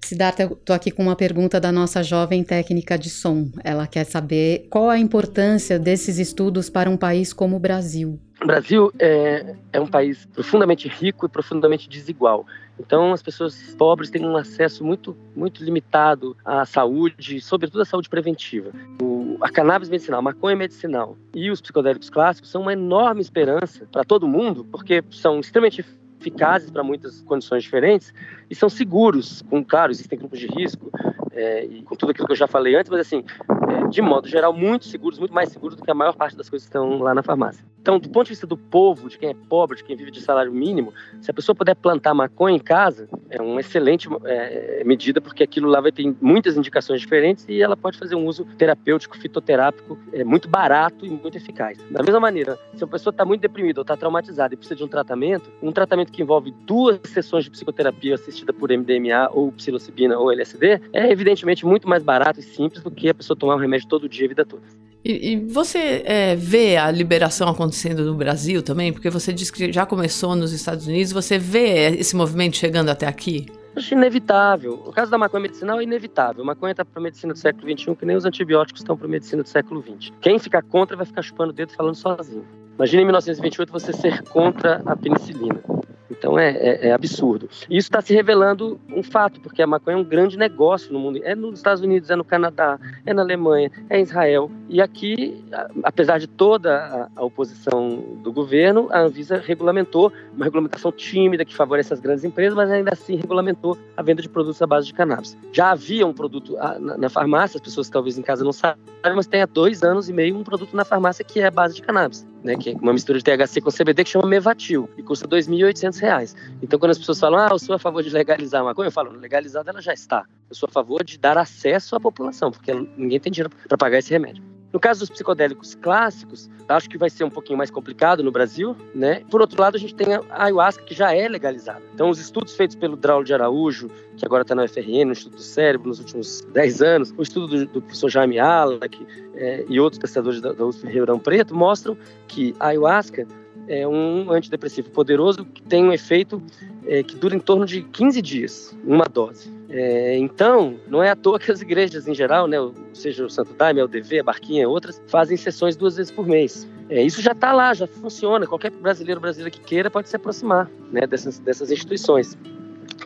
Siddhartha, 0.06 0.44
estou 0.44 0.74
aqui 0.76 0.92
com 0.92 1.02
uma 1.02 1.16
pergunta 1.16 1.60
da 1.60 1.72
nossa 1.72 2.00
jovem 2.00 2.44
técnica 2.44 2.96
de 2.96 3.10
som. 3.10 3.50
Ela 3.64 3.88
quer 3.88 4.04
saber 4.04 4.68
qual 4.70 4.88
a 4.88 4.98
importância 4.98 5.80
desses 5.80 6.18
estudos 6.18 6.70
para 6.70 6.88
um 6.88 6.96
país 6.96 7.32
como 7.32 7.56
o 7.56 7.58
Brasil. 7.58 8.16
O 8.40 8.46
Brasil 8.46 8.92
é, 9.00 9.56
é 9.72 9.80
um 9.80 9.86
país 9.86 10.24
profundamente 10.26 10.86
rico 10.86 11.26
e 11.26 11.28
profundamente 11.28 11.88
desigual. 11.88 12.46
Então, 12.78 13.12
as 13.12 13.20
pessoas 13.20 13.74
pobres 13.76 14.08
têm 14.08 14.24
um 14.24 14.36
acesso 14.36 14.84
muito, 14.84 15.16
muito 15.34 15.64
limitado 15.64 16.36
à 16.44 16.64
saúde, 16.64 17.40
sobretudo 17.40 17.80
à 17.80 17.84
saúde 17.84 18.08
preventiva. 18.08 18.70
O, 19.02 19.36
a 19.40 19.50
cannabis 19.50 19.88
medicinal, 19.88 20.20
a 20.20 20.22
maconha 20.22 20.54
medicinal 20.54 21.16
e 21.34 21.50
os 21.50 21.60
psicodélicos 21.60 22.10
clássicos 22.10 22.50
são 22.50 22.62
uma 22.62 22.74
enorme 22.74 23.22
esperança 23.22 23.88
para 23.90 24.04
todo 24.04 24.28
mundo, 24.28 24.64
porque 24.70 25.02
são 25.10 25.40
extremamente 25.40 25.84
eficazes 26.26 26.70
para 26.70 26.82
muitas 26.82 27.22
condições 27.22 27.62
diferentes 27.62 28.12
e 28.50 28.54
são 28.54 28.68
seguros. 28.68 29.42
Com, 29.42 29.64
claro, 29.64 29.92
existem 29.92 30.18
grupos 30.18 30.40
de 30.40 30.46
risco 30.48 30.90
é, 31.36 31.64
e 31.64 31.82
com 31.82 31.94
tudo 31.94 32.10
aquilo 32.10 32.26
que 32.26 32.32
eu 32.32 32.36
já 32.36 32.46
falei 32.46 32.74
antes, 32.74 32.90
mas 32.90 33.00
assim, 33.00 33.24
é, 33.68 33.88
de 33.88 34.02
modo 34.02 34.28
geral, 34.28 34.52
muito 34.52 34.86
seguros, 34.86 35.18
muito 35.18 35.34
mais 35.34 35.50
seguros 35.50 35.76
do 35.76 35.84
que 35.84 35.90
a 35.90 35.94
maior 35.94 36.14
parte 36.14 36.36
das 36.36 36.48
coisas 36.48 36.66
que 36.66 36.70
estão 36.70 36.98
lá 36.98 37.14
na 37.14 37.22
farmácia. 37.22 37.64
Então, 37.86 38.00
do 38.00 38.08
ponto 38.08 38.24
de 38.24 38.30
vista 38.30 38.48
do 38.48 38.56
povo, 38.56 39.08
de 39.08 39.16
quem 39.16 39.30
é 39.30 39.34
pobre, 39.48 39.76
de 39.76 39.84
quem 39.84 39.94
vive 39.94 40.10
de 40.10 40.20
salário 40.20 40.52
mínimo, 40.52 40.92
se 41.20 41.30
a 41.30 41.34
pessoa 41.34 41.54
puder 41.54 41.76
plantar 41.76 42.14
maconha 42.14 42.56
em 42.56 42.58
casa, 42.58 43.08
é 43.30 43.40
uma 43.40 43.60
excelente 43.60 44.08
é, 44.24 44.82
medida, 44.84 45.20
porque 45.20 45.44
aquilo 45.44 45.68
lá 45.68 45.80
vai 45.80 45.92
ter 45.92 46.12
muitas 46.20 46.56
indicações 46.56 47.00
diferentes 47.00 47.46
e 47.48 47.62
ela 47.62 47.76
pode 47.76 47.96
fazer 47.96 48.16
um 48.16 48.26
uso 48.26 48.44
terapêutico, 48.58 49.16
fitoterápico, 49.16 49.96
é, 50.12 50.24
muito 50.24 50.48
barato 50.48 51.06
e 51.06 51.10
muito 51.10 51.36
eficaz. 51.36 51.78
Da 51.90 52.02
mesma 52.02 52.18
maneira, 52.18 52.58
se 52.74 52.82
a 52.82 52.88
pessoa 52.88 53.12
está 53.12 53.24
muito 53.24 53.42
deprimida 53.42 53.78
ou 53.78 53.82
está 53.82 53.96
traumatizada 53.96 54.54
e 54.54 54.56
precisa 54.56 54.74
de 54.74 54.82
um 54.82 54.88
tratamento, 54.88 55.48
um 55.62 55.70
tratamento 55.70 56.10
que 56.10 56.20
envolve 56.20 56.52
duas 56.66 56.98
sessões 57.04 57.44
de 57.44 57.50
psicoterapia 57.50 58.16
assistida 58.16 58.52
por 58.52 58.70
MDMA 58.70 59.30
ou 59.32 59.52
psilocibina 59.52 60.18
ou 60.18 60.32
LSD, 60.32 60.80
é 60.92 61.06
evidentemente 61.26 61.66
muito 61.66 61.88
mais 61.88 62.02
barato 62.02 62.40
e 62.40 62.42
simples 62.42 62.82
do 62.82 62.90
que 62.90 63.08
a 63.08 63.14
pessoa 63.14 63.36
tomar 63.36 63.56
um 63.56 63.58
remédio 63.58 63.88
todo 63.88 64.08
dia 64.08 64.26
a 64.26 64.28
vida 64.28 64.44
toda. 64.44 64.62
E, 65.04 65.32
e 65.32 65.36
você 65.36 66.02
é, 66.04 66.34
vê 66.34 66.76
a 66.76 66.90
liberação 66.90 67.48
acontecendo 67.48 68.04
no 68.04 68.14
Brasil 68.14 68.62
também? 68.62 68.92
Porque 68.92 69.10
você 69.10 69.32
disse 69.32 69.52
que 69.52 69.72
já 69.72 69.86
começou 69.86 70.34
nos 70.34 70.52
Estados 70.52 70.86
Unidos. 70.86 71.12
Você 71.12 71.38
vê 71.38 71.90
esse 71.96 72.16
movimento 72.16 72.56
chegando 72.56 72.88
até 72.88 73.06
aqui? 73.06 73.46
Acho 73.76 73.94
inevitável. 73.94 74.82
O 74.86 74.90
caso 74.90 75.10
da 75.10 75.18
maconha 75.18 75.42
medicinal 75.42 75.78
é 75.78 75.84
inevitável. 75.84 76.42
A 76.42 76.46
maconha 76.46 76.72
está 76.72 76.84
para 76.84 76.98
a 77.00 77.02
medicina 77.02 77.32
do 77.32 77.38
século 77.38 77.70
XXI, 77.70 77.94
que 77.94 78.06
nem 78.06 78.16
os 78.16 78.24
antibióticos 78.24 78.80
estão 78.80 78.96
para 78.96 79.06
a 79.06 79.10
medicina 79.10 79.42
do 79.42 79.48
século 79.48 79.82
XX. 79.82 80.12
Quem 80.20 80.38
ficar 80.38 80.62
contra 80.62 80.96
vai 80.96 81.06
ficar 81.06 81.22
chupando 81.22 81.50
o 81.50 81.52
dedo 81.52 81.72
falando 81.72 81.94
sozinho. 81.94 82.44
Imagina 82.76 83.02
em 83.02 83.04
1928 83.04 83.72
você 83.72 83.92
ser 83.92 84.22
contra 84.22 84.82
a 84.84 84.96
penicilina. 84.96 85.62
Então 86.10 86.38
é, 86.38 86.50
é, 86.50 86.88
é 86.88 86.92
absurdo. 86.92 87.48
Isso 87.62 87.88
está 87.88 88.00
se 88.00 88.14
revelando 88.14 88.80
um 88.90 89.02
fato, 89.02 89.40
porque 89.40 89.62
a 89.62 89.66
maconha 89.66 89.96
é 89.96 90.00
um 90.00 90.04
grande 90.04 90.36
negócio 90.36 90.92
no 90.92 90.98
mundo. 90.98 91.20
É 91.22 91.34
nos 91.34 91.58
Estados 91.58 91.82
Unidos, 91.82 92.10
é 92.10 92.16
no 92.16 92.24
Canadá, 92.24 92.78
é 93.04 93.12
na 93.12 93.22
Alemanha, 93.22 93.70
é 93.88 93.98
em 93.98 94.02
Israel. 94.02 94.50
E 94.68 94.80
aqui, 94.80 95.44
apesar 95.82 96.18
de 96.18 96.26
toda 96.26 97.08
a, 97.14 97.24
oposição 97.24 98.02
do 98.22 98.32
governo, 98.32 98.88
a 98.90 99.00
Anvisa 99.00 99.36
regulamentou, 99.36 100.12
uma 100.34 100.44
regulamentação 100.44 100.92
tímida 100.92 101.44
que 101.44 101.54
favorece 101.54 101.92
as 101.92 102.00
grandes 102.00 102.24
empresas, 102.24 102.54
mas 102.54 102.70
ainda 102.70 102.92
assim 102.92 103.16
regulamentou 103.16 103.76
a 103.96 104.02
venda 104.02 104.22
de 104.22 104.28
produtos 104.28 104.60
à 104.62 104.66
base 104.66 104.86
de 104.86 104.94
cannabis. 104.94 105.36
Já 105.52 105.70
havia 105.70 106.06
um 106.06 106.12
produto 106.12 106.56
na, 106.80 106.96
na 106.96 107.08
farmácia, 107.08 107.58
as 107.58 107.62
pessoas 107.62 107.88
talvez 107.88 108.18
em 108.18 108.22
casa 108.22 108.44
não 108.44 108.52
sabem, 108.52 108.80
mas 109.14 109.26
tem 109.26 109.42
há 109.42 109.46
dois 109.46 109.82
anos 109.82 110.08
e 110.08 110.12
meio 110.12 110.36
um 110.36 110.42
produto 110.42 110.74
na 110.74 110.84
farmácia 110.84 111.24
que 111.24 111.40
é 111.40 111.46
a 111.46 111.50
base 111.50 111.74
de 111.74 111.82
cannabis, 111.82 112.26
né, 112.46 112.56
que 112.56 112.70
é 112.70 112.74
uma 112.74 112.92
mistura 112.92 113.18
de 113.18 113.24
THC 113.24 113.60
com 113.60 113.70
CBD 113.70 114.04
que 114.04 114.10
chama 114.10 114.26
Mevatil 114.26 114.88
e 114.96 115.02
custa 115.02 115.26
2.800 115.26 116.00
reais. 116.00 116.36
Então, 116.62 116.78
quando 116.78 116.92
as 116.92 116.98
pessoas 116.98 117.18
falam, 117.18 117.40
ah, 117.40 117.48
eu 117.50 117.58
sou 117.58 117.74
a 117.74 117.78
favor 117.78 118.02
de 118.02 118.08
legalizar 118.08 118.62
a 118.62 118.64
maconha, 118.64 118.86
eu 118.86 118.92
falo, 118.92 119.10
legalizada 119.10 119.70
ela 119.70 119.82
já 119.82 119.92
está. 119.92 120.24
Eu 120.48 120.54
sou 120.54 120.68
a 120.68 120.72
favor 120.72 121.02
de 121.02 121.18
dar 121.18 121.36
acesso 121.36 121.96
à 121.96 122.00
população, 122.00 122.52
porque 122.52 122.72
ninguém 122.96 123.18
tem 123.18 123.32
dinheiro 123.32 123.50
para 123.68 123.76
pagar 123.76 123.98
esse 123.98 124.10
remédio. 124.10 124.55
No 124.76 124.80
caso 124.80 125.00
dos 125.00 125.08
psicodélicos 125.08 125.74
clássicos, 125.74 126.50
acho 126.68 126.90
que 126.90 126.98
vai 126.98 127.08
ser 127.08 127.24
um 127.24 127.30
pouquinho 127.30 127.56
mais 127.56 127.70
complicado 127.70 128.22
no 128.22 128.30
Brasil, 128.30 128.76
né? 128.94 129.22
Por 129.30 129.40
outro 129.40 129.58
lado, 129.58 129.74
a 129.74 129.80
gente 129.80 129.94
tem 129.94 130.12
a 130.12 130.22
ayahuasca 130.30 130.84
que 130.84 130.94
já 130.94 131.14
é 131.14 131.26
legalizada. 131.26 131.80
Então, 131.94 132.10
os 132.10 132.20
estudos 132.20 132.54
feitos 132.54 132.76
pelo 132.76 132.94
Draulio 132.94 133.24
de 133.24 133.32
Araújo, 133.32 133.88
que 134.18 134.26
agora 134.26 134.42
está 134.42 134.54
na 134.54 134.64
UFRN, 134.64 135.06
no 135.06 135.12
Instituto 135.12 135.36
do 135.36 135.42
Cérebro, 135.42 135.88
nos 135.88 135.98
últimos 135.98 136.42
10 136.52 136.82
anos, 136.82 137.14
o 137.16 137.22
estudo 137.22 137.46
do, 137.46 137.66
do 137.72 137.80
professor 137.80 138.10
Jaime 138.10 138.38
Alec 138.38 139.06
é, 139.36 139.64
e 139.66 139.80
outros 139.80 139.98
pesquisadores 139.98 140.42
da, 140.42 140.52
da 140.52 140.66
USP 140.66 140.86
Ribeirão 140.86 141.18
Preto 141.18 141.54
mostram 141.54 141.96
que 142.28 142.54
a 142.60 142.66
ayahuasca 142.66 143.26
é 143.68 143.88
um 143.88 144.30
antidepressivo 144.30 144.90
poderoso 144.90 145.46
que 145.46 145.62
tem 145.62 145.84
um 145.86 145.92
efeito 145.92 146.42
é, 146.84 147.02
que 147.02 147.16
dura 147.16 147.34
em 147.34 147.40
torno 147.40 147.64
de 147.64 147.80
15 147.80 148.20
dias, 148.20 148.76
uma 148.84 149.06
dose. 149.06 149.55
É, 149.68 150.16
então, 150.16 150.78
não 150.86 151.02
é 151.02 151.10
à 151.10 151.16
toa 151.16 151.38
que 151.38 151.50
as 151.50 151.60
igrejas 151.60 152.06
em 152.06 152.14
geral, 152.14 152.46
né, 152.46 152.56
seja 152.92 153.26
o 153.26 153.30
Santo 153.30 153.52
Daime, 153.54 153.82
o 153.82 153.88
DV, 153.88 154.20
a 154.20 154.22
Barquinha 154.22 154.68
outras, 154.68 155.02
fazem 155.08 155.36
sessões 155.36 155.76
duas 155.76 155.96
vezes 155.96 156.12
por 156.12 156.26
mês. 156.26 156.68
É, 156.88 157.02
isso 157.02 157.20
já 157.20 157.32
está 157.32 157.52
lá, 157.52 157.74
já 157.74 157.86
funciona. 157.86 158.46
Qualquer 158.46 158.70
brasileiro 158.70 159.20
brasileira 159.20 159.50
que 159.50 159.60
queira 159.60 159.90
pode 159.90 160.08
se 160.08 160.16
aproximar 160.16 160.70
né, 160.92 161.06
dessas, 161.06 161.38
dessas 161.40 161.70
instituições. 161.70 162.38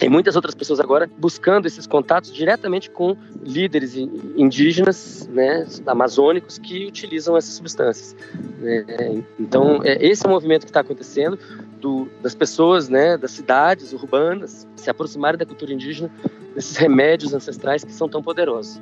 Tem 0.00 0.08
muitas 0.08 0.34
outras 0.34 0.54
pessoas 0.54 0.80
agora 0.80 1.08
buscando 1.18 1.66
esses 1.66 1.86
contatos 1.86 2.32
diretamente 2.32 2.88
com 2.88 3.14
líderes 3.42 3.94
indígenas, 3.94 5.28
né, 5.30 5.66
amazônicos, 5.86 6.56
que 6.56 6.86
utilizam 6.86 7.36
essas 7.36 7.52
substâncias. 7.52 8.16
Né? 8.58 9.22
Então, 9.38 9.82
é, 9.84 10.02
esse 10.02 10.24
é 10.24 10.26
o 10.26 10.32
movimento 10.32 10.62
que 10.62 10.70
está 10.70 10.80
acontecendo 10.80 11.38
do, 11.78 12.08
das 12.22 12.34
pessoas, 12.34 12.88
né, 12.88 13.18
das 13.18 13.32
cidades 13.32 13.92
urbanas, 13.92 14.66
se 14.74 14.88
aproximarem 14.88 15.38
da 15.38 15.44
cultura 15.44 15.70
indígena, 15.70 16.10
desses 16.54 16.78
remédios 16.78 17.34
ancestrais 17.34 17.84
que 17.84 17.92
são 17.92 18.08
tão 18.08 18.22
poderosos. 18.22 18.80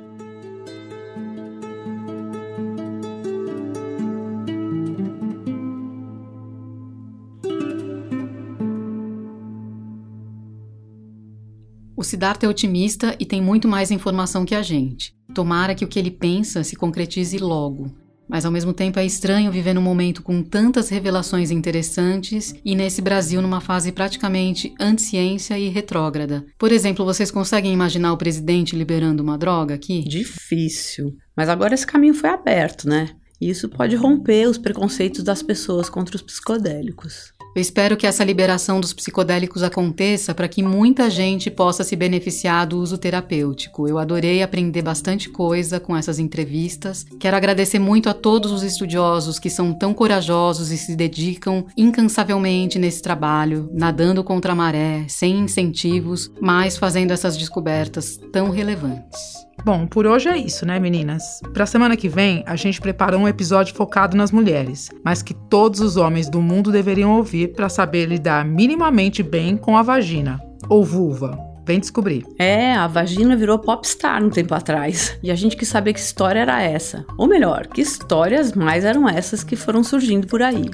O 11.99 12.03
Siddhartha 12.05 12.45
é 12.45 12.49
otimista 12.49 13.13
e 13.19 13.25
tem 13.25 13.41
muito 13.41 13.67
mais 13.67 13.91
informação 13.91 14.45
que 14.45 14.55
a 14.55 14.61
gente. 14.61 15.13
Tomara 15.33 15.75
que 15.75 15.83
o 15.83 15.87
que 15.89 15.99
ele 15.99 16.09
pensa 16.09 16.63
se 16.63 16.77
concretize 16.77 17.37
logo. 17.37 17.93
Mas 18.25 18.45
ao 18.45 18.53
mesmo 18.53 18.71
tempo 18.71 18.97
é 18.99 19.05
estranho 19.05 19.51
viver 19.51 19.73
num 19.73 19.81
momento 19.81 20.23
com 20.23 20.41
tantas 20.41 20.87
revelações 20.87 21.51
interessantes 21.51 22.55
e 22.63 22.73
nesse 22.73 23.01
Brasil 23.01 23.41
numa 23.41 23.59
fase 23.59 23.91
praticamente 23.91 24.73
anti-ciência 24.79 25.59
e 25.59 25.67
retrógrada. 25.67 26.45
Por 26.57 26.71
exemplo, 26.71 27.03
vocês 27.03 27.31
conseguem 27.31 27.73
imaginar 27.73 28.13
o 28.13 28.17
presidente 28.17 28.77
liberando 28.77 29.21
uma 29.21 29.37
droga 29.37 29.75
aqui? 29.75 30.01
Difícil. 30.07 31.17
Mas 31.35 31.49
agora 31.49 31.73
esse 31.73 31.85
caminho 31.85 32.13
foi 32.13 32.29
aberto, 32.29 32.87
né? 32.87 33.09
E 33.41 33.49
isso 33.49 33.67
pode 33.67 33.97
romper 33.97 34.47
os 34.47 34.57
preconceitos 34.57 35.21
das 35.21 35.43
pessoas 35.43 35.89
contra 35.89 36.15
os 36.15 36.21
psicodélicos. 36.21 37.33
Eu 37.55 37.61
espero 37.61 37.97
que 37.97 38.05
essa 38.05 38.23
liberação 38.23 38.79
dos 38.79 38.93
psicodélicos 38.93 39.63
aconteça 39.63 40.35
para 40.35 40.47
que 40.47 40.61
muita 40.61 41.09
gente 41.09 41.49
possa 41.49 41.83
se 41.83 41.95
beneficiar 41.95 42.67
do 42.67 42.79
uso 42.79 42.97
terapêutico. 42.97 43.87
Eu 43.87 43.97
adorei 43.97 44.43
aprender 44.43 44.83
bastante 44.83 45.29
coisa 45.29 45.79
com 45.79 45.97
essas 45.97 46.19
entrevistas. 46.19 47.05
Quero 47.19 47.35
agradecer 47.35 47.79
muito 47.79 48.07
a 48.07 48.13
todos 48.13 48.51
os 48.51 48.61
estudiosos 48.61 49.39
que 49.39 49.49
são 49.49 49.73
tão 49.73 49.93
corajosos 49.93 50.71
e 50.71 50.77
se 50.77 50.95
dedicam 50.95 51.65
incansavelmente 51.75 52.77
nesse 52.77 53.01
trabalho, 53.01 53.69
nadando 53.73 54.23
contra 54.23 54.53
a 54.53 54.55
maré, 54.55 55.05
sem 55.07 55.39
incentivos, 55.39 56.31
mas 56.39 56.77
fazendo 56.77 57.11
essas 57.11 57.35
descobertas 57.35 58.17
tão 58.31 58.51
relevantes. 58.51 59.48
Bom, 59.63 59.85
por 59.85 60.07
hoje 60.07 60.29
é 60.29 60.37
isso, 60.37 60.65
né, 60.65 60.79
meninas? 60.79 61.41
Pra 61.53 61.65
semana 61.65 61.97
que 61.97 62.07
vem, 62.07 62.43
a 62.47 62.55
gente 62.55 62.79
preparou 62.79 63.21
um 63.21 63.27
episódio 63.27 63.75
focado 63.75 64.15
nas 64.15 64.31
mulheres, 64.31 64.89
mas 65.03 65.21
que 65.21 65.33
todos 65.33 65.79
os 65.81 65.97
homens 65.97 66.29
do 66.29 66.41
mundo 66.41 66.71
deveriam 66.71 67.17
ouvir 67.17 67.53
para 67.53 67.69
saber 67.69 68.05
lidar 68.05 68.45
minimamente 68.45 69.21
bem 69.21 69.57
com 69.57 69.77
a 69.77 69.81
vagina 69.81 70.39
ou 70.69 70.83
vulva. 70.83 71.48
Vem 71.69 71.79
descobrir. 71.79 72.25
É, 72.39 72.73
a 72.73 72.87
vagina 72.87 73.35
virou 73.35 73.59
popstar 73.59 74.23
um 74.23 74.29
tempo 74.31 74.55
atrás. 74.55 75.15
E 75.21 75.29
a 75.29 75.35
gente 75.35 75.55
quis 75.55 75.67
saber 75.67 75.93
que 75.93 75.99
história 75.99 76.39
era 76.39 76.59
essa. 76.59 77.05
Ou 77.15 77.27
melhor, 77.27 77.67
que 77.67 77.79
histórias 77.79 78.53
mais 78.53 78.83
eram 78.83 79.07
essas 79.07 79.43
que 79.43 79.55
foram 79.55 79.83
surgindo 79.83 80.25
por 80.25 80.41
aí. 80.41 80.65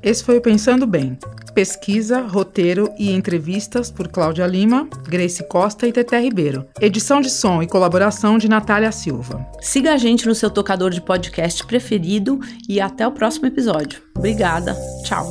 Esse 0.00 0.22
foi 0.22 0.38
o 0.38 0.40
Pensando 0.40 0.86
Bem. 0.86 1.18
Pesquisa, 1.56 2.20
roteiro 2.20 2.88
e 2.96 3.10
entrevistas 3.10 3.90
por 3.90 4.06
Cláudia 4.06 4.46
Lima, 4.46 4.88
Grace 5.08 5.42
Costa 5.48 5.88
e 5.88 5.92
Teté 5.92 6.20
Ribeiro. 6.20 6.64
Edição 6.80 7.20
de 7.20 7.30
som 7.30 7.60
e 7.60 7.66
colaboração 7.66 8.38
de 8.38 8.48
Natália 8.48 8.92
Silva. 8.92 9.44
Siga 9.60 9.94
a 9.94 9.96
gente 9.96 10.24
no 10.24 10.36
seu 10.36 10.50
tocador 10.50 10.90
de 10.90 11.00
podcast 11.00 11.66
preferido 11.66 12.38
e 12.68 12.80
até 12.80 13.04
o 13.04 13.10
próximo 13.10 13.46
episódio. 13.46 14.00
Obrigada. 14.16 14.76
Tchau. 15.04 15.28